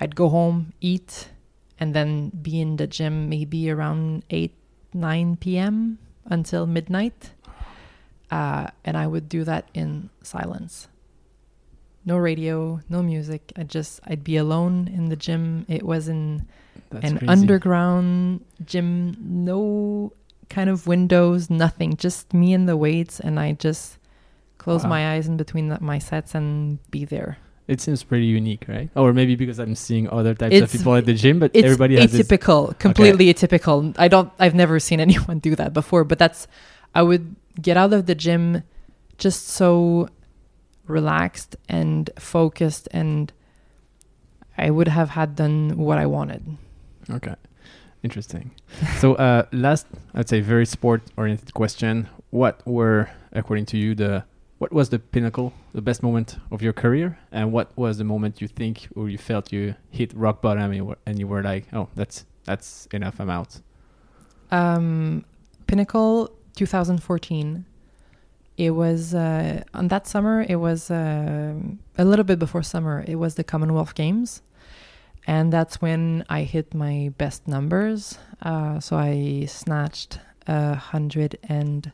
I'd 0.01 0.17
go 0.17 0.29
home, 0.29 0.73
eat, 0.81 1.31
and 1.79 1.95
then 1.95 2.31
be 2.31 2.61
in 2.61 2.77
the 2.77 2.87
gym 2.87 3.29
maybe 3.29 3.71
around 3.71 4.25
8, 4.31 4.53
9 4.93 5.37
p.m. 5.37 5.99
until 6.25 6.67
midnight. 6.67 7.31
Uh, 8.31 8.67
and 8.85 8.97
I 8.97 9.07
would 9.07 9.29
do 9.29 9.45
that 9.45 9.69
in 9.73 10.11
silence 10.23 10.89
no 12.07 12.17
radio, 12.17 12.81
no 12.89 13.03
music. 13.03 13.53
I 13.57 13.65
just 13.65 14.01
I'd 14.07 14.25
be 14.25 14.37
alone 14.37 14.89
in 14.89 15.09
the 15.11 15.17
gym. 15.17 15.67
It 15.69 15.83
was 15.83 16.09
in 16.09 16.47
That's 16.91 17.05
an 17.11 17.19
crazy. 17.19 17.29
underground 17.29 18.45
gym, 18.65 19.17
no 19.21 20.13
kind 20.49 20.71
of 20.71 20.87
windows, 20.87 21.51
nothing, 21.51 21.97
just 21.97 22.33
me 22.33 22.55
and 22.55 22.69
the 22.69 22.77
weights, 22.77 23.19
and 23.21 23.39
I 23.41 23.53
just 23.53 23.99
close 24.59 24.85
Wow. 24.85 24.91
my 24.91 25.13
eyes 25.15 25.27
in 25.27 25.37
between 25.37 25.69
the, 25.69 25.79
my 25.81 25.99
sets 25.99 26.35
and 26.35 26.79
be 26.93 27.05
there. 27.05 27.39
It 27.67 27.81
seems 27.81 28.05
pretty 28.05 28.27
unique, 28.27 28.65
right? 28.69 28.89
Or 28.95 29.13
maybe 29.13 29.35
because 29.35 29.59
I'm 29.59 29.75
seeing 29.75 30.09
other 30.09 30.35
types 30.35 30.55
It's- 30.55 30.73
of 30.73 30.79
people 30.79 30.95
at 30.95 31.05
the 31.05 31.15
gym, 31.15 31.41
but 31.41 31.51
everybody 31.57 31.97
has 31.97 32.13
this. 32.13 32.23
atypical, 32.29 32.79
completely 32.79 33.27
atypical. 33.35 33.93
I 33.99 34.07
don't, 34.07 34.31
I've 34.39 34.55
never 34.55 34.79
seen 34.79 35.01
anyone 35.07 35.41
do 35.41 35.57
that 35.57 35.73
before, 35.73 36.05
but 36.05 36.19
that's, 36.21 36.47
I 36.95 37.03
would 37.03 37.35
get 37.61 37.77
out 37.77 37.93
of 37.93 38.07
the 38.07 38.15
gym 38.15 38.63
just 39.19 39.49
so 39.49 40.09
relaxed 40.87 41.57
and 41.69 42.11
focused, 42.19 42.89
and 42.91 43.33
I 44.57 44.71
would 44.71 44.89
have 44.89 45.11
had 45.11 45.37
done 45.37 45.77
what 45.77 45.99
I 45.99 46.07
wanted. 46.07 46.57
Okay, 47.11 47.35
interesting. 48.03 48.53
so, 48.99 49.15
uh, 49.15 49.47
last, 49.53 49.87
I'd 50.15 50.29
say, 50.29 50.41
very 50.41 50.67
sport-oriented 50.67 51.55
question: 51.55 52.09
What 52.31 52.67
were, 52.67 53.11
according 53.33 53.67
to 53.67 53.77
you, 53.77 53.95
the 53.95 54.25
what 54.59 54.73
was 54.73 54.89
the 54.89 54.99
pinnacle, 54.99 55.53
the 55.75 55.83
best 55.83 56.03
moment 56.03 56.39
of 56.51 56.63
your 56.63 56.73
career, 56.73 57.19
and 57.31 57.53
what 57.53 57.77
was 57.77 57.99
the 57.99 58.05
moment 58.05 58.41
you 58.41 58.49
think 58.49 58.89
or 58.97 59.09
you 59.09 59.19
felt 59.19 59.53
you 59.53 59.75
hit 59.91 60.15
rock 60.15 60.41
bottom 60.41 60.65
and 60.65 60.77
you 60.77 60.85
were, 60.85 60.99
and 61.05 61.19
you 61.19 61.27
were 61.27 61.43
like, 61.43 61.67
oh, 61.73 61.89
that's 61.95 62.25
that's 62.45 62.87
enough, 62.93 63.21
I'm 63.21 63.29
out. 63.29 63.61
Um, 64.51 65.25
Pinnacle 65.67 66.31
2014. 66.55 67.67
It 68.57 68.71
was 68.71 69.15
uh, 69.15 69.63
on 69.75 69.89
that 69.89 70.07
summer. 70.07 70.45
It 70.49 70.57
was 70.57 70.91
uh, 70.91 71.55
a 71.99 72.05
little 72.05 72.25
bit 72.25 72.39
before 72.39 72.63
summer. 72.63 73.05
It 73.07 73.17
was 73.17 73.35
the 73.35 73.45
Commonwealth 73.45 73.95
Games, 73.95 74.41
and 75.27 75.53
that's 75.53 75.81
when 75.83 76.25
I 76.31 76.43
hit 76.43 76.73
my 76.75 77.13
best 77.19 77.47
numbers. 77.47 78.19
Uh, 78.41 78.81
so 78.81 78.97
I 78.97 79.45
snatched 79.49 80.19
a 80.47 80.75
hundred 80.75 81.39
and. 81.49 81.93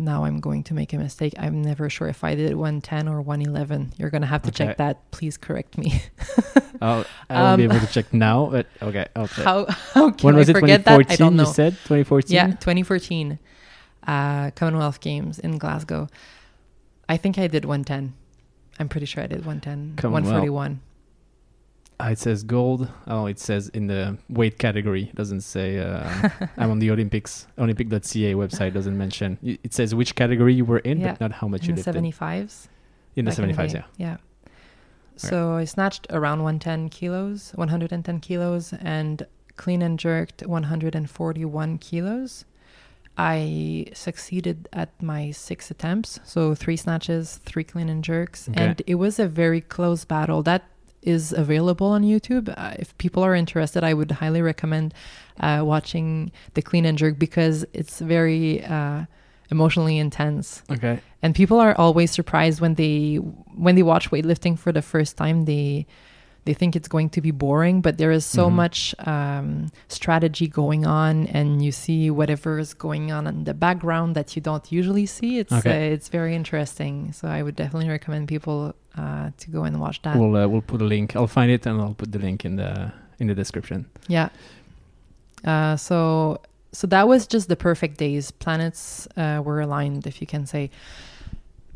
Now 0.00 0.22
I'm 0.22 0.38
going 0.38 0.62
to 0.62 0.74
make 0.74 0.92
a 0.92 0.96
mistake. 0.96 1.34
I'm 1.40 1.60
never 1.60 1.90
sure 1.90 2.06
if 2.06 2.22
I 2.22 2.36
did 2.36 2.54
110 2.54 3.08
or 3.08 3.20
111. 3.20 3.94
You're 3.98 4.10
gonna 4.10 4.26
have 4.26 4.42
to 4.42 4.50
Okay. 4.50 4.66
check 4.66 4.76
that. 4.76 5.10
Please 5.10 5.36
correct 5.36 5.76
me. 5.76 6.00
I'll, 6.80 7.04
I 7.28 7.42
won't 7.42 7.58
be 7.58 7.64
Um, 7.66 7.72
able 7.72 7.84
to 7.84 7.92
check 7.92 8.14
now, 8.14 8.46
but 8.46 8.66
okay. 8.80 9.06
Okay. 9.16 9.42
How 9.48 9.66
how 9.66 10.12
can 10.12 10.24
when 10.24 10.34
I 10.36 10.38
was 10.38 10.48
it? 10.48 10.52
forget 10.52 10.84
that? 10.84 10.98
2014. 10.98 11.12
I 11.12 11.16
don't 11.16 11.34
know. 11.34 11.42
You 11.48 11.52
said 11.52 11.72
2014. 11.90 12.32
Yeah, 12.32 12.46
2014, 12.46 13.40
uh, 14.08 14.50
Commonwealth 14.56 15.00
Games 15.00 15.38
in 15.38 15.58
Glasgow. 15.58 16.08
I 17.08 17.16
think 17.16 17.38
I 17.38 17.46
did 17.46 17.64
110. 17.64 18.14
I'm 18.80 18.88
pretty 18.88 19.06
sure 19.06 19.22
I 19.22 19.26
did 19.26 19.44
110, 19.46 19.96
141. 20.12 20.80
Uh, 22.00 22.10
it 22.12 22.18
says 22.18 22.44
gold. 22.44 22.88
Oh, 23.08 23.26
it 23.26 23.40
says 23.40 23.68
in 23.70 23.88
the 23.88 24.16
weight 24.28 24.58
category. 24.58 25.04
It 25.04 25.16
doesn't 25.16 25.40
say. 25.40 25.78
Uh, 25.78 26.28
I'm 26.56 26.70
on 26.70 26.78
the 26.78 26.90
Olympics. 26.92 27.46
Olympic.ca 27.58 28.34
website 28.34 28.72
doesn't 28.72 28.96
mention. 28.96 29.36
It 29.42 29.74
says 29.74 29.94
which 29.96 30.14
category 30.14 30.54
you 30.54 30.64
were 30.64 30.78
in, 30.78 31.00
Yeah. 31.00 31.12
but 31.12 31.20
not 31.20 31.32
how 31.32 31.48
much 31.48 31.62
In 31.68 31.76
you 31.76 31.82
the 31.82 31.92
lifted. 31.92 32.04
75s. 32.04 32.68
in 33.16 33.24
the 33.24 33.30
back 33.32 33.38
in 33.40 33.50
75s, 33.56 33.74
yeah. 33.74 33.84
Yeah. 33.96 34.16
So 35.16 35.54
I 35.54 35.64
snatched 35.64 36.06
around 36.10 36.44
110 36.44 36.88
kilos, 36.90 37.50
110 37.56 38.20
kilos, 38.20 38.72
and 38.74 39.26
clean 39.56 39.82
and 39.82 39.98
jerked 39.98 40.46
141 40.46 41.78
kilos. 41.78 42.44
I 43.18 43.86
succeeded 43.94 44.68
at 44.72 44.90
my 45.02 45.32
six 45.32 45.70
attempts, 45.70 46.20
so 46.24 46.54
three 46.54 46.76
snatches, 46.76 47.40
three 47.44 47.64
clean 47.64 47.88
and 47.88 48.02
jerks, 48.04 48.48
Okay. 48.48 48.62
and 48.64 48.82
it 48.86 48.94
was 48.94 49.18
a 49.18 49.26
very 49.26 49.60
close 49.60 50.04
battle. 50.04 50.42
That 50.44 50.62
is 51.02 51.32
available 51.32 51.88
on 51.88 52.02
YouTube. 52.02 52.52
Uh, 52.56 52.74
if 52.78 52.96
people 52.98 53.22
are 53.24 53.34
interested, 53.34 53.82
I 53.82 53.92
would 53.94 54.10
highly 54.12 54.42
recommend 54.42 54.94
uh, 55.40 55.62
watching 55.64 56.30
the 56.54 56.62
clean 56.62 56.84
and 56.84 56.96
jerk 56.98 57.18
because 57.18 57.64
it's 57.72 57.98
very 58.00 58.64
uh, 58.64 59.04
emotionally 59.50 59.98
intense 59.98 60.62
Okay. 60.70 61.00
and 61.22 61.34
people 61.34 61.58
are 61.58 61.74
always 61.78 62.10
surprised 62.10 62.60
when 62.60 62.74
they 62.74 63.16
when 63.16 63.74
they 63.76 63.82
watch 63.82 64.10
weightlifting 64.10 64.58
for 64.58 64.72
the 64.72 64.82
first 64.82 65.16
time 65.16 65.46
they 65.46 65.86
they 66.48 66.54
think 66.60 66.72
it's 66.78 66.88
going 66.96 67.10
to 67.16 67.20
be 67.28 67.32
boring 67.46 67.76
but 67.86 67.94
there 68.00 68.12
is 68.18 68.24
so 68.38 68.44
Mhm. 68.48 68.54
much 68.62 68.78
um, 69.14 69.48
strategy 69.98 70.46
going 70.62 70.82
on 71.02 71.14
and 71.38 71.48
you 71.66 71.72
see 71.84 72.02
whatever 72.20 72.50
is 72.64 72.72
going 72.86 73.04
on 73.16 73.22
in 73.32 73.44
the 73.50 73.52
background 73.66 74.08
that 74.18 74.28
you 74.34 74.40
don't 74.48 74.66
usually 74.80 75.06
see 75.16 75.32
it's 75.42 75.52
Okay. 75.58 75.76
uh, 75.90 75.94
it's 75.94 76.08
very 76.18 76.32
interesting 76.40 76.94
so 77.18 77.22
i 77.36 77.40
would 77.44 77.56
definitely 77.62 77.90
recommend 77.98 78.22
people 78.34 78.58
uh, 79.02 79.26
to 79.42 79.46
go 79.56 79.60
and 79.68 79.74
watch 79.84 79.98
that 80.04 80.14
We'll 80.20 80.34
uh, 80.40 80.46
we'll 80.52 80.66
put 80.72 80.80
a 80.86 80.88
link. 80.96 81.06
I'll 81.18 81.32
find 81.38 81.50
it 81.56 81.62
and 81.68 81.74
I'll 81.82 81.98
put 82.02 82.10
the 82.16 82.22
link 82.26 82.38
in 82.48 82.54
the 82.62 82.72
in 83.20 83.26
the 83.30 83.34
description. 83.42 83.78
Yeah. 84.16 84.28
Uh, 85.52 85.76
so 85.76 85.98
so 86.78 86.84
that 86.94 87.04
was 87.12 87.20
just 87.34 87.46
the 87.52 87.56
perfect 87.68 87.94
days. 88.04 88.24
Planets 88.44 88.82
uh, 89.22 89.40
were 89.46 89.60
aligned, 89.66 90.02
if 90.10 90.16
you 90.22 90.26
can 90.34 90.44
say. 90.54 90.64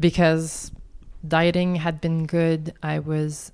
because 0.08 0.72
dieting 1.34 1.76
had 1.76 1.96
been 2.00 2.26
good. 2.26 2.72
I 2.82 2.98
was 2.98 3.52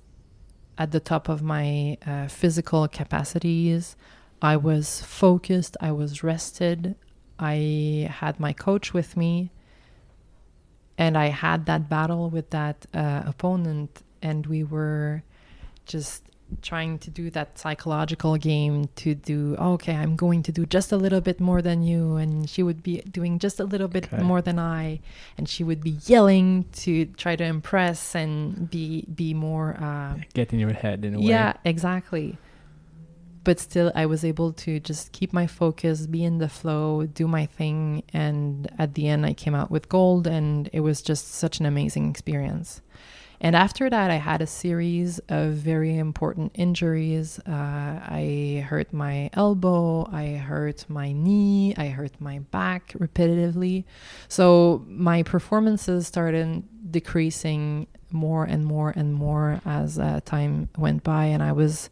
at 0.79 0.91
the 0.91 0.99
top 1.01 1.27
of 1.27 1.43
my 1.43 1.97
uh, 2.07 2.27
physical 2.27 2.87
capacities. 2.87 3.97
I 4.41 4.55
was 4.55 5.01
focused. 5.01 5.75
I 5.81 5.91
was 5.91 6.23
rested. 6.23 6.95
I 7.37 8.09
had 8.09 8.39
my 8.39 8.53
coach 8.53 8.93
with 8.93 9.17
me. 9.17 9.51
And 10.97 11.17
I 11.17 11.27
had 11.27 11.65
that 11.65 11.89
battle 11.89 12.29
with 12.29 12.49
that 12.49 12.85
uh, 12.93 13.23
opponent, 13.25 14.03
and 14.21 14.45
we 14.45 14.63
were 14.63 15.23
just 15.85 16.28
trying 16.61 16.97
to 16.99 17.09
do 17.11 17.29
that 17.29 17.57
psychological 17.59 18.35
game 18.37 18.89
to 18.95 19.13
do 19.15 19.55
okay 19.59 19.95
i'm 19.95 20.15
going 20.15 20.41
to 20.43 20.51
do 20.51 20.65
just 20.65 20.91
a 20.91 20.97
little 20.97 21.21
bit 21.21 21.39
more 21.39 21.61
than 21.61 21.83
you 21.83 22.15
and 22.15 22.49
she 22.49 22.63
would 22.63 22.81
be 22.83 23.01
doing 23.11 23.39
just 23.39 23.59
a 23.59 23.63
little 23.63 23.87
bit 23.87 24.05
Okay. 24.11 24.23
more 24.23 24.41
than 24.41 24.57
i 24.59 24.99
and 25.37 25.47
she 25.47 25.63
would 25.63 25.81
be 25.83 25.97
yelling 26.07 26.65
to 26.73 27.05
try 27.17 27.35
to 27.35 27.43
impress 27.43 28.15
and 28.15 28.69
be 28.69 29.05
be 29.13 29.33
more 29.33 29.77
uh, 29.79 30.15
Get 30.33 30.51
in 30.53 30.59
your 30.59 30.73
head 30.73 31.05
in 31.05 31.15
a 31.15 31.19
way. 31.19 31.25
yeah 31.27 31.53
exactly 31.63 32.37
but 33.43 33.59
still 33.59 33.91
i 33.95 34.05
was 34.05 34.25
able 34.25 34.51
to 34.51 34.79
just 34.79 35.11
keep 35.11 35.31
my 35.31 35.47
focus 35.47 36.07
be 36.07 36.23
in 36.23 36.39
the 36.39 36.49
flow 36.49 37.05
do 37.05 37.27
my 37.27 37.45
thing 37.45 38.03
and 38.11 38.69
at 38.77 38.95
the 38.95 39.07
end 39.07 39.25
i 39.25 39.33
came 39.33 39.55
out 39.55 39.71
with 39.71 39.87
gold 39.89 40.27
and 40.27 40.69
it 40.73 40.81
was 40.81 41.01
just 41.01 41.27
such 41.35 41.59
an 41.59 41.65
amazing 41.65 42.09
experience 42.09 42.81
and 43.41 43.55
after 43.55 43.89
that 43.89 44.11
i 44.11 44.15
had 44.15 44.41
a 44.41 44.47
series 44.47 45.19
of 45.29 45.53
very 45.53 45.97
important 45.97 46.51
injuries 46.55 47.39
uh, 47.47 47.99
i 48.07 48.65
hurt 48.67 48.91
my 48.93 49.29
elbow 49.33 50.07
i 50.11 50.27
hurt 50.33 50.85
my 50.89 51.11
knee 51.11 51.73
i 51.77 51.87
hurt 51.87 52.19
my 52.19 52.39
back 52.51 52.93
repetitively 52.99 53.83
so 54.27 54.83
my 54.87 55.23
performances 55.23 56.07
started 56.07 56.63
decreasing 56.91 57.87
more 58.11 58.43
and 58.43 58.65
more 58.65 58.91
and 58.95 59.13
more 59.13 59.61
as 59.65 59.99
uh, 59.99 60.19
time 60.25 60.67
went 60.77 61.03
by 61.03 61.25
and 61.25 61.43
i 61.43 61.51
was 61.51 61.89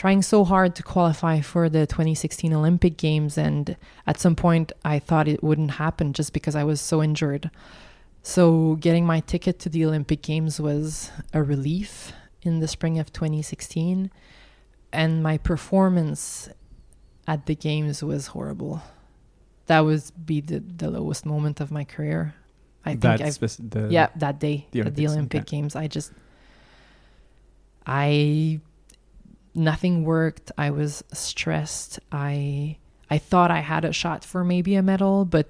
trying 0.00 0.22
so 0.22 0.44
hard 0.44 0.74
to 0.74 0.82
qualify 0.82 1.40
for 1.40 1.68
the 1.68 1.86
2016 1.86 2.54
Olympic 2.54 2.96
Games. 2.96 3.36
And 3.36 3.76
at 4.06 4.18
some 4.18 4.34
point, 4.34 4.72
I 4.82 4.98
thought 4.98 5.28
it 5.28 5.42
wouldn't 5.42 5.72
happen 5.72 6.14
just 6.14 6.32
because 6.32 6.54
I 6.54 6.64
was 6.64 6.80
so 6.80 7.02
injured. 7.02 7.50
So, 8.22 8.76
getting 8.76 9.06
my 9.06 9.20
ticket 9.20 9.58
to 9.60 9.68
the 9.68 9.84
Olympic 9.86 10.22
Games 10.22 10.60
was 10.60 11.10
a 11.32 11.42
relief 11.42 12.12
in 12.42 12.60
the 12.60 12.68
spring 12.68 12.98
of 12.98 13.12
2016. 13.12 14.10
And 14.92 15.22
my 15.22 15.38
performance 15.38 16.48
at 17.26 17.46
the 17.46 17.54
Games 17.54 18.02
was 18.02 18.28
horrible. 18.28 18.82
That 19.66 19.80
was 19.80 20.10
be 20.10 20.40
the, 20.40 20.58
the 20.58 20.90
lowest 20.90 21.24
moment 21.24 21.60
of 21.60 21.70
my 21.70 21.84
career. 21.84 22.34
I 22.84 22.90
think 22.90 23.02
That's 23.02 23.42
I've 23.42 23.70
the, 23.70 23.88
yeah 23.90 24.08
that 24.16 24.38
day 24.38 24.66
the 24.70 24.80
at 24.80 24.94
the 24.94 25.06
olympic 25.06 25.42
okay. 25.42 25.56
games 25.56 25.76
i 25.76 25.86
just 25.86 26.12
i 27.86 28.58
nothing 29.54 30.04
worked 30.04 30.50
i 30.56 30.70
was 30.70 31.04
stressed 31.12 32.00
i 32.10 32.76
i 33.10 33.18
thought 33.18 33.50
i 33.50 33.60
had 33.60 33.84
a 33.84 33.92
shot 33.92 34.24
for 34.24 34.44
maybe 34.44 34.76
a 34.76 34.82
medal 34.82 35.24
but 35.24 35.48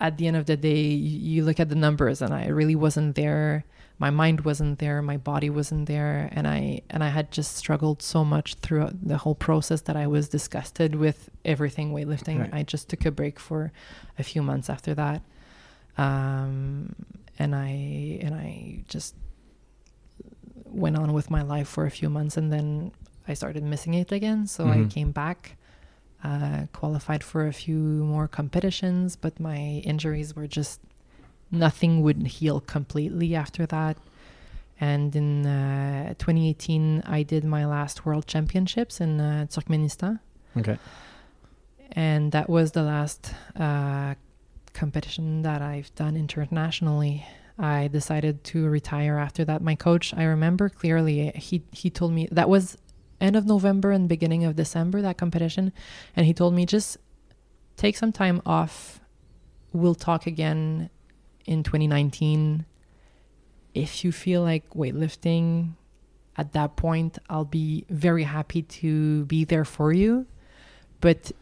at 0.00 0.18
the 0.18 0.26
end 0.26 0.36
of 0.36 0.46
the 0.46 0.56
day 0.56 0.82
you, 0.82 1.44
look 1.44 1.60
at 1.60 1.68
the 1.68 1.74
numbers 1.74 2.20
and 2.22 2.34
i 2.34 2.46
really 2.46 2.74
wasn't 2.74 3.14
there 3.14 3.64
my 3.98 4.10
mind 4.10 4.40
wasn't 4.44 4.78
there 4.80 5.00
my 5.00 5.16
body 5.16 5.48
wasn't 5.48 5.86
there 5.86 6.28
and 6.32 6.46
i 6.48 6.80
and 6.90 7.04
i 7.04 7.08
had 7.08 7.30
just 7.30 7.56
struggled 7.56 8.02
so 8.02 8.24
much 8.24 8.54
throughout 8.56 8.92
the 9.06 9.18
whole 9.18 9.36
process 9.36 9.82
that 9.82 9.96
i 9.96 10.06
was 10.06 10.28
disgusted 10.28 10.94
with 10.96 11.30
everything 11.44 11.92
weightlifting 11.92 12.40
Right. 12.40 12.54
i 12.54 12.62
just 12.64 12.88
took 12.88 13.04
a 13.06 13.10
break 13.10 13.38
for 13.38 13.72
a 14.18 14.22
few 14.24 14.42
months 14.42 14.68
after 14.68 14.94
that 14.94 15.22
um, 15.96 16.94
and 17.38 17.54
I 17.54 18.18
and 18.20 18.34
I 18.34 18.82
just 18.88 19.14
went 20.64 20.96
on 20.98 21.12
with 21.12 21.30
my 21.30 21.42
life 21.42 21.68
for 21.68 21.86
a 21.86 21.90
few 21.90 22.08
months, 22.10 22.36
and 22.36 22.52
then 22.52 22.90
I 23.28 23.34
started 23.34 23.62
missing 23.62 23.94
it 23.94 24.10
again. 24.12 24.46
So 24.46 24.66
I 24.68 24.78
Mhm. 24.78 24.90
came 24.90 25.12
back, 25.12 25.56
uh, 26.24 26.66
qualified 26.72 27.22
for 27.22 27.46
a 27.46 27.52
few 27.52 27.76
more 27.76 28.26
competitions, 28.26 29.14
but 29.16 29.38
my 29.38 29.58
injuries 29.84 30.34
were 30.34 30.46
just 30.46 30.80
nothing 31.50 32.02
would 32.02 32.26
heal 32.26 32.60
completely 32.60 33.34
after 33.34 33.66
that. 33.66 33.96
And 34.80 35.14
in 35.14 35.46
uh, 35.46 36.14
2018, 36.18 37.02
I 37.06 37.22
did 37.22 37.44
my 37.44 37.64
last 37.64 38.04
World 38.04 38.26
Championships 38.26 39.00
in 39.00 39.20
uh, 39.20 39.46
Turkmenistan 39.48 40.18
Okay. 40.56 40.78
and 41.92 42.32
that 42.32 42.48
was 42.48 42.72
the 42.72 42.82
last 42.82 43.32
uh, 43.56 44.14
competition 44.72 45.42
that 45.42 45.62
I've 45.62 45.94
done 45.94 46.16
internationally. 46.16 47.24
I 47.58 47.88
decided 47.88 48.42
to 48.44 48.68
retire 48.68 49.16
after 49.18 49.44
that. 49.44 49.62
My 49.62 49.76
coach, 49.76 50.12
I 50.16 50.24
remember 50.24 50.68
clearly, 50.68 51.30
he 51.36 51.62
he 51.70 51.88
told 51.90 52.12
me 52.12 52.28
that 52.32 52.48
was 52.48 52.76
end 53.24 53.36
of 53.36 53.46
November 53.46 53.90
and 53.90 54.08
beginning 54.08 54.44
of 54.44 54.54
December 54.54 55.00
that 55.02 55.16
competition, 55.16 55.72
and 56.14 56.26
he 56.26 56.34
told 56.34 56.54
me 56.54 56.66
just 56.66 56.98
take 57.76 57.96
some 57.96 58.12
time 58.12 58.42
off. 58.44 59.00
We'll 59.72 59.94
talk 59.94 60.26
again 60.26 60.90
in 61.46 61.62
2019. 61.62 62.66
If 63.74 64.04
you 64.04 64.12
feel 64.12 64.42
like 64.42 64.68
weightlifting 64.70 65.72
at 66.36 66.52
that 66.52 66.76
point, 66.76 67.18
I'll 67.28 67.44
be 67.44 67.86
very 67.88 68.24
happy 68.24 68.62
to 68.62 69.24
be 69.24 69.44
there 69.44 69.64
for 69.64 69.92
you. 69.92 70.26
But 71.00 71.32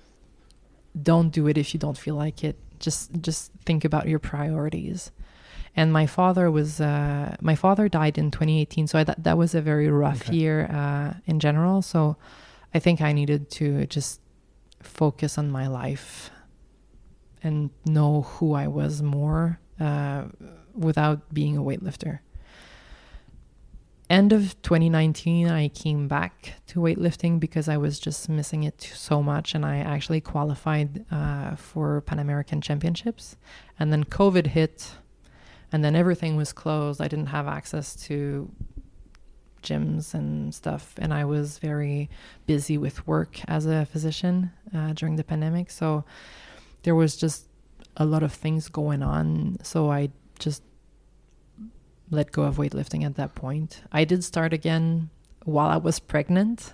don't 1.01 1.31
do 1.31 1.47
it 1.49 1.59
if 1.59 1.75
you 1.75 1.81
don't 1.81 1.99
feel 1.99 2.15
like 2.15 2.45
it. 2.45 2.57
Just 2.79 3.13
just 3.21 3.53
think 3.65 3.85
about 3.85 4.09
your 4.09 4.19
priorities. 4.19 5.11
And 5.75 5.93
my 5.93 6.07
father 6.07 6.51
was 6.51 6.81
uh, 6.81 7.37
my 7.41 7.55
father 7.55 7.89
died 7.89 8.19
in 8.19 8.31
2018, 8.31 8.87
so 8.87 8.99
I, 8.99 9.05
that 9.05 9.25
that 9.25 9.39
was 9.39 9.55
a 9.55 9.63
very 9.63 9.89
rough 9.89 10.23
Okay. 10.29 10.37
year 10.37 10.67
uh, 10.71 11.15
in 11.25 11.41
general. 11.41 11.81
So 11.81 12.17
I 12.75 12.79
think 12.79 13.01
I 13.01 13.13
needed 13.13 13.51
to 13.53 13.87
just 13.87 14.21
focus 14.83 15.39
on 15.39 15.51
my 15.51 15.67
life 15.69 16.31
and 17.43 17.71
know 17.87 18.23
who 18.23 18.53
I 18.55 18.67
was 18.69 19.03
more 19.03 19.61
uh, 19.81 20.25
without 20.75 21.33
being 21.33 21.57
a 21.57 21.63
weightlifter. 21.63 22.21
End 24.11 24.33
of 24.33 24.61
2019, 24.61 25.49
I 25.49 25.69
came 25.69 26.07
back 26.07 26.55
to 26.67 26.81
weightlifting 26.81 27.41
because 27.41 27.67
I 27.67 27.79
was 27.79 27.99
just 27.99 28.29
missing 28.29 28.63
it 28.63 28.83
so 28.95 29.23
much, 29.23 29.55
and 29.55 29.65
I 29.65 29.79
actually 29.79 30.21
qualified 30.21 31.07
uh, 31.11 31.57
for 31.57 32.03
Pan 32.03 32.19
American 32.19 32.61
Championships. 32.61 33.37
And 33.79 33.91
then 33.91 34.05
COVID 34.05 34.49
hit, 34.49 34.97
and 35.73 35.85
then 35.85 35.97
everything 35.97 36.37
was 36.37 36.53
closed. 36.53 37.01
I 37.01 37.09
didn't 37.09 37.27
have 37.27 37.49
access 37.49 37.97
to 38.07 38.51
gyms 39.63 40.13
and 40.13 40.55
stuff, 40.55 40.95
and 40.99 41.15
I 41.15 41.25
was 41.25 41.59
very 41.59 42.11
busy 42.47 42.77
with 42.77 43.07
work 43.07 43.41
as 43.49 43.67
a 43.67 43.87
physician 43.87 44.53
uh, 44.75 44.93
during 44.93 45.17
the 45.17 45.25
pandemic. 45.25 45.71
So 45.71 46.05
there 46.83 46.95
was 46.95 47.17
just 47.17 47.47
a 47.97 48.05
lot 48.05 48.23
of 48.23 48.33
things 48.33 48.69
going 48.69 49.03
on. 49.03 49.59
So 49.63 49.91
I 49.91 50.11
just 50.39 50.63
let 52.11 52.33
go 52.33 52.43
of 52.43 52.57
weightlifting 52.57 53.05
at 53.05 53.17
that 53.17 53.35
point. 53.35 53.83
I 53.91 54.05
did 54.05 54.23
start 54.25 54.53
again 54.53 55.11
while 55.45 55.69
I 55.69 55.77
was 55.77 55.99
pregnant, 55.99 56.73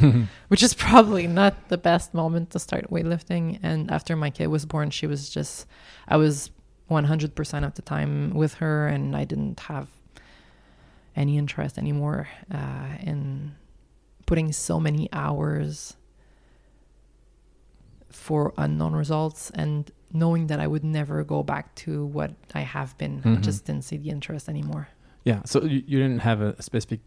which 0.48 0.62
is 0.62 0.74
probably 0.74 1.26
not 1.26 1.68
the 1.68 1.78
best 1.78 2.12
moment 2.12 2.50
to 2.50 2.58
start 2.58 2.90
weightlifting. 2.90 3.58
And 3.62 3.90
after 3.90 4.16
my 4.16 4.30
kid 4.30 4.48
was 4.48 4.66
born, 4.66 4.90
she 4.90 5.06
was 5.06 5.30
just, 5.30 5.66
I 6.08 6.16
was 6.16 6.50
100% 6.90 7.64
of 7.64 7.74
the 7.74 7.82
time 7.82 8.30
with 8.34 8.54
her, 8.54 8.88
and 8.88 9.16
I 9.16 9.24
didn't 9.24 9.60
have 9.60 9.88
any 11.16 11.38
interest 11.38 11.78
anymore 11.78 12.28
uh, 12.52 12.96
in 13.00 13.54
putting 14.26 14.52
so 14.52 14.78
many 14.80 15.08
hours 15.12 15.96
for 18.08 18.52
unknown 18.58 18.92
results 18.94 19.50
and 19.54 19.90
knowing 20.12 20.48
that 20.48 20.58
I 20.60 20.66
would 20.66 20.84
never 20.84 21.22
go 21.24 21.42
back 21.42 21.74
to 21.76 22.04
what 22.06 22.32
I 22.54 22.60
have 22.62 22.96
been. 22.98 23.20
I 23.24 23.28
Mhm. 23.28 23.42
just 23.42 23.64
didn't 23.66 23.84
see 23.84 23.96
the 23.96 24.10
interest 24.10 24.48
anymore. 24.48 24.88
Yeah. 25.24 25.42
So 25.44 25.62
you, 25.62 25.82
you 25.86 25.98
didn't 25.98 26.20
have 26.20 26.40
a 26.40 26.60
specific 26.62 27.00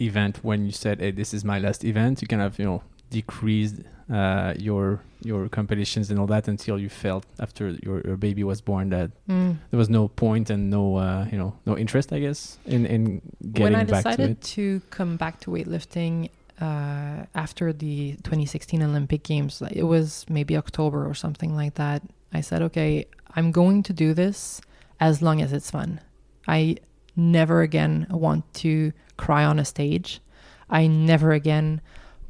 event 0.00 0.44
when 0.44 0.64
you 0.66 0.70
said, 0.72 1.00
"Hey, 1.00 1.10
this 1.10 1.34
is 1.34 1.44
my 1.44 1.58
last 1.58 1.84
event." 1.84 2.22
You 2.22 2.28
kind 2.28 2.42
of 2.42 2.58
you 2.58 2.64
know 2.64 2.82
decreased 3.10 3.80
uh, 4.12 4.54
your 4.58 5.00
your 5.22 5.48
competitions 5.48 6.10
and 6.10 6.18
all 6.20 6.26
that 6.26 6.48
until 6.48 6.78
you 6.78 6.88
felt 6.90 7.24
after 7.40 7.70
your, 7.82 8.02
your 8.04 8.16
baby 8.16 8.44
was 8.44 8.60
born 8.60 8.90
that 8.90 9.10
Mm. 9.28 9.56
there 9.70 9.78
was 9.78 9.88
no 9.88 10.08
point 10.08 10.50
and 10.50 10.68
no 10.70 10.96
uh, 10.96 11.26
you 11.32 11.38
know 11.38 11.54
no 11.66 11.76
interest, 11.78 12.12
I 12.12 12.20
guess, 12.20 12.58
in 12.66 12.84
in 12.86 13.22
getting 13.52 13.72
when 13.72 13.74
I 13.74 13.84
back 13.84 14.02
to 14.04 14.10
decided 14.10 14.30
it. 14.30 14.40
to, 14.42 14.80
come 14.90 15.16
back 15.16 15.40
to 15.40 15.50
weightlifting 15.50 16.28
uh, 16.60 17.24
after 17.34 17.72
the 17.72 18.12
2016 18.22 18.82
Olympic 18.82 19.22
Games, 19.22 19.62
it 19.72 19.84
was 19.84 20.24
maybe 20.28 20.56
October 20.56 21.08
or 21.08 21.14
something 21.14 21.56
like 21.56 21.74
that. 21.74 22.02
I 22.32 22.42
said, 22.42 22.62
okay, 22.62 23.06
I'm 23.36 23.50
going 23.52 23.82
to 23.84 23.92
do 23.92 24.12
this 24.14 24.60
as 25.00 25.22
long 25.22 25.40
as 25.40 25.52
it's 25.52 25.70
fun. 25.70 26.00
I 26.46 26.76
never 27.16 27.62
again 27.62 28.06
want 28.10 28.44
to 28.54 28.92
cry 29.16 29.44
on 29.44 29.58
a 29.58 29.64
stage. 29.64 30.20
I 30.68 30.86
never 30.86 31.32
again 31.32 31.80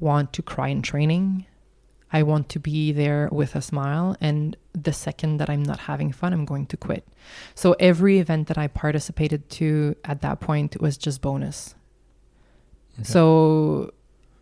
want 0.00 0.32
to 0.34 0.42
cry 0.42 0.68
in 0.68 0.82
training. 0.82 1.46
I 2.14 2.22
want 2.22 2.48
to 2.50 2.60
be 2.60 2.92
there 2.92 3.28
with 3.32 3.56
a 3.56 3.60
smile. 3.60 4.16
And 4.20 4.56
the 4.72 4.92
second 4.92 5.38
that 5.38 5.50
I'm 5.50 5.64
not 5.64 5.80
having 5.80 6.12
fun, 6.12 6.32
I'm 6.32 6.44
going 6.44 6.66
to 6.66 6.76
quit. 6.76 7.04
So 7.56 7.74
every 7.80 8.20
event 8.20 8.46
that 8.48 8.56
I 8.56 8.68
participated 8.68 9.50
to 9.58 9.96
at 10.04 10.22
that 10.22 10.38
point 10.38 10.80
was 10.80 10.96
just 10.96 11.20
bonus. 11.20 11.74
So 13.02 13.92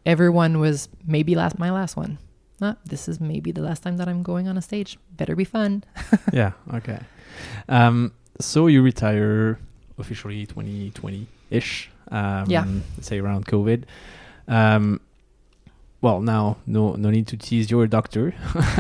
everyone 0.05 0.59
was 0.61 0.91
maybe 1.07 1.35
last 1.35 1.59
my 1.59 1.71
last 1.71 1.97
one. 1.97 2.19
Ah, 2.61 2.77
this 2.85 3.09
is 3.09 3.19
maybe 3.19 3.51
the 3.51 3.63
last 3.63 3.83
time 3.83 3.97
that 3.97 4.09
I'm 4.09 4.23
going 4.23 4.47
on 4.47 4.59
a 4.59 4.63
stage. 4.63 4.99
Better 5.17 5.35
be 5.35 5.45
fun. 5.45 5.83
yeah. 6.33 6.53
Okay. 6.75 7.01
Um, 7.71 8.13
so 8.39 8.67
you 8.67 8.83
retire 8.83 9.59
officially 9.99 10.45
2020 10.45 11.27
ish. 11.49 11.91
Um, 12.11 12.45
Yeah. 12.51 12.67
Say 13.01 13.19
around 13.19 13.47
COVID. 13.47 13.85
Um, 14.47 15.01
well, 16.03 16.21
now 16.21 16.59
no 16.67 16.95
no 16.95 17.11
need 17.11 17.29
to 17.29 17.37
tease 17.37 17.71
your 17.71 17.87
doctor. 17.87 18.35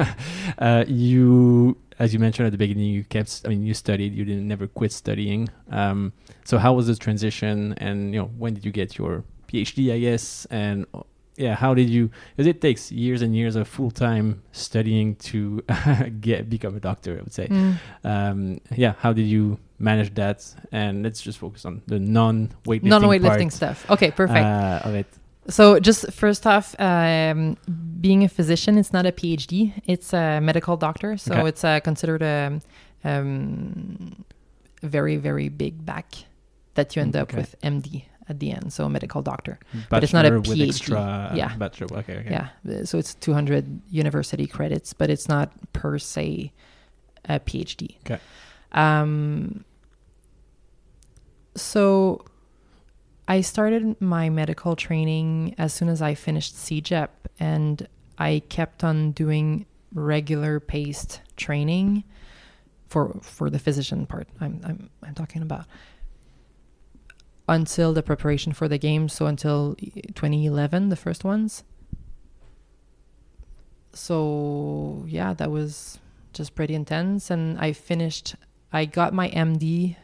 uh, 0.59 0.85
you, 0.89 1.79
as 1.99 2.13
you 2.13 2.19
mentioned 2.19 2.47
at 2.47 2.53
the 2.53 2.59
beginning, 2.59 2.91
you 2.91 3.05
kept. 3.05 3.43
I 3.45 3.49
mean, 3.49 3.65
you 3.65 3.75
studied. 3.75 4.13
You 4.13 4.25
didn't 4.25 4.47
never 4.47 4.67
quit 4.67 4.93
studying. 4.93 5.49
Um, 5.71 6.13
so 6.45 6.59
how 6.59 6.73
was 6.75 6.89
the 6.89 6.97
transition? 6.97 7.75
And 7.79 8.13
you 8.13 8.21
know, 8.21 8.27
when 8.37 8.55
did 8.55 8.67
you 8.67 8.73
get 8.73 8.99
your 8.99 9.23
PhD? 9.47 9.95
I 9.95 10.01
guess. 10.01 10.47
And 10.51 10.85
uh, 10.93 11.03
yeah, 11.37 11.55
how 11.55 11.75
did 11.75 11.89
you? 11.89 12.11
Because 12.37 12.49
it 12.49 12.61
takes 12.61 12.91
years 12.91 13.23
and 13.23 13.37
years 13.37 13.55
of 13.55 13.69
full 13.69 13.93
time 13.93 14.43
studying 14.51 15.15
to 15.31 15.63
get 16.21 16.51
become 16.51 16.77
a 16.77 16.81
doctor. 16.81 17.19
I 17.19 17.23
would 17.23 17.33
say. 17.33 17.47
Mm. 17.47 17.79
Um, 18.03 18.61
yeah, 18.75 18.95
how 18.99 19.13
did 19.13 19.29
you 19.29 19.61
manage 19.79 20.13
that? 20.15 20.45
And 20.73 21.05
let's 21.05 21.23
just 21.23 21.39
focus 21.39 21.65
on 21.65 21.83
the 21.87 22.01
non 22.01 22.49
weightlifting 22.65 22.83
Non-weightlifting 22.83 23.51
part, 23.51 23.53
stuff. 23.53 23.91
Okay, 23.91 24.11
perfect. 24.11 24.45
uh, 24.45 24.81
of 24.83 24.95
it. 24.97 25.07
So, 25.49 25.81
just 25.81 26.13
first 26.13 26.47
off, 26.47 26.75
um, 26.81 27.57
being 28.01 28.23
a 28.25 28.29
physician, 28.29 28.79
it's 28.79 28.93
not 28.93 29.07
a 29.07 29.13
PhD; 29.13 29.73
it's 29.87 30.13
a 30.13 30.41
medical 30.41 30.77
doctor. 30.77 31.17
So, 31.17 31.35
Okay. 31.35 31.49
it's 31.49 31.65
uh, 31.65 31.81
considered 31.81 32.23
a 32.23 32.61
um, 33.05 34.25
very, 34.83 35.17
very 35.17 35.49
big 35.49 35.85
back 35.85 36.15
that 36.75 36.95
you 36.95 37.03
end 37.03 37.17
up 37.17 37.29
okay. 37.31 37.39
with 37.39 37.57
MD 37.63 38.05
at 38.29 38.39
the 38.39 38.53
end. 38.53 38.73
So, 38.73 38.85
a 38.85 38.89
medical 38.89 39.21
doctor. 39.21 39.59
But 39.91 40.05
it's 40.05 40.13
not 40.13 40.25
a 40.27 40.31
Bachelor 40.31 40.55
PhD. 40.57 40.69
extra 40.69 41.33
Yeah. 41.35 41.57
bachelor. 41.57 41.99
Okay, 41.99 42.19
okay. 42.19 42.31
Yeah. 42.31 42.49
Uh, 42.81 42.85
So 42.85 42.99
it's 42.99 43.15
200 43.15 43.81
university 43.91 44.47
credits, 44.47 44.93
but 44.93 45.11
it's 45.11 45.29
not 45.29 45.51
per 45.73 45.99
se 45.99 46.53
a 47.29 47.41
PhD. 47.41 47.97
Okay. 48.07 48.21
Um, 48.73 49.65
so 51.57 52.25
I 53.29 53.41
started 53.41 54.01
my 54.01 54.29
medical 54.31 54.77
training 54.77 55.55
as 55.59 55.73
soon 55.73 55.89
as 55.89 56.03
I 56.03 56.15
finished 56.15 56.57
CEGEP, 56.57 57.09
and 57.39 57.87
I 58.19 58.43
kept 58.49 58.85
on 58.85 59.13
doing 59.13 59.67
regular 59.95 60.59
paced 60.59 61.21
training 61.37 62.05
for 62.89 63.19
for 63.23 63.49
the 63.51 63.59
physician 63.59 64.07
part. 64.07 64.29
I'm 64.41 64.61
I'm 64.65 64.91
I'm 65.03 65.15
talking 65.15 65.43
about 65.43 65.67
until 67.49 67.93
the 67.93 68.03
preparation 68.03 68.53
for 68.53 68.69
the 68.69 68.79
games. 68.79 69.13
So 69.13 69.27
until 69.27 69.77
2011, 69.77 70.89
the 70.89 70.97
first 70.97 71.25
ones. 71.25 71.65
So 73.93 75.05
yeah, 75.07 75.35
that 75.35 75.51
was 75.51 75.99
just 76.33 76.55
pretty 76.55 76.75
intense, 76.75 77.31
and 77.31 77.59
I 77.59 77.73
finished. 77.73 78.37
I 78.73 78.87
got 78.87 79.13
my 79.13 79.29
MD, 79.29 79.97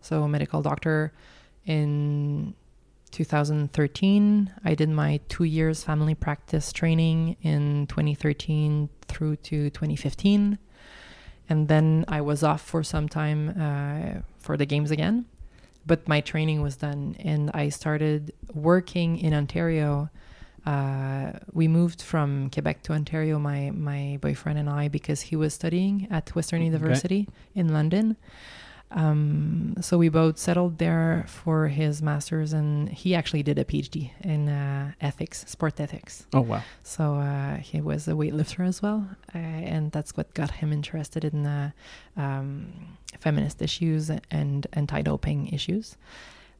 so 0.00 0.26
medical 0.26 0.62
doctor, 0.62 1.12
in 1.66 2.54
2013. 3.10 4.52
I 4.64 4.74
did 4.74 4.88
my 4.88 5.20
two 5.28 5.44
years 5.44 5.82
family 5.82 6.14
practice 6.14 6.72
training 6.72 7.36
in 7.42 7.86
2013 7.88 8.88
through 9.08 9.36
to 9.36 9.70
2015. 9.70 10.58
And 11.48 11.68
then 11.68 12.04
I 12.08 12.20
was 12.20 12.42
off 12.42 12.60
for 12.60 12.82
some 12.82 13.08
time 13.08 13.54
uh, 13.58 14.20
for 14.38 14.56
the 14.56 14.66
games 14.66 14.90
again. 14.90 15.26
But 15.86 16.08
my 16.08 16.20
training 16.20 16.62
was 16.62 16.74
done, 16.74 17.14
and 17.20 17.48
I 17.54 17.68
started 17.68 18.32
working 18.52 19.18
in 19.18 19.32
Ontario. 19.32 20.10
Uh, 20.66 21.30
we 21.52 21.68
moved 21.68 22.02
from 22.02 22.50
Quebec 22.50 22.82
to 22.82 22.92
Ontario, 22.92 23.38
my, 23.38 23.70
my 23.70 24.18
boyfriend 24.20 24.58
and 24.58 24.68
I, 24.68 24.88
because 24.88 25.20
he 25.20 25.36
was 25.36 25.54
studying 25.54 26.08
at 26.10 26.34
Western 26.34 26.60
Okay. 26.60 26.66
University 26.66 27.28
in 27.54 27.72
London. 27.72 28.16
Um, 28.90 29.74
so 29.80 29.98
we 29.98 30.08
both 30.08 30.38
settled 30.38 30.78
there 30.78 31.24
for 31.28 31.68
his 31.68 32.00
master's, 32.00 32.52
and 32.52 32.88
he 32.88 33.14
actually 33.14 33.42
did 33.42 33.58
a 33.58 33.64
PhD 33.64 34.10
in 34.20 34.48
uh, 34.48 34.92
ethics, 35.00 35.44
sport 35.46 35.80
ethics. 35.80 36.26
Oh 36.32 36.42
wow. 36.42 36.62
So 36.82 37.16
uh, 37.16 37.56
he 37.56 37.80
was 37.80 38.06
a 38.06 38.12
weightlifter 38.12 38.66
as 38.66 38.82
well, 38.82 39.08
uh, 39.34 39.38
and 39.38 39.90
that's 39.90 40.16
what 40.16 40.32
got 40.34 40.50
him 40.50 40.72
interested 40.72 41.24
in 41.24 41.72
um, 42.16 42.72
feminist 43.18 43.60
issues 43.60 44.10
and 44.30 44.66
anti-doping 44.72 45.48
issues. 45.48 45.96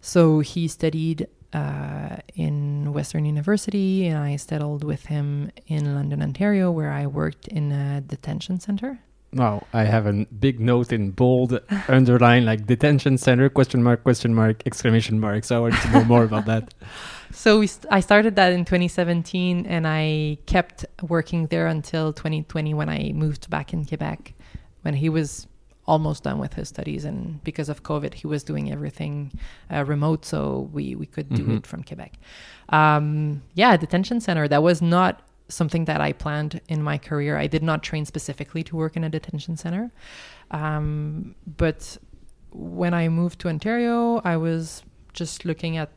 So 0.01 0.41
he 0.41 0.68
studied 0.68 1.29
uh, 1.53 2.16
in 2.35 2.93
Western 2.93 3.24
University, 3.24 4.07
and 4.07 4.18
I 4.18 4.37
settled 4.37 4.85
with 4.85 5.07
him 5.07 5.51
in 5.68 5.95
London, 5.95 6.22
Ontario, 6.22 6.70
where 6.70 6.91
I 6.91 7.07
worked 7.07 7.49
in 7.49 7.72
a 7.72 8.01
detention 8.01 8.61
center. 8.61 9.01
Wow, 9.33 9.66
I 9.72 9.85
have 9.85 10.07
a 10.07 10.24
big 10.27 10.61
note 10.61 10.93
in 10.93 11.11
bold, 11.11 11.61
underline 11.89 12.45
like 12.47 12.66
detention 12.66 13.18
center 13.18 13.49
question 13.51 13.83
mark 13.83 14.03
question 14.03 14.35
mark 14.35 14.62
exclamation 14.66 15.20
mark. 15.20 15.45
So 15.45 15.57
I 15.57 15.61
wanted 15.61 15.81
to 15.83 15.91
know 15.93 16.05
more 16.05 16.24
about 16.24 16.47
that. 16.47 16.74
So 17.33 17.59
we 17.59 17.66
st- 17.66 17.93
I 17.93 18.01
started 18.01 18.37
that 18.37 18.53
in 18.53 18.64
2017, 18.64 19.66
and 19.66 19.85
I 19.87 20.39
kept 20.47 20.87
working 21.03 21.49
there 21.49 21.66
until 21.66 22.12
2020 22.12 22.72
when 22.72 22.89
I 22.89 23.11
moved 23.14 23.51
back 23.51 23.72
in 23.74 23.85
Quebec, 23.85 24.33
when 24.83 24.95
he 24.95 25.09
was 25.11 25.47
almost 25.87 26.22
done 26.22 26.39
with 26.39 26.55
his 26.55 26.68
studies, 26.68 27.05
and 27.05 27.43
because 27.43 27.68
of 27.68 27.83
COVID, 27.83 28.14
he 28.14 28.29
was 28.29 28.45
doing 28.45 28.70
everything 28.72 29.33
uh, 29.72 29.85
remote, 29.85 30.24
so 30.24 30.70
we 30.72 30.95
we 30.95 31.05
could 31.05 31.29
do 31.35 31.45
Mhm. 31.45 31.59
it 31.59 31.66
from 31.66 31.83
Quebec. 31.83 32.12
Um, 32.70 33.43
yeah, 33.55 33.77
detention 33.77 34.20
center. 34.20 34.47
That 34.49 34.62
was 34.62 34.81
not 34.81 35.20
something 35.49 35.84
that 35.84 36.01
I 36.01 36.12
planned 36.12 36.61
in 36.68 36.82
my 36.82 36.99
career. 36.99 37.36
I 37.38 37.47
did 37.47 37.62
not 37.62 37.82
train 37.82 38.05
specifically 38.05 38.62
to 38.64 38.76
work 38.76 38.97
in 38.97 39.05
a 39.05 39.09
detention 39.09 39.57
center, 39.57 39.92
um, 40.51 41.34
but 41.57 41.99
when 42.53 42.94
I 42.94 43.09
moved 43.09 43.40
to 43.40 43.49
Ontario, 43.49 44.20
I 44.24 44.36
was 44.36 44.82
just 45.12 45.44
looking 45.44 45.76
at 45.76 45.90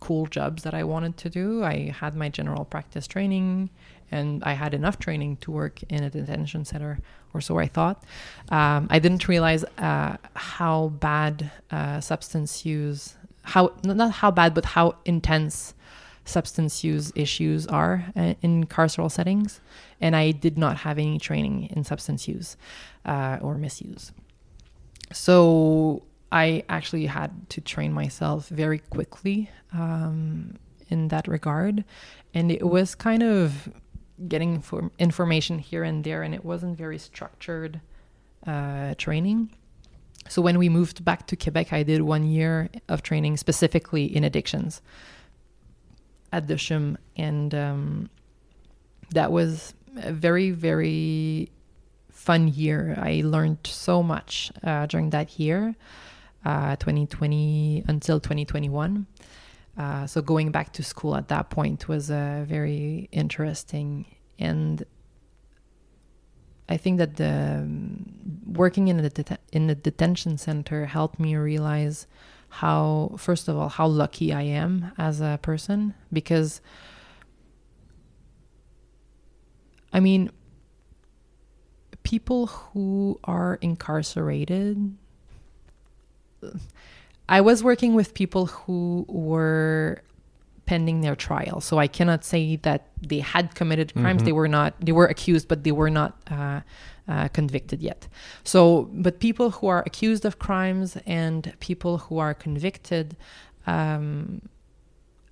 cool 0.00 0.26
jobs 0.26 0.62
that 0.64 0.74
I 0.74 0.84
wanted 0.84 1.16
to 1.18 1.30
do. 1.30 1.64
I 1.64 1.94
had 1.98 2.14
my 2.14 2.28
general 2.28 2.64
practice 2.64 3.06
training 3.06 3.70
and 4.10 4.44
I 4.44 4.52
had 4.52 4.74
enough 4.74 4.98
training 4.98 5.38
to 5.38 5.50
work 5.50 5.82
in 5.88 6.04
a 6.04 6.10
detention 6.10 6.64
center, 6.64 7.00
or 7.32 7.40
so 7.40 7.58
I 7.58 7.66
thought. 7.66 8.04
Um, 8.50 8.86
I 8.90 8.98
didn't 8.98 9.26
realize 9.28 9.64
uh, 9.78 10.16
how 10.34 10.88
bad 11.00 11.50
uh, 11.70 12.00
substance 12.00 12.66
use, 12.66 13.16
how 13.42 13.72
not 13.82 14.12
how 14.12 14.30
bad, 14.30 14.54
but 14.54 14.66
how 14.66 14.96
intense 15.04 15.74
substance 16.24 16.82
use 16.82 17.12
issues 17.14 17.66
are 17.66 18.06
uh, 18.16 18.34
in 18.42 18.64
carceral 18.66 19.10
settings. 19.10 19.60
And 20.00 20.16
I 20.16 20.30
did 20.30 20.58
not 20.58 20.78
have 20.78 20.98
any 20.98 21.18
training 21.18 21.68
in 21.74 21.84
substance 21.84 22.26
use 22.26 22.56
uh, 23.04 23.38
or 23.40 23.56
misuse. 23.56 24.12
So 25.12 26.02
I 26.32 26.64
actually 26.68 27.06
had 27.06 27.48
to 27.50 27.60
train 27.60 27.92
myself 27.92 28.48
very 28.48 28.78
quickly 28.78 29.50
um, 29.72 30.56
in 30.88 31.08
that 31.08 31.28
regard. 31.28 31.84
And 32.32 32.50
it 32.50 32.66
was 32.66 32.94
kind 32.94 33.22
of 33.22 33.68
getting 34.28 34.54
inform- 34.54 34.92
information 34.98 35.58
here 35.58 35.84
and 35.84 36.04
there, 36.04 36.22
and 36.22 36.34
it 36.34 36.44
wasn't 36.44 36.76
very 36.76 36.98
structured 36.98 37.80
uh, 38.46 38.94
training. 38.96 39.50
So 40.28 40.40
when 40.40 40.58
we 40.58 40.68
moved 40.68 41.04
back 41.04 41.26
to 41.28 41.36
Quebec, 41.36 41.72
I 41.72 41.82
did 41.82 42.02
one 42.02 42.24
year 42.24 42.70
of 42.88 43.02
training 43.02 43.36
specifically 43.36 44.04
in 44.04 44.24
addictions 44.24 44.80
at 46.34 46.48
and 47.16 47.54
um, 47.54 48.10
that 49.10 49.30
was 49.30 49.74
a 49.96 50.12
very, 50.12 50.50
very 50.50 51.50
fun 52.10 52.48
year. 52.48 52.96
I 52.98 53.22
learned 53.24 53.58
so 53.64 54.02
much 54.02 54.50
uh, 54.62 54.86
during 54.86 55.10
that 55.10 55.38
year, 55.38 55.74
uh, 56.44 56.76
2020 56.76 57.84
until 57.86 58.18
2021. 58.18 59.06
Uh, 59.76 60.06
so 60.06 60.22
going 60.22 60.50
back 60.50 60.72
to 60.72 60.82
school 60.82 61.14
at 61.16 61.28
that 61.28 61.50
point 61.50 61.88
was 61.88 62.10
uh, 62.10 62.44
very 62.46 63.08
interesting, 63.12 64.06
and 64.38 64.84
I 66.68 66.76
think 66.76 66.98
that 66.98 67.16
the 67.16 67.62
um, 67.62 68.06
working 68.46 68.88
in 68.88 68.98
the 68.98 69.10
det- 69.10 69.40
in 69.52 69.66
the 69.66 69.74
detention 69.74 70.38
center 70.38 70.86
helped 70.86 71.18
me 71.18 71.34
realize 71.36 72.06
how, 72.60 73.14
first 73.18 73.48
of 73.48 73.56
all, 73.56 73.68
how 73.68 73.86
lucky 73.86 74.32
I 74.32 74.42
am 74.42 74.92
as 74.98 75.20
a 75.20 75.38
person 75.42 75.94
because. 76.12 76.60
I 79.92 80.00
mean, 80.00 80.32
people 82.02 82.46
who 82.48 83.20
are 83.22 83.60
incarcerated 83.62 84.96
I 87.28 87.40
was 87.40 87.62
working 87.62 87.94
with 87.94 88.14
people 88.14 88.46
who 88.46 89.06
were 89.08 90.02
pending 90.66 91.00
their 91.00 91.14
trial. 91.14 91.60
So 91.60 91.78
I 91.78 91.86
cannot 91.86 92.24
say 92.24 92.56
that 92.56 92.88
they 93.00 93.20
had 93.20 93.54
committed 93.54 93.94
crimes. 93.94 94.22
They 94.22 94.32
were 94.32 94.48
not. 94.48 94.74
They 94.80 94.92
were 94.92 95.06
accused, 95.06 95.48
but 95.48 95.64
they 95.64 95.72
were 95.72 95.90
not 95.90 96.16
uh, 96.30 96.60
uh, 97.08 97.28
convicted 97.28 97.82
yet. 97.82 98.08
So, 98.44 98.88
but 98.92 99.20
people 99.20 99.50
who 99.50 99.66
are 99.66 99.82
accused 99.86 100.24
of 100.24 100.38
crimes 100.38 100.96
and 101.06 101.52
people 101.60 101.98
who 101.98 102.18
are 102.18 102.34
convicted. 102.34 103.16
Um, 103.66 104.42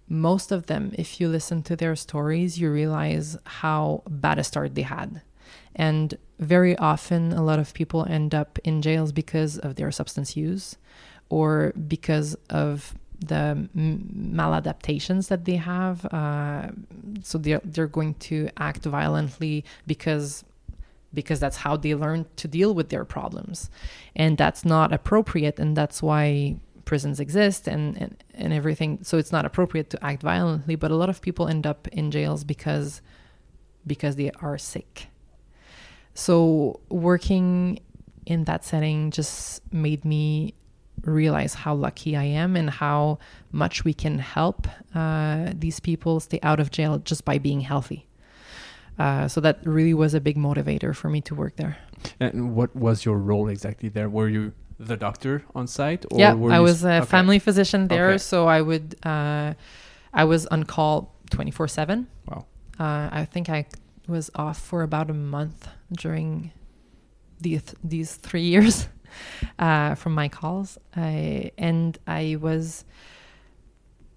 most 0.09 0.53
of 0.53 0.67
them, 0.67 0.93
if 0.99 1.21
you 1.21 1.29
listen 1.29 1.63
to 1.63 1.77
their 1.77 1.97
stories, 1.97 2.59
you 2.59 2.71
realize 2.71 3.39
how 3.45 4.03
bad 4.09 4.39
a 4.39 4.45
start 4.45 4.75
they 4.75 4.83
had. 4.83 5.23
And 5.75 6.19
very 6.39 6.77
often, 6.77 7.33
a 7.33 7.43
lot 7.43 7.59
of 7.59 7.73
people 7.73 8.05
end 8.05 8.35
up 8.35 8.59
in 8.63 8.83
jails 8.83 9.13
because 9.13 9.57
of 9.59 9.77
their 9.77 9.91
substance 9.91 10.37
use 10.37 10.77
or 11.31 11.73
because 11.89 12.37
of 12.51 12.95
the 13.27 13.69
maladaptations 13.77 15.29
that 15.29 15.45
they 15.45 15.57
have. 15.57 16.05
Uh, 16.07 16.69
so 17.23 17.39
they're, 17.39 17.61
they're 17.65 17.87
going 17.87 18.15
to 18.15 18.49
act 18.57 18.85
violently 18.85 19.65
because 19.87 20.45
because 21.15 21.41
that's 21.41 21.59
how 21.59 21.77
they 21.77 21.95
learn 21.95 22.27
to 22.37 22.49
deal 22.49 22.75
with 22.75 22.89
their 22.89 23.05
problems 23.05 23.69
and 24.17 24.39
that's 24.39 24.65
not 24.65 24.93
appropriate 24.93 25.59
and 25.59 25.77
that's 25.77 26.03
why 26.03 26.57
prisons 26.85 27.21
exist 27.21 27.69
and, 27.69 27.97
and 27.99 28.25
and 28.35 28.53
everything 28.53 28.99
so 29.03 29.19
it's 29.19 29.31
not 29.31 29.45
appropriate 29.45 29.91
to 29.91 30.03
act 30.05 30.23
violently 30.23 30.75
but 30.75 30.91
a 30.91 30.97
lot 30.97 31.09
of 31.09 31.21
people 31.21 31.49
end 31.49 31.67
up 31.67 31.87
in 31.89 32.11
jails 32.11 32.45
because 32.45 33.03
because 33.87 34.17
they 34.17 34.31
are 34.41 34.57
sick 34.57 35.09
so 36.15 36.81
working 36.89 37.79
in 38.27 38.45
that 38.45 38.65
setting 38.65 39.11
just 39.11 39.61
made 39.73 40.05
me 40.05 40.55
realize 41.05 41.55
how 41.55 41.75
lucky 41.75 42.17
I 42.17 42.25
am 42.25 42.57
and 42.57 42.71
how 42.71 43.19
much 43.51 43.85
we 43.85 43.93
can 43.95 44.19
help 44.19 44.69
uh, 44.95 45.53
these 45.55 45.81
people 45.81 46.21
stay 46.21 46.39
out 46.43 46.61
of 46.61 46.71
jail 46.71 46.99
just 46.99 47.25
by 47.25 47.39
being 47.39 47.61
healthy. 47.61 48.07
Uh, 48.99 49.27
so 49.27 49.41
that 49.41 49.59
really 49.65 49.95
was 49.95 50.15
a 50.15 50.21
big 50.21 50.37
motivator 50.37 50.95
for 50.95 51.09
me 51.09 51.21
to 51.23 51.35
work 51.35 51.57
there. 51.57 51.79
And 52.21 52.55
what 52.55 52.75
was 52.77 53.05
your 53.05 53.19
role 53.19 53.49
exactly 53.49 53.89
there? 53.89 54.09
Were 54.09 54.29
you 54.29 54.53
the 54.79 54.97
doctor 54.97 55.45
on 55.55 55.67
site? 55.67 56.05
Or 56.11 56.19
yeah, 56.19 56.35
I 56.35 56.61
was 56.61 56.85
a 56.85 56.99
okay. 56.99 57.07
family 57.07 57.39
physician 57.39 57.89
there, 57.89 58.11
Okay. 58.11 58.19
so 58.19 58.47
I 58.47 58.61
would 58.61 58.97
uh, 59.05 59.55
I 60.13 60.25
was 60.25 60.47
on 60.47 60.65
call 60.65 61.15
twenty 61.31 61.51
four 61.51 61.69
seven. 61.69 62.07
Wow. 62.29 62.47
Uh, 62.79 63.09
I 63.13 63.25
think 63.25 63.49
I 63.49 63.67
was 64.09 64.31
off 64.35 64.59
for 64.59 64.83
about 64.83 65.11
a 65.11 65.15
month 65.15 65.69
during 65.93 66.53
these 67.41 67.75
these 67.83 68.17
three 68.17 68.43
years 68.55 68.89
uh, 69.59 69.95
from 69.95 70.15
my 70.15 70.29
calls, 70.29 70.79
I, 70.97 71.53
and 71.59 71.99
I 72.07 72.37
was 72.41 72.85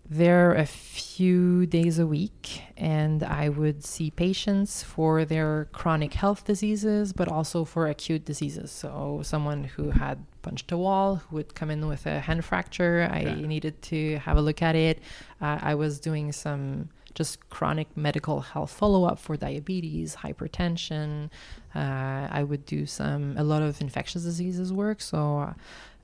there 0.07 0.53
a 0.53 0.67
few 0.67 1.65
days 1.65 1.97
a 1.97 2.05
week, 2.05 2.61
and 2.77 3.23
I 3.23 3.49
would 3.49 3.83
see 3.83 4.11
patients 4.11 4.83
for 4.83 5.25
their 5.25 5.65
chronic 5.71 6.13
health 6.13 6.45
diseases, 6.45 7.11
but 7.11 7.27
also 7.27 7.65
for 7.65 7.87
acute 7.87 8.23
diseases. 8.23 8.69
So 8.71 9.21
someone 9.23 9.63
who 9.63 9.89
had 9.89 10.23
punched 10.43 10.71
a 10.71 10.77
wall, 10.77 11.15
who 11.15 11.37
would 11.37 11.55
come 11.55 11.71
in 11.71 11.87
with 11.87 12.05
a 12.05 12.19
hand 12.19 12.45
fracture, 12.45 13.09
I 13.11 13.21
Yeah. 13.21 13.47
needed 13.47 13.81
to 13.83 14.17
have 14.19 14.37
a 14.37 14.41
look 14.41 14.61
at 14.61 14.75
it. 14.75 14.99
Uh, 15.41 15.57
I 15.61 15.73
was 15.73 15.99
doing 15.99 16.31
some 16.31 16.89
just 17.15 17.49
chronic 17.49 17.87
medical 17.95 18.41
health 18.41 18.71
follow 18.71 19.05
up 19.05 19.17
for 19.19 19.35
diabetes, 19.37 20.17
hypertension. 20.17 21.29
Uh, 21.73 22.27
I 22.29 22.43
would 22.43 22.65
do 22.65 22.85
some 22.85 23.35
a 23.37 23.43
lot 23.43 23.61
of 23.63 23.81
infectious 23.81 24.23
diseases 24.23 24.71
work, 24.71 25.01
so 25.01 25.53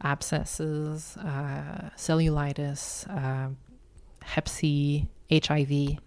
abscesses, 0.04 1.18
uh, 1.18 1.90
cellulitis, 1.96 3.08
uh, 3.10 3.50
Hep 4.24 4.48
C, 4.50 5.08
HIV. 5.32 5.98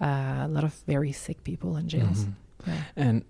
Uh, 0.00 0.04
a 0.44 0.48
lot 0.50 0.64
of 0.64 0.74
very 0.86 1.12
sick 1.12 1.42
people 1.44 1.76
in 1.76 1.88
jails. 1.88 2.24
Mhm. 2.24 2.32
Yeah. 2.66 2.82
And 2.96 3.24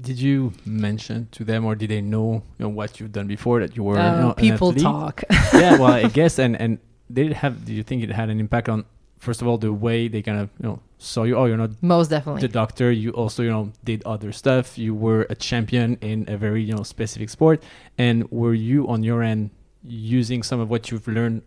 did 0.00 0.20
you 0.20 0.52
mention 0.64 1.28
to 1.32 1.44
them, 1.44 1.64
or 1.64 1.74
did 1.74 1.90
they 1.90 2.00
know, 2.00 2.42
you 2.58 2.64
know 2.64 2.68
what 2.68 3.00
you've 3.00 3.12
done 3.12 3.26
before 3.26 3.60
that 3.60 3.76
you 3.76 3.82
were? 3.82 3.96
you 3.96 4.00
Uh, 4.00 4.20
know, 4.20 4.32
people 4.34 4.72
talk. 4.72 5.22
yeah, 5.52 5.76
well, 5.78 5.92
I 5.92 6.08
guess, 6.18 6.38
and 6.38 6.54
and 6.60 6.78
did 7.12 7.30
it 7.30 7.34
have? 7.34 7.64
Do 7.64 7.72
you 7.74 7.82
think 7.82 8.02
it 8.02 8.10
had 8.10 8.30
an 8.30 8.40
impact 8.40 8.68
on? 8.68 8.84
First 9.18 9.42
of 9.42 9.48
all, 9.48 9.58
the 9.58 9.72
way 9.72 10.08
they 10.08 10.22
kind 10.22 10.40
of 10.40 10.48
you 10.60 10.68
know 10.68 10.80
saw 10.98 11.24
you. 11.24 11.36
Oh, 11.36 11.44
you're 11.44 11.58
not 11.58 11.70
Most 11.82 12.08
definitely. 12.08 12.40
the 12.40 12.48
doctor. 12.48 12.90
You 12.90 13.10
also 13.10 13.42
you 13.42 13.50
know 13.50 13.72
did 13.84 14.02
other 14.04 14.32
stuff. 14.32 14.78
You 14.78 14.94
were 14.94 15.26
a 15.28 15.34
champion 15.34 15.98
in 16.00 16.24
a 16.28 16.36
very 16.36 16.62
you 16.62 16.74
know 16.74 16.82
specific 16.82 17.28
sport. 17.28 17.62
And 17.98 18.30
were 18.30 18.54
you 18.54 18.88
on 18.88 19.02
your 19.02 19.22
end 19.22 19.50
using 19.84 20.42
some 20.42 20.60
of 20.60 20.70
what 20.70 20.90
you've 20.90 21.06
learned 21.08 21.42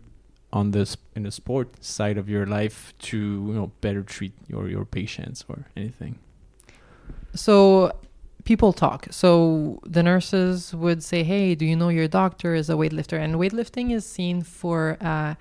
on 0.52 0.70
this 0.70 0.96
in 1.16 1.24
the 1.24 1.32
sport 1.32 1.82
side 1.82 2.16
of 2.16 2.28
your 2.28 2.46
life 2.46 2.94
to 3.00 3.18
you 3.18 3.52
know 3.52 3.72
better 3.80 4.02
treat 4.04 4.32
your 4.46 4.68
your 4.68 4.84
patients 4.84 5.44
or 5.48 5.66
anything? 5.76 6.18
So 7.34 7.90
people 8.44 8.72
talk. 8.72 9.06
So 9.10 9.80
the 9.86 10.02
nurses 10.02 10.74
would 10.74 11.02
say, 11.02 11.22
"Hey, 11.24 11.54
do 11.54 11.64
you 11.64 11.76
know 11.76 11.88
your 11.88 12.08
doctor 12.08 12.54
is 12.54 12.68
a 12.68 12.74
weightlifter?" 12.74 13.18
And 13.18 13.36
weightlifting 13.36 13.90
is 13.92 14.04
seen 14.04 14.42
for 14.42 14.96
uh, 15.00 15.34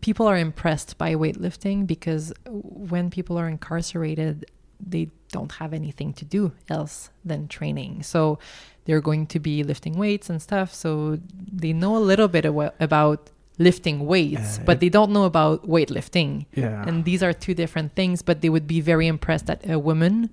people 0.00 0.26
are 0.26 0.38
impressed 0.38 0.96
by 0.98 1.14
weightlifting 1.14 1.86
because 1.86 2.32
when 2.46 3.10
people 3.10 3.36
are 3.38 3.48
incarcerated, 3.48 4.44
they 4.84 5.08
don't 5.32 5.52
have 5.52 5.72
anything 5.72 6.12
to 6.14 6.24
do 6.24 6.52
else 6.68 7.10
than 7.24 7.48
training. 7.48 8.02
So 8.02 8.38
they're 8.84 9.00
going 9.00 9.26
to 9.28 9.38
be 9.38 9.62
lifting 9.62 9.94
weights 9.98 10.30
and 10.30 10.40
stuff. 10.40 10.72
So 10.74 11.18
they 11.52 11.72
know 11.72 11.96
a 11.96 11.98
little 12.10 12.28
bit 12.28 12.44
about 12.44 13.30
lifting 13.58 14.06
weights, 14.06 14.58
Uh, 14.58 14.62
but 14.64 14.80
they 14.80 14.88
don't 14.88 15.10
know 15.12 15.24
about 15.24 15.68
weightlifting 15.68 16.46
Yeah. 16.54 16.82
and 16.88 17.04
these 17.04 17.22
are 17.22 17.34
two 17.34 17.52
different 17.52 17.94
things 17.94 18.22
but 18.22 18.40
they 18.40 18.48
would 18.48 18.66
be 18.66 18.80
very 18.80 19.06
impressed 19.06 19.46
that 19.46 19.60
a 19.68 19.78
woman 19.78 20.30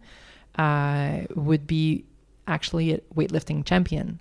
uh, 0.57 1.21
would 1.35 1.65
be 1.67 2.03
actually 2.47 2.93
a 2.93 2.97
weightlifting 3.15 3.63
champion 3.65 4.19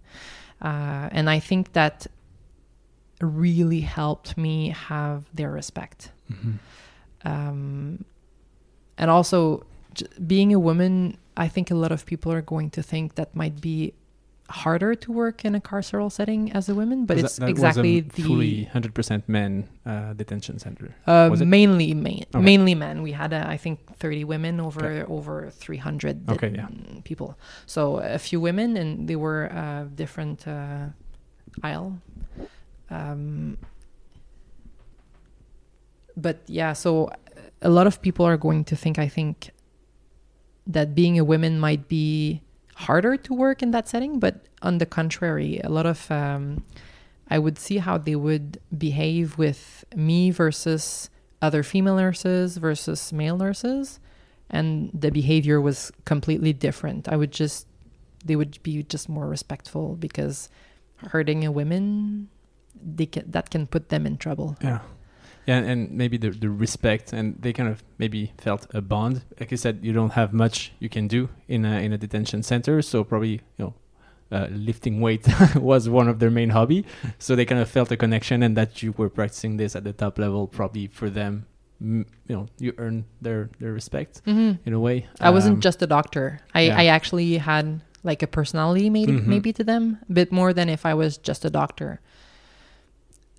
uh, 0.62 1.09
and 1.12 1.30
i 1.30 1.39
think 1.39 1.72
that 1.72 2.07
really 3.20 3.80
helped 3.80 4.37
me 4.37 4.70
have 4.70 5.24
their 5.34 5.51
respect 5.51 6.11
Mhm. 6.30 6.59
um, 7.24 8.05
and 8.99 9.11
also 9.11 9.64
j- 9.95 10.07
being 10.26 10.53
a 10.53 10.59
woman 10.59 11.16
i 11.37 11.49
think 11.49 11.70
a 11.70 11.74
lot 11.74 11.93
of 11.93 12.05
people 12.05 12.30
are 12.32 12.43
going 12.43 12.68
to 12.70 12.82
think 12.82 13.14
that 13.14 13.34
might 13.34 13.61
be 13.61 13.93
harder 14.49 14.94
to 14.94 15.11
work 15.11 15.44
in 15.44 15.55
a 15.57 15.61
carceral 15.61 16.11
setting 16.11 16.53
as 16.53 16.68
a 16.68 16.74
woman 16.74 17.05
but 17.05 17.18
it's 17.18 17.36
that- 17.36 17.47
that 17.47 17.53
was 17.53 17.59
exactly 17.59 17.99
a 17.99 18.03
the 18.03 18.22
fully 18.22 18.68
100% 18.72 19.28
men 19.28 19.68
uh, 19.84 20.12
detention 20.12 20.59
center. 20.59 20.94
uh, 21.07 21.28
mainly 21.44 21.94
men, 21.94 22.22
Okay. 22.34 22.44
mainly 22.44 22.74
men. 22.74 23.03
We 23.03 23.12
had, 23.12 23.32
uh, 23.32 23.44
I 23.49 23.57
think, 23.57 23.78
thirty 23.99 24.24
women 24.24 24.61
over 24.61 25.05
over 25.09 25.51
three 25.51 25.78
hundred 25.78 26.28
Okay, 26.30 26.53
yeah. 26.55 26.68
people. 27.05 27.36
So 27.66 27.99
a 27.99 28.18
few 28.18 28.40
women, 28.40 28.76
and 28.76 29.09
they 29.09 29.16
were 29.16 29.51
uh, 29.53 29.84
different 29.94 30.47
uh, 30.47 30.86
aisle. 31.62 31.99
Um, 32.90 33.59
but 36.16 36.38
yeah, 36.47 36.72
so 36.72 37.11
a 37.62 37.68
lot 37.70 37.86
of 37.86 38.01
people 38.03 38.24
are 38.26 38.36
going 38.36 38.64
to 38.64 38.76
think, 38.76 38.99
I 38.99 39.09
think, 39.09 39.51
that 40.66 40.94
being 40.94 41.18
a 41.18 41.24
woman 41.24 41.59
might 41.61 41.88
be 41.88 42.42
harder 42.77 43.16
to 43.16 43.33
work 43.33 43.62
in 43.62 43.70
that 43.70 43.89
setting, 43.89 44.20
but 44.20 44.47
on 44.61 44.79
the 44.79 44.87
contrary, 44.87 45.61
a 45.64 45.70
lot 45.70 45.87
of 45.87 46.11
um, 46.11 46.62
I 47.29 47.39
would 47.39 47.59
see 47.59 47.79
how 47.79 47.97
they 47.97 48.16
would 48.16 48.61
behave 48.77 49.39
with 49.39 49.85
me 49.95 50.31
versus 50.31 51.09
other 51.41 51.62
female 51.62 51.97
nurses 51.97 52.59
versus 52.59 53.12
male 53.12 53.39
nurses, 53.39 53.99
and 54.51 54.91
the 54.93 55.11
behavior 55.11 55.59
was 55.59 55.91
completely 56.05 56.53
different. 56.53 57.09
I 57.09 57.16
would 57.16 57.33
just 57.33 57.66
they 58.24 58.37
would 58.37 58.62
be 58.62 58.83
just 58.83 59.09
more 59.09 59.27
respectful 59.27 59.97
because 59.97 60.51
hurting 60.97 61.45
a 61.47 61.53
woman 61.53 62.29
they 62.74 63.07
can, 63.07 63.31
that 63.31 63.49
can 63.51 63.66
put 63.66 63.89
them 63.89 64.05
in 64.05 64.18
trouble. 64.18 64.57
Yeah. 64.62 64.81
Yeah, 65.47 65.59
and 65.59 65.90
maybe 65.92 66.16
the, 66.18 66.30
the 66.30 66.51
respect, 66.51 67.12
and 67.12 67.36
they 67.40 67.53
kind 67.53 67.68
of 67.68 67.82
maybe 67.99 68.32
felt 68.38 68.66
a 68.74 68.80
bond. 68.80 69.22
Like 69.38 69.51
you 69.53 69.57
said, 69.57 69.78
you 69.82 69.92
don't 69.92 70.12
have 70.14 70.32
much 70.32 70.72
you 70.80 70.88
can 70.88 71.07
do 71.09 71.28
in 71.49 71.64
a 71.64 71.78
in 71.84 71.92
a 71.92 71.99
detention 71.99 72.42
center, 72.42 72.82
so 72.82 73.05
probably 73.05 73.40
you 73.57 73.64
know, 73.64 73.74
uh, 74.32 74.49
lifting 74.51 75.01
weight 75.01 75.24
was 75.55 75.88
one 75.88 76.09
of 76.09 76.18
their 76.18 76.30
main 76.30 76.51
hobby. 76.51 76.84
So 77.18 77.36
they 77.36 77.44
kind 77.44 77.61
of 77.61 77.68
felt 77.70 77.90
a 77.92 77.97
connection, 77.97 78.42
and 78.42 78.57
that 78.57 78.82
you 78.82 78.92
were 78.99 79.09
practicing 79.09 79.57
this 79.57 79.76
at 79.76 79.84
the 79.84 79.92
top 79.92 80.18
level, 80.18 80.49
probably 80.49 80.88
for 80.88 81.09
them, 81.11 81.47
mm, 81.80 82.05
you 82.28 82.34
know, 82.36 82.47
you 82.59 82.72
earn 82.78 83.05
their 83.22 83.49
their 83.61 83.72
respect 83.72 84.22
Mm-hmm. 84.26 84.66
in 84.66 84.72
a 84.72 84.80
way. 84.80 85.07
I 85.20 85.30
wasn't 85.30 85.55
Um, 85.57 85.61
just 85.61 85.80
a 85.82 85.86
doctor. 85.86 86.40
I, 86.55 86.61
yeah. 86.62 86.80
I 86.80 86.86
actually 86.86 87.38
had 87.38 87.82
like 88.03 88.22
a 88.22 88.26
personality 88.26 88.90
maybe 88.90 89.12
Mhm. 89.12 89.26
maybe 89.26 89.53
to 89.53 89.64
them, 89.64 89.99
a 90.11 90.12
bit 90.12 90.32
more 90.32 90.53
than 90.53 90.68
if 90.68 90.84
I 90.86 90.94
was 90.94 91.18
just 91.18 91.44
a 91.44 91.51
doctor. 91.51 92.01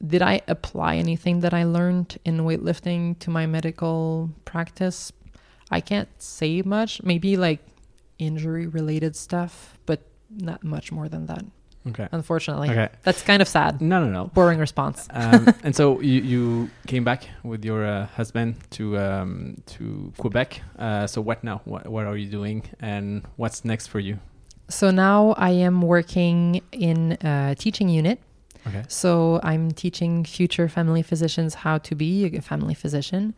Did 0.05 0.21
I 0.21 0.41
apply 0.47 0.95
anything 0.95 1.39
that 1.39 1.53
I 1.53 1.63
learned 1.63 2.17
in 2.23 2.39
weightlifting 2.39 3.17
to 3.19 3.29
my 3.29 3.45
medical 3.45 4.29
practice? 4.45 5.11
I 5.71 5.81
can't 5.81 6.09
say 6.21 6.61
much. 6.61 7.01
Maybe 7.03 7.35
like 7.35 7.59
injury 8.19 8.67
related 8.67 9.15
stuff, 9.15 9.77
but 9.85 10.01
not 10.29 10.63
much 10.63 10.91
more 10.91 11.09
than 11.09 11.25
that. 11.27 11.43
Okay. 11.89 12.07
unfortunately. 12.11 12.69
Okay. 12.69 12.89
That's 13.03 13.21
kind 13.21 13.41
of 13.41 13.47
sad. 13.47 13.81
No, 13.81 14.03
no, 14.03 14.09
no. 14.09 14.25
Boring 14.33 14.59
response. 14.59 15.07
um, 15.11 15.47
and 15.63 15.73
so 15.73 16.01
you, 16.01 16.21
you 16.21 16.69
came 16.85 17.03
back 17.05 17.29
with 17.43 17.63
your 17.63 17.85
uh, 17.85 18.07
husband 18.07 18.55
to 18.71 18.97
um, 18.97 19.61
to 19.67 20.11
Quebec. 20.17 20.61
Uh, 20.77 21.07
so 21.07 21.21
what 21.21 21.43
now? 21.43 21.61
What, 21.63 21.87
what 21.87 22.05
are 22.05 22.17
you 22.17 22.29
doing, 22.29 22.63
and 22.79 23.23
what's 23.37 23.63
next 23.63 23.87
for 23.87 23.99
you? 23.99 24.19
So 24.69 24.91
now 24.91 25.33
I 25.37 25.51
am 25.51 25.81
working 25.81 26.61
in 26.73 27.17
a 27.21 27.55
teaching 27.57 27.87
unit. 27.87 28.19
Okay. 28.67 28.83
So 28.87 29.39
I'm 29.43 29.71
teaching 29.71 30.23
future 30.23 30.67
family 30.67 31.01
physicians 31.01 31.55
how 31.55 31.77
to 31.79 31.95
be 31.95 32.25
a 32.25 32.41
family 32.41 32.73
physician. 32.73 33.33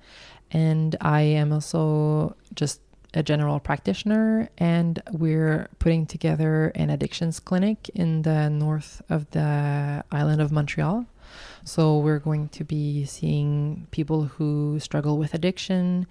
And 0.51 0.95
I 1.01 1.21
am 1.21 1.53
also 1.53 2.35
just 2.55 2.81
a 3.13 3.23
general 3.23 3.59
practitioner. 3.59 4.49
And 4.57 5.01
we're 5.11 5.67
putting 5.79 6.05
together 6.05 6.71
an 6.75 6.89
addictions 6.89 7.39
clinic 7.39 7.89
in 7.93 8.23
the 8.23 8.49
north 8.49 9.01
of 9.09 9.29
the 9.31 10.03
island 10.11 10.41
of 10.41 10.51
Montreal. 10.51 11.05
So 11.63 11.97
we're 11.99 12.19
going 12.19 12.49
to 12.49 12.63
be 12.63 13.05
seeing 13.05 13.87
people 13.91 14.23
who 14.23 14.79
struggle 14.79 15.17
with 15.17 15.33
addiction 15.33 16.07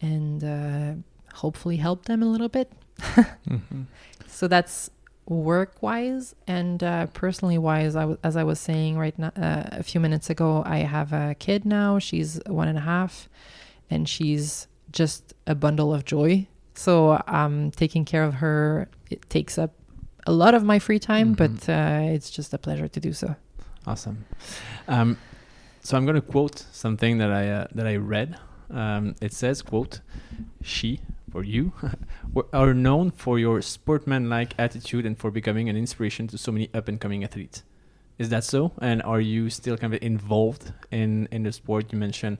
and 0.00 0.44
uh, 0.44 0.92
hopefully 1.34 1.76
help 1.76 2.06
them 2.06 2.22
a 2.22 2.26
little 2.26 2.48
bit. 2.48 2.72
Mm-hmm. 3.48 3.82
So 4.26 4.46
that's 4.46 4.90
work 5.30 5.80
wise 5.80 6.34
and 6.46 6.82
uh, 6.82 7.06
personally 7.06 7.56
wise. 7.56 7.94
I 7.96 8.00
w- 8.00 8.18
as 8.24 8.36
I 8.36 8.42
was 8.44 8.58
saying 8.60 8.98
right 8.98 9.16
now 9.18 9.28
uh, 9.36 9.64
a 9.72 9.82
few 9.82 10.00
minutes 10.00 10.28
ago, 10.28 10.62
I 10.66 10.78
have 10.78 11.12
a 11.12 11.34
kid 11.38 11.64
now. 11.64 11.98
She's 12.00 12.40
one 12.46 12.68
and 12.68 12.76
a 12.76 12.82
half, 12.82 13.28
and 13.88 14.08
she's 14.08 14.66
just 14.92 15.32
a 15.46 15.54
bundle 15.54 15.94
of 15.94 16.04
joy. 16.04 16.48
So 16.74 17.22
um, 17.28 17.70
taking 17.70 18.04
care 18.04 18.24
of 18.24 18.34
her 18.34 18.88
it 19.10 19.28
takes 19.30 19.56
up 19.58 19.72
a 20.26 20.32
lot 20.32 20.54
of 20.54 20.62
my 20.64 20.78
free 20.78 20.98
time, 20.98 21.34
Mhm. 21.34 21.38
but 21.38 21.68
uh, 21.72 22.12
it's 22.14 22.30
just 22.30 22.52
a 22.52 22.58
pleasure 22.58 22.88
to 22.88 23.00
do 23.00 23.12
so. 23.12 23.36
Awesome. 23.86 24.24
Um, 24.88 25.16
so 25.82 25.96
I'm 25.96 26.04
going 26.04 26.16
to 26.16 26.20
quote 26.20 26.64
something 26.72 27.18
that 27.18 27.30
I 27.30 27.48
uh, 27.48 27.66
that 27.74 27.86
I 27.86 27.96
read. 27.96 28.36
Um, 28.70 29.14
it 29.20 29.32
says, 29.32 29.62
"quote 29.62 30.00
She 30.62 31.00
for 31.32 31.42
you 31.44 31.72
are 32.52 32.74
known 32.74 33.10
for 33.10 33.38
your 33.38 33.62
sportsman-like 33.62 34.54
attitude 34.58 35.06
and 35.06 35.16
for 35.18 35.30
becoming 35.30 35.68
an 35.68 35.76
inspiration 35.76 36.26
to 36.28 36.38
so 36.38 36.52
many 36.52 36.68
up-and-coming 36.74 37.24
athletes." 37.24 37.62
Is 38.18 38.28
that 38.28 38.44
so? 38.44 38.72
And 38.82 39.02
are 39.02 39.20
you 39.20 39.48
still 39.50 39.76
kind 39.78 39.94
of 39.94 40.02
involved 40.02 40.72
in 40.90 41.26
in 41.30 41.42
the 41.44 41.52
sport? 41.52 41.92
You 41.92 41.98
mentioned 41.98 42.38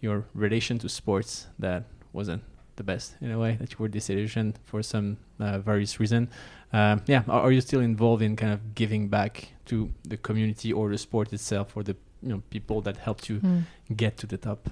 your 0.00 0.24
relation 0.34 0.78
to 0.78 0.88
sports 0.88 1.46
that 1.58 1.84
wasn't 2.12 2.42
the 2.76 2.82
best 2.82 3.16
in 3.20 3.30
a 3.30 3.38
way 3.38 3.56
that 3.60 3.70
you 3.72 3.76
were 3.78 3.88
disillusioned 3.88 4.58
for 4.64 4.82
some 4.82 5.16
uh, 5.38 5.58
various 5.58 6.00
reason. 6.00 6.28
Um, 6.72 7.02
yeah, 7.06 7.22
are, 7.28 7.42
are 7.42 7.52
you 7.52 7.60
still 7.60 7.80
involved 7.82 8.22
in 8.22 8.36
kind 8.36 8.52
of 8.52 8.74
giving 8.74 9.08
back 9.08 9.52
to 9.66 9.90
the 10.08 10.16
community 10.16 10.72
or 10.72 10.88
the 10.90 10.98
sport 10.98 11.32
itself 11.32 11.76
or 11.76 11.82
the 11.84 11.94
you 12.22 12.28
know 12.30 12.42
people 12.50 12.80
that 12.82 12.96
helped 12.96 13.28
you 13.28 13.40
Mm. 13.40 13.62
get 13.96 14.16
to 14.16 14.26
the 14.26 14.36
top? 14.38 14.68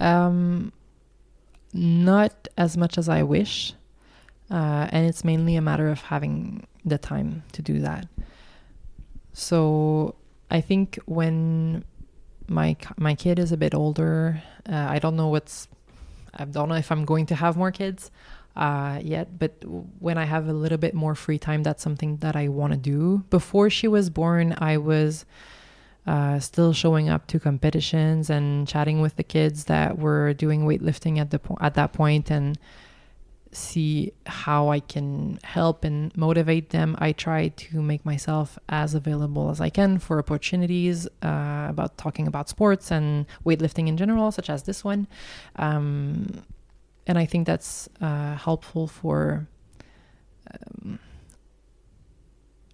Um, 0.00 0.72
not 1.74 2.48
as 2.56 2.76
much 2.76 2.96
as 2.96 3.08
I 3.08 3.22
wish, 3.24 3.74
uh, 4.50 4.88
and 4.90 5.06
it's 5.06 5.24
mainly 5.24 5.56
a 5.56 5.60
matter 5.60 5.90
of 5.90 6.00
having 6.00 6.66
the 6.84 6.98
time 6.98 7.42
to 7.52 7.62
do 7.62 7.80
that. 7.80 8.06
So 9.32 10.14
I 10.50 10.60
think 10.60 10.98
when 11.06 11.84
my 12.46 12.76
my 12.96 13.14
kid 13.14 13.38
is 13.38 13.52
a 13.52 13.56
bit 13.56 13.74
older, 13.74 14.42
uh, 14.68 14.86
I 14.88 14.98
don't 15.00 15.16
know 15.16 15.28
what's, 15.28 15.68
I 16.32 16.44
don't 16.44 16.68
know 16.68 16.76
if 16.76 16.92
I'm 16.92 17.04
going 17.04 17.26
to 17.26 17.34
have 17.34 17.56
more 17.56 17.72
kids 17.72 18.10
uh, 18.54 19.00
yet, 19.02 19.38
but 19.38 19.52
when 19.98 20.16
I 20.16 20.24
have 20.24 20.48
a 20.48 20.52
little 20.52 20.78
bit 20.78 20.94
more 20.94 21.16
free 21.16 21.38
time, 21.38 21.64
that's 21.64 21.82
something 21.82 22.18
that 22.18 22.36
I 22.36 22.48
want 22.48 22.72
to 22.72 22.78
do. 22.78 23.24
Before 23.30 23.68
she 23.68 23.88
was 23.88 24.10
born, 24.10 24.54
I 24.58 24.76
was 24.76 25.24
uh, 26.06 26.38
still 26.38 26.72
showing 26.72 27.08
up 27.08 27.26
to 27.28 27.40
competitions 27.40 28.28
and 28.28 28.68
chatting 28.68 29.00
with 29.00 29.16
the 29.16 29.22
kids 29.22 29.64
that 29.64 29.98
were 29.98 30.34
doing 30.34 30.62
weightlifting 30.66 31.18
at 31.18 31.30
the 31.30 31.38
po- 31.38 31.56
at 31.60 31.74
that 31.74 31.92
point 31.92 32.30
and 32.30 32.58
see 33.52 34.12
how 34.26 34.68
I 34.68 34.80
can 34.80 35.38
help 35.44 35.84
and 35.84 36.14
motivate 36.16 36.70
them. 36.70 36.96
I 36.98 37.12
try 37.12 37.48
to 37.48 37.82
make 37.82 38.04
myself 38.04 38.58
as 38.68 38.94
available 38.94 39.50
as 39.50 39.60
I 39.60 39.70
can 39.70 39.98
for 39.98 40.18
opportunities 40.18 41.06
uh, 41.22 41.66
about 41.68 41.96
talking 41.96 42.26
about 42.26 42.48
sports 42.48 42.90
and 42.90 43.26
weightlifting 43.46 43.88
in 43.88 43.96
general, 43.96 44.32
such 44.32 44.50
as 44.50 44.64
this 44.64 44.84
one. 44.84 45.06
Um, 45.56 46.42
and 47.06 47.18
I 47.18 47.26
think 47.26 47.46
that's 47.46 47.88
uh, 48.00 48.36
helpful 48.36 48.86
for 48.86 49.46
um, 50.50 50.98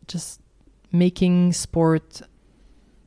just 0.09 0.41
making 0.93 1.53
sport 1.53 2.23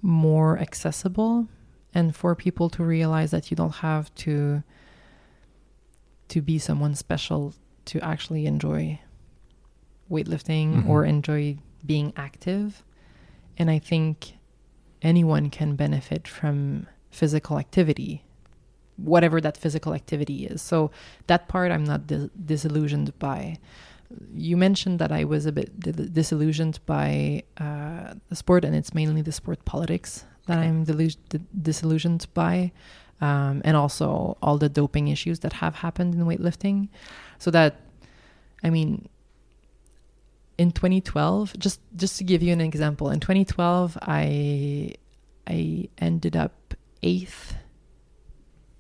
more 0.04 0.60
accessible 0.60 1.48
and 1.94 2.16
for 2.16 2.36
people 2.36 2.70
to 2.70 2.84
realize 2.84 3.32
that 3.32 3.50
you 3.50 3.56
don't 3.58 3.76
have 3.76 4.14
to 4.16 4.62
to 6.28 6.42
be 6.42 6.60
someone 6.60 6.94
special 6.96 7.54
to 7.86 8.00
actually 8.02 8.46
enjoy 8.46 9.00
weightlifting 10.12 10.84
Mhm. 10.84 10.90
or 10.90 11.06
enjoy 11.06 11.58
being 11.86 12.14
active. 12.16 12.84
And 13.58 13.70
i 13.70 13.80
think 13.80 14.38
anyone 15.02 15.50
can 15.50 15.76
benefit 15.76 16.28
from 16.28 16.88
physical 17.12 17.58
activity 17.60 18.24
whatever 18.96 19.42
that 19.42 19.58
physical 19.58 19.94
activity 19.96 20.46
is. 20.46 20.62
So 20.62 20.92
that 21.28 21.48
part 21.48 21.72
i'm 21.72 21.84
not 21.84 22.06
dis- 22.08 22.30
disillusioned 22.46 23.18
by 23.20 23.58
you 24.34 24.58
mentioned 24.58 25.00
that 25.00 25.12
I 25.12 25.24
was 25.24 25.46
a 25.46 25.52
bit 25.52 25.80
di- 25.80 25.92
disillusioned 25.92 26.80
by 26.86 27.44
uh, 27.58 28.14
the 28.30 28.36
sport, 28.36 28.66
and 28.66 28.76
it's 28.76 28.94
mainly 28.94 29.22
the 29.22 29.32
sport 29.32 29.64
politics 29.66 30.26
that 30.48 30.60
Okay. 30.60 30.68
I'm 30.68 30.84
disillusioned 31.62 32.28
by, 32.34 32.72
um, 33.22 33.62
and 33.64 33.78
also 33.78 34.38
all 34.42 34.58
the 34.58 34.70
doping 34.70 35.08
issues 35.08 35.40
that 35.40 35.54
have 35.54 35.76
happened 35.76 36.14
in 36.16 36.26
weightlifting. 36.26 36.90
So 37.40 37.50
that, 37.52 37.80
I 38.64 38.70
mean, 38.70 39.08
in 40.58 40.72
2012, 40.72 41.58
just 41.58 41.80
just 41.96 42.18
to 42.18 42.24
give 42.24 42.44
you 42.44 42.54
an 42.54 42.62
example, 42.62 43.10
in 43.10 43.20
2012, 43.20 43.98
I 44.02 44.94
I 45.48 45.90
ended 45.98 46.36
up 46.36 46.74
eighth 47.02 47.56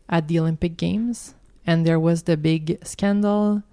at 0.09 0.27
the 0.27 0.39
Olympic 0.39 0.77
Games, 0.77 1.33
and 1.65 1.85
there 1.85 1.99
was 1.99 2.23
the 2.23 2.37
big 2.37 2.77
scandal 2.85 3.63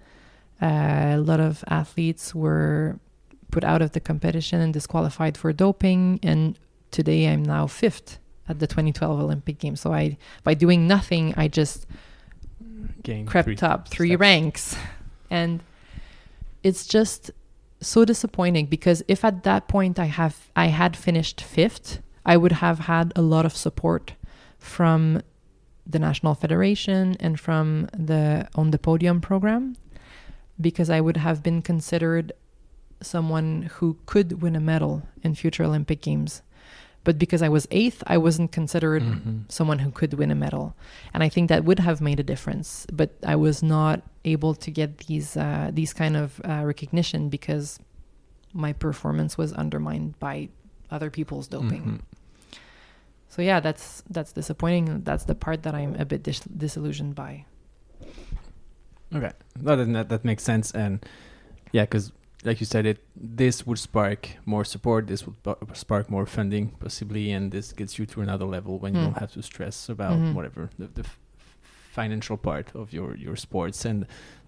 uh, 0.61 1.13
a 1.15 1.17
lot 1.17 1.39
of 1.39 1.63
athletes 1.67 2.35
were 2.35 2.99
put 3.49 3.63
out 3.63 3.81
of 3.81 3.91
the 3.91 3.99
competition 3.99 4.61
and 4.61 4.73
disqualified 4.73 5.37
for 5.37 5.51
doping. 5.51 6.19
And 6.23 6.57
today 6.91 7.27
I'm 7.27 7.43
now 7.43 7.67
fifth 7.67 8.19
at 8.47 8.59
the 8.59 8.67
2012 8.67 9.19
Olympic 9.19 9.59
Games. 9.59 9.81
So 9.81 9.93
I, 9.93 10.17
by 10.43 10.53
doing 10.53 10.87
nothing, 10.87 11.33
I 11.35 11.47
just 11.47 11.85
Gain 13.03 13.25
crept 13.25 13.45
three 13.45 13.67
up 13.67 13.87
three 13.87 14.09
steps. 14.09 14.19
ranks. 14.19 14.77
And 15.29 15.63
it's 16.63 16.85
just 16.85 17.31
so 17.81 18.05
disappointing 18.05 18.67
because 18.67 19.03
if 19.07 19.25
at 19.25 19.43
that 19.43 19.67
point 19.67 19.97
I 19.97 20.05
have 20.05 20.49
I 20.55 20.67
had 20.67 20.95
finished 20.95 21.41
fifth, 21.41 22.01
I 22.25 22.37
would 22.37 22.51
have 22.51 22.79
had 22.79 23.11
a 23.15 23.21
lot 23.21 23.45
of 23.45 23.55
support 23.55 24.13
from 24.59 25.21
the 25.87 25.97
national 25.97 26.35
federation 26.35 27.17
and 27.19 27.39
from 27.39 27.89
the 27.97 28.47
Own 28.55 28.69
the 28.69 28.77
Podium 28.77 29.19
program 29.19 29.75
because 30.59 30.89
I 30.89 31.01
would 31.01 31.17
have 31.17 31.41
been 31.43 31.61
considered 31.61 32.33
someone 33.01 33.63
who 33.75 33.97
could 34.05 34.41
win 34.41 34.55
a 34.55 34.59
medal 34.59 35.03
in 35.23 35.33
future 35.35 35.63
Olympic 35.63 36.01
games. 36.01 36.41
But 37.03 37.17
because 37.17 37.41
I 37.41 37.49
was 37.49 37.67
eighth, 37.71 38.03
I 38.05 38.17
wasn't 38.19 38.51
considered 38.51 39.01
Mhm. 39.01 39.51
someone 39.51 39.79
who 39.79 39.89
could 39.89 40.13
win 40.13 40.29
a 40.29 40.35
medal. 40.35 40.75
And 41.15 41.23
I 41.23 41.29
think 41.29 41.49
that 41.49 41.63
would 41.65 41.79
have 41.79 41.99
made 41.99 42.19
a 42.19 42.23
difference. 42.23 42.85
But 42.93 43.09
I 43.25 43.35
was 43.35 43.63
not 43.63 44.03
able 44.23 44.53
to 44.53 44.69
get 44.69 44.99
these 45.07 45.35
uh, 45.35 45.71
these 45.73 45.93
kind 45.93 46.15
of 46.15 46.39
uh, 46.45 46.61
recognition 46.63 47.29
because 47.29 47.79
my 48.53 48.71
performance 48.73 49.35
was 49.35 49.51
undermined 49.53 50.19
by 50.19 50.49
other 50.91 51.09
people's 51.09 51.47
doping. 51.47 51.83
Mhm. 51.83 51.99
So 53.29 53.41
yeah, 53.41 53.59
that's 53.61 54.03
that's 54.09 54.31
disappointing. 54.33 55.01
That's 55.03 55.23
the 55.25 55.33
part 55.33 55.63
that 55.63 55.73
I'm 55.73 55.95
a 55.95 56.05
bit 56.05 56.21
dis- 56.21 56.45
disillusioned 56.45 57.15
by. 57.15 57.45
Okay, 59.13 59.31
no, 59.61 59.75
that 59.75 59.91
that, 59.93 60.09
that 60.09 60.25
makes 60.25 60.43
sense, 60.43 60.71
and 60.71 61.05
yeah, 61.71 61.83
because 61.83 62.11
like 62.43 62.59
you 62.59 62.65
said, 62.65 62.85
it 62.85 62.97
this 63.15 63.67
would 63.67 63.77
spark 63.79 64.29
more 64.45 64.63
support. 64.65 65.07
This 65.07 65.25
would 65.25 65.35
spark 65.73 66.09
more 66.09 66.25
funding, 66.25 66.69
possibly, 66.79 67.31
and 67.31 67.51
this 67.51 67.71
gets 67.73 67.99
you 67.99 68.05
to 68.07 68.21
another 68.21 68.45
level 68.45 68.79
when 68.79 68.93
you 68.95 69.01
Mm. 69.01 69.03
don't 69.05 69.17
have 69.19 69.31
to 69.33 69.41
stress 69.43 69.89
about 69.89 70.17
Mhm. 70.17 70.33
whatever 70.33 70.69
the, 70.79 70.87
the 70.87 71.01
f- 71.03 71.17
financial 71.93 72.37
part 72.37 72.67
of 72.75 72.93
your 72.93 73.15
your 73.17 73.35
sports 73.35 73.85
and 73.85 74.05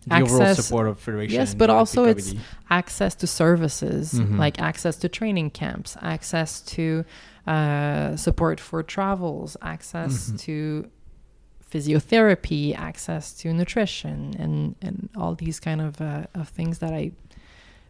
the 0.08 0.22
overall 0.22 0.56
support 0.56 0.88
of 0.88 1.00
federation. 1.00 1.36
yes, 1.40 1.54
but 1.54 1.70
also 1.70 2.06
it's 2.06 2.34
access 2.70 3.16
to 3.16 3.28
services 3.28 4.14
Mhm. 4.14 4.38
like 4.40 4.60
access 4.62 4.96
to 4.98 5.08
training 5.10 5.50
camps 5.52 5.96
access 6.02 6.62
to 6.62 7.04
uh, 7.48 8.16
support 8.16 8.60
for 8.60 8.82
travels 8.84 9.58
access 9.62 10.14
Mhm. 10.32 10.40
to 10.40 10.56
physiotherapy 11.74 12.78
access 12.78 13.34
to 13.34 13.52
nutrition 13.52 14.36
and 14.38 14.76
and 14.82 15.10
all 15.18 15.34
these 15.34 15.60
kind 15.60 15.82
of 15.82 16.00
uh, 16.00 16.24
of 16.36 16.48
things 16.50 16.78
that 16.78 16.94
i 16.94 17.12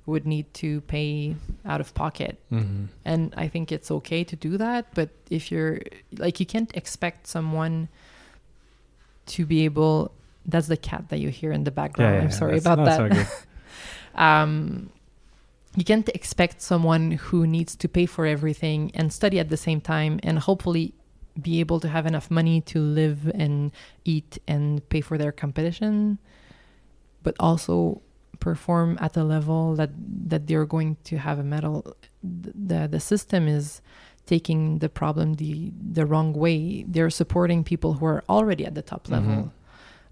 would 0.06 0.26
need 0.26 0.54
to 0.54 0.82
pay 0.82 1.36
out 1.66 1.80
of 1.80 1.94
pocket. 1.94 2.38
Mhm. 2.52 2.88
And 3.06 3.34
I 3.38 3.48
think 3.48 3.72
it's 3.72 3.90
okay 3.90 4.24
to 4.26 4.36
do 4.36 4.58
that. 4.58 4.88
But 4.94 5.10
if 5.30 5.52
you're 5.52 5.80
like, 6.18 6.40
you 6.40 6.46
can't 6.46 6.76
expect 6.76 7.28
someone 7.28 7.88
to 9.28 9.46
be 9.46 9.64
able. 9.66 10.12
That's 10.46 10.68
the 10.68 10.76
cat 10.76 11.08
that 11.08 11.20
you 11.20 11.30
hear 11.30 11.54
in 11.54 11.64
the 11.64 11.72
background. 11.72 12.22
I'm 12.22 12.32
sorry 12.32 12.58
about 12.58 12.84
that. 12.84 13.46
um, 14.16 14.90
you 15.78 15.86
can't 15.86 16.10
expect 16.10 16.62
someone 16.62 17.12
who 17.12 17.48
needs 17.48 17.76
to 17.78 17.88
pay 17.88 18.06
for 18.06 18.26
everything 18.26 18.92
and 18.94 19.14
study 19.14 19.40
at 19.40 19.50
the 19.50 19.58
same 19.58 19.80
time 19.80 20.20
and 20.22 20.38
hopefully 20.40 20.94
be 21.42 21.60
able 21.60 21.80
to 21.80 21.88
have 21.88 22.06
enough 22.06 22.30
money 22.30 22.62
to 22.62 22.80
live 22.80 23.32
and 23.34 23.72
eat 24.06 24.38
and 24.48 24.88
pay 24.90 25.02
for 25.02 25.18
their 25.18 25.32
competition 25.32 26.20
but 27.24 27.36
also 27.40 28.02
perform 28.40 28.98
at 29.00 29.16
a 29.16 29.24
level 29.24 29.76
that 29.76 29.90
that 30.28 30.48
they're 30.48 30.66
going 30.66 30.98
to 31.06 31.18
have 31.18 31.40
a 31.40 31.44
medal. 31.44 31.96
The 32.22 32.88
the 32.88 33.00
system 33.00 33.48
is 33.48 33.82
taking 34.26 34.80
the 34.80 34.90
problem 34.90 35.36
the 35.36 35.72
the 35.92 36.06
wrong 36.06 36.34
way. 36.34 36.84
They're 36.84 37.10
supporting 37.10 37.64
people 37.64 37.94
who 37.94 38.06
are 38.06 38.24
already 38.28 38.66
at 38.66 38.76
the 38.76 38.82
top 38.82 39.10
level 39.10 39.54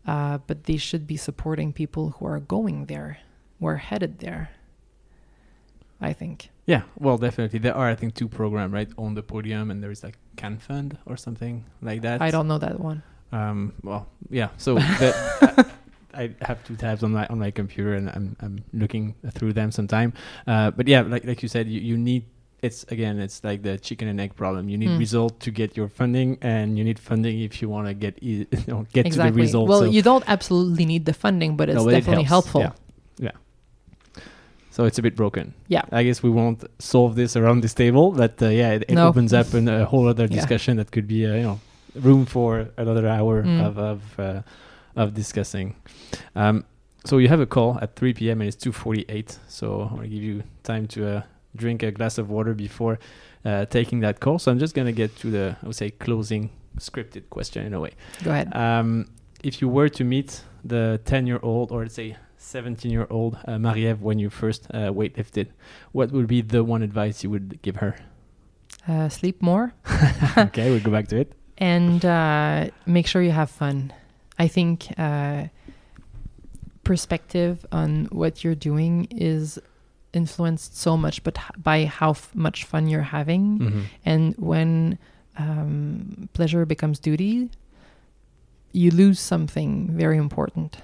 uh, 0.07 0.39
but 0.47 0.63
they 0.65 0.77
should 0.77 1.05
be 1.05 1.17
supporting 1.17 1.73
people 1.73 2.11
who 2.17 2.25
are 2.25 2.39
going 2.39 2.85
there 2.85 3.19
who 3.59 3.67
are 3.67 3.77
headed 3.77 4.19
there 4.19 4.49
i 5.99 6.11
think 6.13 6.49
Yeah, 6.73 6.83
well, 7.05 7.17
definitely. 7.17 7.59
There 7.59 7.75
are, 7.81 7.89
I 7.93 7.95
think, 7.99 8.11
two 8.21 8.29
programs, 8.39 8.71
right, 8.79 8.89
Own 8.97 9.13
the 9.19 9.23
Podium, 9.31 9.65
and 9.71 9.77
there 9.83 9.91
is 9.95 10.01
like 10.07 10.17
Can 10.41 10.55
Fund 10.67 10.89
or 11.09 11.15
something 11.25 11.55
like 11.81 11.99
that. 12.07 12.21
i 12.21 12.29
don't 12.35 12.47
know 12.51 12.59
that 12.67 12.77
one 12.91 12.99
Um, 13.39 13.59
well, 13.89 14.03
yeah. 14.39 14.49
So 14.57 14.69
the, 15.01 15.09
I, 16.21 16.23
have 16.47 16.59
two 16.67 16.75
tabs 16.83 17.01
on 17.05 17.11
my 17.17 17.25
on 17.33 17.39
my 17.45 17.51
computer, 17.51 17.93
and 17.99 18.05
I'm 18.15 18.27
I'm 18.43 18.55
looking 18.81 19.05
through 19.35 19.53
them 19.59 19.69
sometime. 19.71 20.09
Uh, 20.51 20.67
but 20.77 20.85
yeah, 20.93 21.01
like 21.13 21.23
like 21.29 21.39
you 21.43 21.49
said, 21.55 21.65
you, 21.73 21.79
you 21.89 21.97
need. 22.09 22.23
It's 22.67 22.79
again, 22.95 23.15
it's 23.25 23.39
like 23.49 23.59
the 23.69 23.75
chicken 23.87 24.07
and 24.11 24.17
egg 24.25 24.31
problem. 24.35 24.63
You 24.71 24.77
need 24.77 24.91
Hmm. 24.93 24.99
result 25.07 25.33
to 25.45 25.49
get 25.61 25.69
your 25.79 25.89
funding, 25.99 26.37
and 26.53 26.77
you 26.77 26.83
need 26.89 26.99
funding 26.99 27.35
if 27.47 27.53
you 27.61 27.67
want 27.75 27.85
to 27.91 27.93
get 28.05 28.13
e- 28.21 28.45
you 28.65 28.67
know, 28.71 28.81
get 28.93 29.03
to 29.03 29.09
the 29.09 29.15
exactly 29.15 29.41
result. 29.47 29.65
well 29.71 29.79
so, 29.83 29.85
you 29.97 30.03
don't 30.11 30.25
absolutely 30.35 30.85
need 30.85 31.03
the 31.11 31.13
funding 31.23 31.51
but 31.57 31.65
it's 31.69 31.77
No, 31.79 31.85
but 31.85 31.91
definitely 31.97 32.27
helps, 32.35 32.51
helpful 32.51 32.61
Yeah. 32.61 33.27
yeah. 33.27 33.35
So 34.71 34.85
it's 34.85 34.97
a 34.97 35.01
bit 35.01 35.15
broken. 35.15 35.53
Yeah. 35.67 35.83
I 35.91 36.03
guess 36.03 36.23
we 36.23 36.29
won't 36.29 36.63
solve 36.79 37.15
this 37.15 37.35
around 37.35 37.61
this 37.61 37.73
table, 37.73 38.11
but 38.11 38.41
uh, 38.41 38.47
yeah, 38.47 38.71
it, 38.75 38.83
it 38.87 38.95
No. 38.95 39.07
opens 39.09 39.33
up 39.33 39.53
an, 39.53 39.67
a 39.67 39.85
whole 39.85 40.07
other 40.07 40.23
Yeah. 40.29 40.35
discussion 40.39 40.77
that 40.77 40.91
could 40.91 41.07
be, 41.07 41.25
uh, 41.25 41.35
you 41.35 41.43
know, 41.43 41.59
room 41.95 42.25
for 42.25 42.67
another 42.77 43.05
hour 43.07 43.43
Mm. 43.43 43.59
of 43.67 43.77
of 43.77 43.99
uh, 44.19 44.41
of 44.95 45.13
discussing. 45.13 45.75
Um, 46.35 46.63
so 47.05 47.17
you 47.19 47.27
have 47.29 47.41
a 47.41 47.45
call 47.45 47.77
at 47.81 47.95
3 47.95 48.13
p.m. 48.13 48.41
and 48.41 48.47
it's 48.47 48.57
2:48. 48.65 49.37
So 49.47 49.65
I 49.89 49.93
want 49.93 50.03
to 50.03 50.07
give 50.09 50.23
you 50.23 50.43
time 50.63 50.85
to 50.87 50.99
uh, 51.17 51.21
drink 51.55 51.83
a 51.83 51.91
glass 51.91 52.17
of 52.17 52.29
water 52.29 52.53
before 52.53 52.97
uh, 53.45 53.65
taking 53.65 54.01
that 54.01 54.19
call. 54.19 54.39
So 54.39 54.51
I'm 54.51 54.59
just 54.59 54.73
gonna 54.75 54.91
get 54.93 55.15
to 55.21 55.31
the, 55.31 55.55
I 55.63 55.65
would 55.65 55.75
say, 55.75 55.89
closing 55.91 56.49
scripted 56.79 57.23
question 57.29 57.65
in 57.65 57.73
a 57.73 57.79
way. 57.79 57.91
go 58.23 58.31
ahead 58.31 58.47
Um, 58.55 59.05
if 59.43 59.61
you 59.61 59.67
were 59.71 59.89
to 59.89 60.03
meet 60.03 60.43
the 60.63 60.99
10 61.05 61.27
year 61.27 61.39
old 61.43 61.71
or 61.71 61.81
let's 61.81 61.95
say 61.95 62.15
17 62.41 62.91
year 62.91 63.07
old 63.09 63.37
uh, 63.45 63.57
Marie-Ève 63.59 63.99
when 64.01 64.17
you 64.19 64.29
first 64.29 64.67
uh, 64.73 64.91
weightlifted, 64.91 65.47
what 65.91 66.11
would 66.11 66.27
be 66.27 66.41
the 66.41 66.63
one 66.63 66.81
advice 66.81 67.23
you 67.23 67.29
would 67.29 67.61
give 67.61 67.77
her? 67.77 67.95
uh, 68.87 69.07
sleep 69.09 69.41
more 69.41 69.73
okay, 70.37 70.71
we'll 70.71 70.79
go 70.81 70.91
back 70.91 71.07
to 71.07 71.17
it. 71.17 71.33
and 71.57 72.03
uh, 72.03 72.67
make 72.87 73.05
sure 73.07 73.21
you 73.21 73.31
have 73.31 73.49
fun. 73.51 73.93
I 74.39 74.47
think 74.47 74.87
uh, 74.97 75.47
perspective 76.83 77.63
on 77.71 78.05
what 78.11 78.43
you're 78.43 78.55
doing 78.55 79.07
is 79.11 79.59
influenced 80.13 80.75
so 80.77 80.97
much, 80.97 81.23
but 81.23 81.37
by 81.61 81.85
how 81.85 82.15
much 82.33 82.63
fun 82.65 82.87
you're 82.87 83.03
having. 83.17 83.59
Mhm. 83.59 83.83
And 84.03 84.35
when 84.37 84.97
um, 85.37 86.27
pleasure 86.33 86.65
becomes 86.65 86.99
duty, 86.99 87.49
you 88.73 88.89
lose 88.91 89.19
something 89.19 89.87
very 89.95 90.17
important. 90.17 90.77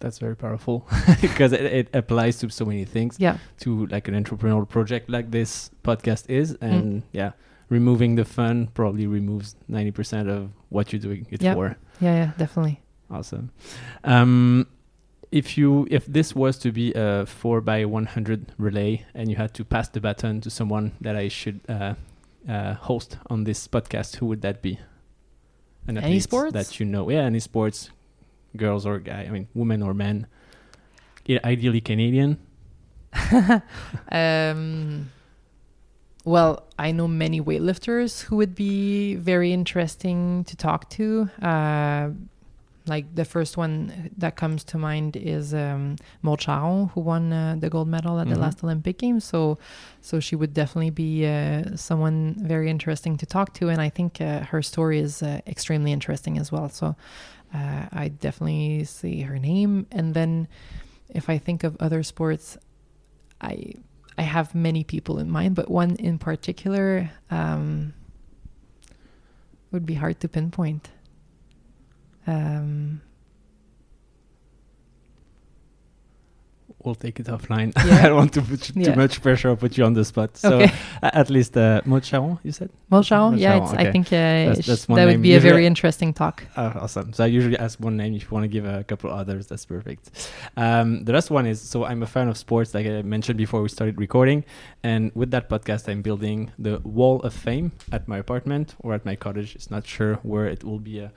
That's 0.00 0.18
very 0.18 0.36
powerful 0.36 0.86
because 1.20 1.52
it, 1.52 1.60
it 1.64 1.88
applies 1.92 2.38
to 2.38 2.50
so 2.50 2.64
many 2.64 2.84
things. 2.84 3.16
Yeah, 3.18 3.38
To 3.60 3.86
like 3.86 4.06
an 4.08 4.14
entrepreneurial 4.14 4.68
project 4.68 5.10
like 5.10 5.30
this 5.32 5.70
podcast 5.82 6.30
is, 6.30 6.56
and 6.60 7.02
yeah, 7.12 7.32
removing 7.68 8.14
the 8.14 8.24
fun 8.24 8.68
probably 8.74 9.06
removes 9.08 9.56
90% 9.70 10.28
of 10.28 10.50
what 10.68 10.92
you're 10.92 11.00
doing 11.02 11.26
it 11.30 11.42
Yep. 11.42 11.54
for. 11.56 11.76
yeah, 12.00 12.14
yeah, 12.14 12.30
definitely. 12.38 12.80
Awesome. 13.10 13.50
Um, 14.04 14.66
if 15.32 15.58
you 15.58 15.86
if 15.90 16.06
this 16.06 16.34
was 16.34 16.56
to 16.58 16.72
be 16.72 16.92
a 16.94 17.26
four 17.26 17.60
by 17.60 17.84
one 17.84 18.06
hundred 18.06 18.52
relay 18.56 19.04
and 19.14 19.28
you 19.30 19.36
had 19.36 19.52
to 19.54 19.64
pass 19.64 19.88
the 19.88 20.00
baton 20.00 20.40
to 20.42 20.48
someone 20.50 20.92
that 21.02 21.16
I 21.16 21.28
should 21.28 21.60
uh, 21.68 21.94
uh, 22.48 22.74
host 22.74 23.18
on 23.28 23.44
this 23.44 23.66
podcast, 23.68 24.16
who 24.16 24.26
would 24.26 24.40
that 24.42 24.62
be? 24.62 24.78
An 25.86 25.98
Any 25.98 26.20
sports? 26.20 26.52
that 26.52 26.78
you 26.80 26.86
know? 26.86 27.10
Yeah, 27.10 27.20
any 27.24 27.40
sports, 27.40 27.90
girls 28.56 28.86
or 28.86 28.98
guy. 28.98 29.24
I 29.28 29.30
mean, 29.30 29.48
women 29.54 29.82
or 29.82 29.94
men. 29.94 30.26
Yeah, 31.26 31.40
ideally 31.44 31.80
Canadian. 31.80 32.38
um, 34.12 35.10
well, 36.24 36.64
I 36.78 36.92
know 36.92 37.08
many 37.08 37.40
weightlifters 37.40 38.22
who 38.22 38.36
would 38.36 38.54
be 38.54 39.14
very 39.16 39.52
interesting 39.52 40.44
to 40.44 40.56
talk 40.56 40.88
to. 40.90 41.30
Uh, 41.40 42.10
like 42.86 43.14
the 43.14 43.26
first 43.26 43.58
one 43.58 44.10
that 44.16 44.36
comes 44.36 44.64
to 44.64 44.78
mind 44.78 45.14
is 45.14 45.52
um, 45.52 45.96
Maude 46.22 46.40
Charron, 46.40 46.90
who 46.92 47.02
won 47.02 47.30
uh, 47.32 47.54
the 47.58 47.68
gold 47.68 47.86
medal 47.88 48.18
at 48.18 48.28
the 48.28 48.34
Mhm. 48.34 48.40
last 48.40 48.64
Olympic 48.64 48.96
Games. 48.98 49.24
So, 49.24 49.58
so 50.00 50.20
she 50.20 50.34
would 50.36 50.54
definitely 50.54 50.88
be 50.90 51.26
uh, 51.26 51.76
someone 51.76 52.36
very 52.38 52.70
interesting 52.70 53.18
to 53.18 53.26
talk 53.26 53.52
to, 53.54 53.68
and 53.68 53.78
I 53.80 53.90
think 53.90 54.22
uh, 54.22 54.40
her 54.44 54.62
story 54.62 54.98
is 55.00 55.22
uh, 55.22 55.40
extremely 55.46 55.92
interesting 55.92 56.38
as 56.38 56.50
well. 56.50 56.70
So, 56.70 56.96
uh, 57.54 57.86
I 57.92 58.08
definitely 58.08 58.84
see 58.84 59.22
her 59.22 59.38
name, 59.38 59.86
and 59.90 60.14
then 60.14 60.48
if 61.08 61.30
I 61.30 61.38
think 61.38 61.64
of 61.64 61.76
other 61.80 62.02
sports, 62.02 62.58
I 63.40 63.74
I 64.18 64.22
have 64.22 64.54
many 64.54 64.82
people 64.84 65.18
in 65.18 65.30
mind, 65.30 65.54
but 65.54 65.70
one 65.70 65.94
in 65.96 66.18
particular 66.18 67.10
um, 67.30 67.94
would 69.70 69.86
be 69.86 69.94
hard 69.94 70.20
to 70.20 70.28
pinpoint. 70.28 70.90
Um, 72.26 73.00
We'll 76.88 76.94
take 77.06 77.20
it 77.20 77.26
offline. 77.26 77.70
Yeah. 77.76 77.98
I 78.04 78.08
don't 78.08 78.16
want 78.16 78.32
to 78.38 78.42
put 78.50 78.62
too 78.62 78.72
Yeah. 78.80 78.94
much 79.02 79.14
pressure 79.20 79.50
or 79.52 79.56
put 79.56 79.76
you 79.76 79.84
on 79.84 79.92
the 79.92 80.04
spot. 80.12 80.30
So 80.38 80.48
okay, 80.56 80.72
at 81.02 81.28
least 81.36 81.52
uh, 81.56 81.82
Maude 81.84 82.02
Charron, 82.10 82.38
you 82.46 82.52
said. 82.58 82.70
Maude 82.90 83.04
yeah, 83.10 83.18
Charron, 83.18 83.62
it's, 83.64 83.72
okay. 83.74 83.88
I 83.88 83.92
think 83.92 84.06
uh, 84.06 84.10
That's- 84.48 84.66
that's 84.66 84.86
that 84.86 85.04
would 85.08 85.20
be 85.30 85.34
a 85.34 85.40
very 85.50 85.64
interesting 85.72 86.10
talk. 86.14 86.36
Oh, 86.56 86.72
awesome. 86.84 87.12
So 87.12 87.24
I 87.24 87.26
usually 87.38 87.58
ask 87.66 87.78
one 87.88 87.96
name. 88.02 88.14
If 88.14 88.22
you 88.22 88.30
want 88.36 88.44
to 88.44 88.52
give 88.56 88.64
a 88.64 88.84
couple 88.90 89.10
others, 89.10 89.42
that's 89.50 89.66
perfect. 89.66 90.04
Um, 90.56 91.04
the 91.04 91.12
last 91.12 91.28
one 91.30 91.44
is 91.52 91.58
so 91.72 91.84
I'm 91.84 92.02
a 92.02 92.06
fan 92.16 92.26
of 92.32 92.36
sports, 92.38 92.72
like 92.76 92.86
I 92.86 93.02
mentioned 93.02 93.36
before 93.36 93.60
we 93.64 93.68
started 93.68 93.96
recording. 94.06 94.44
And 94.82 95.02
with 95.14 95.30
that 95.34 95.44
podcast, 95.52 95.82
I'm 95.90 96.00
building 96.08 96.38
the 96.58 96.74
Wall 96.84 97.16
of 97.28 97.34
Fame 97.34 97.72
at 97.92 98.02
my 98.08 98.18
apartment 98.24 98.66
or 98.82 98.94
at 98.94 99.04
my 99.04 99.14
cottage. 99.24 99.50
It's 99.56 99.70
not 99.70 99.86
sure 99.86 100.14
where 100.22 100.46
it 100.54 100.64
will 100.64 100.78
be 100.90 100.96
uh, 101.04 101.08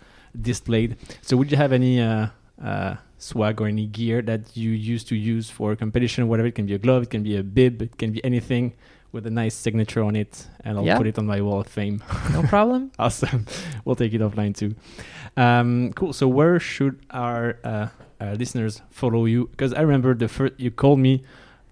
displayed. 0.49 0.97
So 1.21 1.37
would 1.37 1.49
you 1.51 1.57
have 1.57 1.71
any 1.71 2.01
uh, 2.01 2.27
uh, 2.63 2.95
swag 3.21 3.61
or 3.61 3.67
any 3.67 3.85
gear 3.85 4.21
that 4.23 4.41
you 4.57 4.71
used 4.71 5.07
to 5.09 5.15
use 5.15 5.49
for 5.49 5.75
competition, 5.75 6.27
whatever? 6.27 6.47
It 6.47 6.55
can 6.55 6.65
be 6.65 6.73
a 6.73 6.79
glove, 6.79 7.03
it 7.03 7.09
can 7.09 7.23
be 7.23 7.37
a 7.37 7.43
bib, 7.43 7.81
it 7.81 7.97
can 7.97 8.11
be 8.11 8.23
anything 8.25 8.73
with 9.13 9.25
a 9.27 9.29
nice 9.29 9.53
signature 9.53 10.01
on 10.03 10.15
it, 10.15 10.47
and 10.63 10.77
I'll 10.77 10.85
Yeah. 10.85 10.97
put 10.97 11.05
it 11.07 11.17
on 11.19 11.25
my 11.27 11.41
Wall 11.41 11.59
of 11.59 11.67
Fame. 11.67 12.01
No 12.33 12.43
problem. 12.43 12.91
Awesome. 12.99 13.45
we'll 13.85 13.95
take 13.97 14.13
it 14.13 14.21
offline 14.21 14.55
too. 14.55 14.73
Um, 15.37 15.91
cool. 15.95 16.13
So 16.13 16.27
where 16.27 16.59
should 16.59 16.95
our 17.11 17.57
uh, 17.63 17.87
uh, 18.21 18.35
listeners 18.39 18.81
follow 18.89 19.25
you? 19.25 19.47
Because 19.51 19.73
I 19.73 19.81
remember 19.81 20.13
the 20.15 20.27
first 20.27 20.53
you 20.57 20.71
called 20.71 20.99
me, 20.99 21.23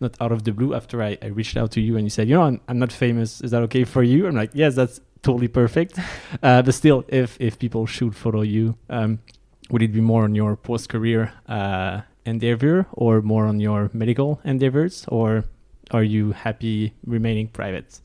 not 0.01 0.15
out 0.21 0.31
of 0.31 0.43
the 0.43 0.51
blue, 0.51 0.73
after 0.73 1.01
I, 1.01 1.17
I 1.21 1.27
reached 1.27 1.55
out 1.57 1.71
to 1.71 1.81
you 1.81 1.95
and 1.97 2.05
you 2.05 2.09
said, 2.09 2.27
you 2.27 2.35
know, 2.35 2.43
I'm, 2.43 2.59
I'm 2.67 2.79
not 2.79 2.91
famous. 2.91 3.41
Is 3.41 3.51
that 3.51 3.61
okay 3.63 3.83
for 3.85 4.03
you? 4.03 4.27
I'm 4.27 4.35
like, 4.35 4.51
yes, 4.53 4.75
that's 4.75 4.99
totally 5.23 5.47
perfect. 5.49 5.97
uh, 6.43 6.61
but 6.61 6.73
still, 6.73 7.03
if 7.07 7.37
if 7.39 7.57
people 7.57 7.85
should 7.85 8.15
follow 8.15 8.41
you, 8.41 8.75
um, 8.89 9.19
would 9.69 9.81
it 9.81 9.91
be 9.93 10.01
more 10.01 10.23
on 10.23 10.35
your 10.35 10.55
post 10.55 10.89
career 10.89 11.31
uh, 11.47 12.01
endeavor 12.25 12.85
or 12.91 13.21
more 13.21 13.45
on 13.45 13.59
your 13.59 13.89
medical 13.93 14.39
endeavors, 14.43 15.05
or 15.07 15.43
are 15.91 16.03
you 16.03 16.31
happy 16.31 16.93
remaining 17.05 17.47
private? 17.47 17.99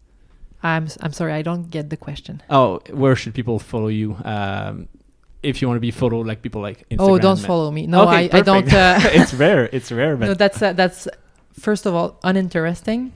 I'm 0.62 0.89
I'm 1.01 1.12
sorry, 1.12 1.33
I 1.33 1.43
don't 1.43 1.71
get 1.71 1.91
the 1.91 1.97
question. 1.97 2.43
Oh, 2.49 2.81
where 2.91 3.15
should 3.17 3.35
people 3.35 3.59
follow 3.59 3.89
you? 3.89 4.17
Um, 4.25 4.89
if 5.43 5.61
you 5.61 5.69
want 5.69 5.77
to 5.77 5.81
be 5.81 5.91
followed 5.91 6.27
like 6.27 6.41
people 6.41 6.62
like 6.62 6.89
Instagram. 6.89 7.11
oh, 7.11 7.19
don't 7.19 7.39
follow 7.39 7.71
me. 7.71 7.87
No, 7.87 8.09
Okay, 8.09 8.31
I, 8.33 8.39
I 8.39 8.41
don't. 8.41 8.73
Uh, 8.73 8.99
it's 9.03 9.35
rare. 9.35 9.69
It's 9.73 9.93
rare, 9.93 10.17
but 10.19 10.27
no, 10.27 10.35
that's 10.35 10.62
uh, 10.62 10.73
that's 10.73 11.07
first 11.53 11.85
of 11.87 11.95
all 11.95 12.19
uninteresting. 12.25 13.12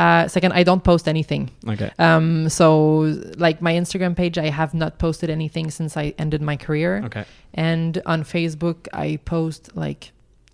Uh, 0.00 0.28
second, 0.28 0.52
I 0.60 0.62
don't 0.68 0.84
post 0.92 1.04
anything. 1.14 1.42
okay. 1.74 1.90
Um, 1.98 2.48
so 2.48 2.68
like 3.46 3.60
my 3.68 3.72
Instagram 3.82 4.14
page, 4.16 4.36
I 4.46 4.48
have 4.60 4.72
not 4.82 4.92
posted 4.98 5.28
anything 5.38 5.66
since 5.78 5.92
I 6.02 6.14
ended 6.24 6.40
my 6.50 6.56
career. 6.66 6.92
Okay. 7.08 7.24
And 7.68 8.00
on 8.06 8.18
Facebook, 8.24 8.78
I 9.04 9.18
post 9.34 9.62
like 9.84 10.02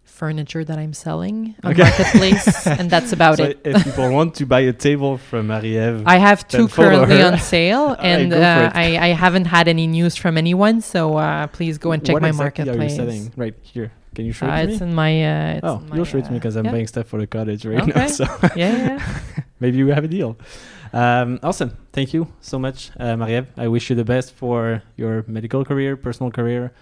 furniture 0.04 0.64
that 0.64 0.78
I'm 0.78 0.94
selling 0.94 1.54
on 1.62 1.72
Okay. 1.72 1.82
marketplace, 1.82 2.66
and 2.78 2.86
that's 2.94 3.12
about 3.12 3.36
so 3.36 3.44
it. 3.44 3.60
if 3.64 3.84
people 3.84 4.08
want 4.18 4.34
to 4.40 4.44
buy 4.46 4.60
a 4.60 4.72
table 4.72 5.12
from 5.28 5.42
Marie-Ève, 5.52 6.02
I 6.06 6.16
have 6.28 6.40
two 6.48 6.66
currently 6.68 7.18
her. 7.20 7.26
on 7.32 7.38
sale, 7.38 7.94
and 8.12 8.32
for 8.32 8.38
uh. 8.38 8.70
I, 8.84 8.86
I 9.08 9.08
haven't 9.24 9.44
had 9.56 9.68
any 9.68 9.86
news 9.86 10.16
from 10.16 10.38
anyone. 10.38 10.80
So 10.80 11.18
uh, 11.18 11.46
please 11.48 11.74
go 11.78 11.92
and 11.92 12.00
check 12.04 12.14
what 12.14 12.22
my 12.22 12.32
exactly 12.34 12.64
marketplace. 12.64 12.98
Are 12.98 13.02
you 13.04 13.10
selling 13.10 13.32
right 13.36 13.54
here? 13.72 13.92
Can 14.16 14.24
you 14.26 14.32
show 14.32 14.46
Uh, 14.46 14.56
it 14.56 14.66
to 14.66 14.72
it's 14.72 14.80
me? 14.80 14.88
in 14.88 14.94
my. 14.94 15.12
Uh, 15.24 15.56
it's 15.58 15.64
oh, 15.68 15.78
in 15.78 15.88
my, 15.88 15.96
you'll 15.96 16.04
show 16.10 16.18
it 16.18 16.24
to 16.24 16.30
me 16.32 16.36
uh, 16.36 16.40
because 16.40 16.56
I'm 16.56 16.64
yeah. 16.66 16.72
buying 16.74 16.88
stuff 16.94 17.06
for 17.06 17.18
the 17.20 17.26
cottage 17.36 17.62
right 17.66 17.86
now. 17.86 17.94
Okay. 18.02 18.08
So 18.18 18.24
Yeah, 18.56 18.72
yeah. 18.86 18.98
maybe 19.60 19.78
we 19.86 19.90
have 19.98 20.04
a 20.10 20.12
deal. 20.18 20.30
Um, 20.92 21.38
awesome. 21.42 21.70
Thank 21.92 22.14
you 22.14 22.22
so 22.40 22.58
much, 22.58 22.78
uh, 22.98 23.16
Marie-Ève. 23.20 23.48
I 23.64 23.68
wish 23.68 23.90
you 23.90 23.96
the 23.96 24.08
best 24.14 24.28
for 24.42 24.82
your 24.96 25.24
medical 25.36 25.62
career, 25.70 25.96
personal 26.06 26.30
career, 26.38 26.72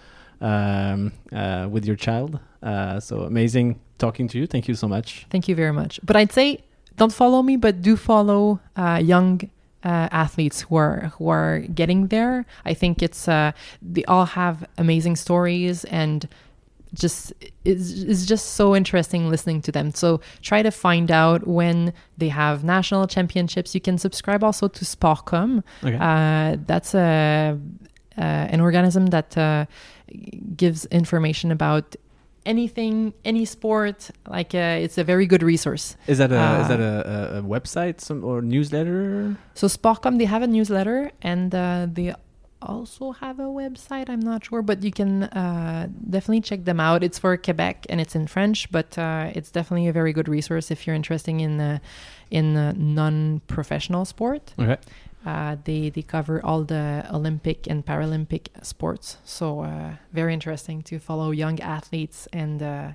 um, 0.41 1.11
uh, 1.33 1.67
with 1.69 1.83
your 1.85 1.97
child. 1.97 2.39
Uh, 2.63 2.99
so 2.99 3.21
amazing 3.21 3.79
talking 3.97 4.27
to 4.29 4.37
you. 4.39 4.47
Thank 4.47 4.67
you 4.69 4.75
so 4.75 4.87
much. 4.87 5.25
Thank 5.29 5.47
you 5.49 5.55
very 5.55 5.73
much. 5.73 5.99
But 6.03 6.15
I'd 6.15 6.31
say 6.31 6.47
don't 6.97 7.13
follow 7.13 7.41
me, 7.49 7.57
but 7.57 7.81
do 7.81 7.97
follow 7.97 8.59
uh, 8.77 9.01
young 9.03 9.41
uh, 9.83 10.07
athletes 10.23 10.61
who 10.61 10.75
are 10.77 11.11
who 11.17 11.29
are 11.29 11.59
getting 11.59 12.07
there. 12.07 12.45
I 12.71 12.73
think 12.73 13.03
it's 13.03 13.27
uh, 13.27 13.51
they 13.81 14.03
all 14.05 14.25
have 14.25 14.65
amazing 14.77 15.15
stories 15.17 15.83
and 15.85 16.27
just 16.95 17.33
it's, 17.63 17.91
it's 17.91 18.25
just 18.25 18.53
so 18.53 18.75
interesting 18.75 19.29
listening 19.29 19.61
to 19.63 19.71
them. 19.71 19.93
So 19.93 20.21
try 20.41 20.63
to 20.63 20.71
find 20.71 21.11
out 21.11 21.45
when 21.47 21.93
they 22.17 22.29
have 22.29 22.63
national 22.63 23.07
championships. 23.07 23.75
You 23.75 23.81
can 23.81 23.97
subscribe 23.97 24.43
also 24.43 24.67
to 24.67 24.85
Sportcom. 24.85 25.63
Okay. 25.83 25.97
Uh, 25.99 26.57
that's 26.65 26.95
a 26.95 27.59
uh, 28.17 28.21
an 28.21 28.61
organism 28.61 29.07
that 29.07 29.37
uh, 29.37 29.65
gives 30.55 30.85
information 30.85 31.51
about 31.51 31.95
anything, 32.45 33.13
any 33.25 33.45
sport. 33.45 34.09
Like 34.27 34.55
uh, 34.55 34.79
it's 34.83 34.97
a 34.97 35.03
very 35.03 35.25
good 35.25 35.43
resource. 35.43 35.97
is 36.07 36.19
that 36.19 36.31
a 36.31 36.35
is 36.35 36.65
uh, 36.65 36.67
that 36.67 36.79
a, 36.79 37.35
a, 37.35 37.39
a 37.39 37.41
website 37.41 37.99
some 37.99 38.23
or 38.23 38.41
newsletter? 38.41 39.35
So 39.53 39.67
Sportcom, 39.67 40.17
they 40.17 40.25
have 40.25 40.43
a 40.43 40.47
newsletter 40.47 41.11
and 41.21 41.53
uh, 41.53 41.87
they 41.91 42.13
also 42.65 43.11
have 43.11 43.39
a 43.39 43.43
website. 43.43 44.09
I'm 44.09 44.19
not 44.19 44.45
sure, 44.45 44.61
but 44.61 44.83
you 44.83 44.91
can 44.91 45.23
uh, 45.23 45.87
definitely 46.09 46.41
check 46.41 46.65
them 46.65 46.79
out. 46.79 47.03
It's 47.03 47.19
for 47.19 47.35
Quebec 47.37 47.85
and 47.89 48.01
it's 48.01 48.15
in 48.15 48.27
French, 48.27 48.71
but 48.71 48.97
uh, 48.97 49.31
it's 49.33 49.51
definitely 49.51 49.87
a 49.87 49.93
very 49.93 50.13
good 50.13 50.27
resource 50.27 50.71
if 50.71 50.85
you're 50.85 50.95
interested 50.95 51.35
in 51.39 51.59
uh, 51.59 51.79
in 52.31 52.53
non-professional 52.95 54.05
sport. 54.05 54.53
Okay. 54.59 54.77
Uh, 55.25 55.55
they 55.63 55.89
they 55.89 56.03
cover 56.03 56.39
all 56.45 56.63
the 56.63 57.03
Olympic 57.11 57.65
and 57.67 57.83
Paralympic 57.83 58.47
sports, 58.61 59.17
so 59.23 59.61
uh, 59.61 59.93
very 60.13 60.33
interesting 60.33 60.83
to 60.83 60.99
follow 60.99 61.31
young 61.31 61.59
athletes 61.61 62.27
and 62.31 62.61
uh, 62.61 62.89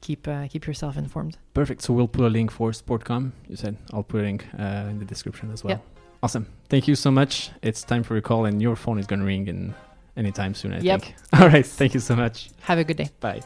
keep 0.00 0.26
uh, 0.26 0.48
keep 0.48 0.66
yourself 0.66 0.96
informed. 0.96 1.36
Perfect. 1.52 1.82
So 1.82 1.92
we'll 1.92 2.08
put 2.08 2.24
a 2.24 2.30
link 2.30 2.50
for 2.50 2.70
Sportcom. 2.70 3.32
You 3.48 3.56
said 3.56 3.76
I'll 3.92 4.02
put 4.02 4.20
a 4.20 4.24
link 4.24 4.46
uh, 4.58 4.88
in 4.90 4.98
the 4.98 5.04
description 5.04 5.50
as 5.50 5.62
well. 5.62 5.72
Yep. 5.72 5.82
Awesome. 6.24 6.46
Thank 6.70 6.88
you 6.88 6.94
so 6.96 7.10
much. 7.10 7.50
It's 7.60 7.82
time 7.82 8.02
for 8.02 8.16
a 8.16 8.22
call, 8.22 8.46
and 8.46 8.62
your 8.62 8.76
phone 8.76 8.98
is 8.98 9.06
gonna 9.06 9.26
ring 9.26 9.46
in 9.46 9.74
anytime 10.16 10.54
soon. 10.54 10.72
I 10.72 10.78
Yep. 10.80 11.02
think. 11.02 11.14
All 11.38 11.48
right. 11.48 11.66
Thank 11.66 11.92
you 11.92 12.00
so 12.00 12.16
much. 12.16 12.48
Have 12.62 12.78
a 12.78 12.84
good 12.84 12.96
day. 12.96 13.10
Bye. 13.20 13.42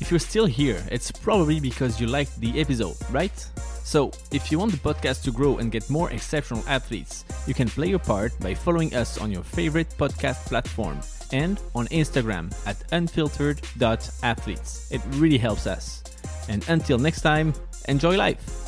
If 0.00 0.12
you're 0.12 0.20
still 0.20 0.46
here, 0.46 0.80
it's 0.92 1.10
probably 1.10 1.58
because 1.58 2.00
you 2.00 2.06
liked 2.06 2.38
the 2.38 2.60
episode, 2.60 2.94
right? 3.10 3.34
So, 3.82 4.12
if 4.30 4.52
you 4.52 4.60
want 4.60 4.70
the 4.70 4.78
podcast 4.78 5.24
to 5.24 5.32
grow 5.32 5.58
and 5.58 5.72
get 5.72 5.90
more 5.90 6.12
exceptional 6.12 6.62
athletes, 6.68 7.24
you 7.48 7.54
can 7.54 7.66
play 7.68 7.88
your 7.88 7.98
part 7.98 8.38
by 8.38 8.54
following 8.54 8.94
us 8.94 9.18
on 9.18 9.32
your 9.32 9.42
favorite 9.42 9.88
podcast 9.98 10.46
platform 10.46 11.00
and 11.32 11.58
on 11.74 11.88
Instagram 11.88 12.54
at 12.64 12.76
unfiltered.athletes. 12.92 14.92
It 14.92 15.00
really 15.16 15.38
helps 15.38 15.66
us. 15.66 16.04
And 16.48 16.64
until 16.68 16.98
next 16.98 17.22
time, 17.22 17.54
enjoy 17.88 18.16
life! 18.16 18.63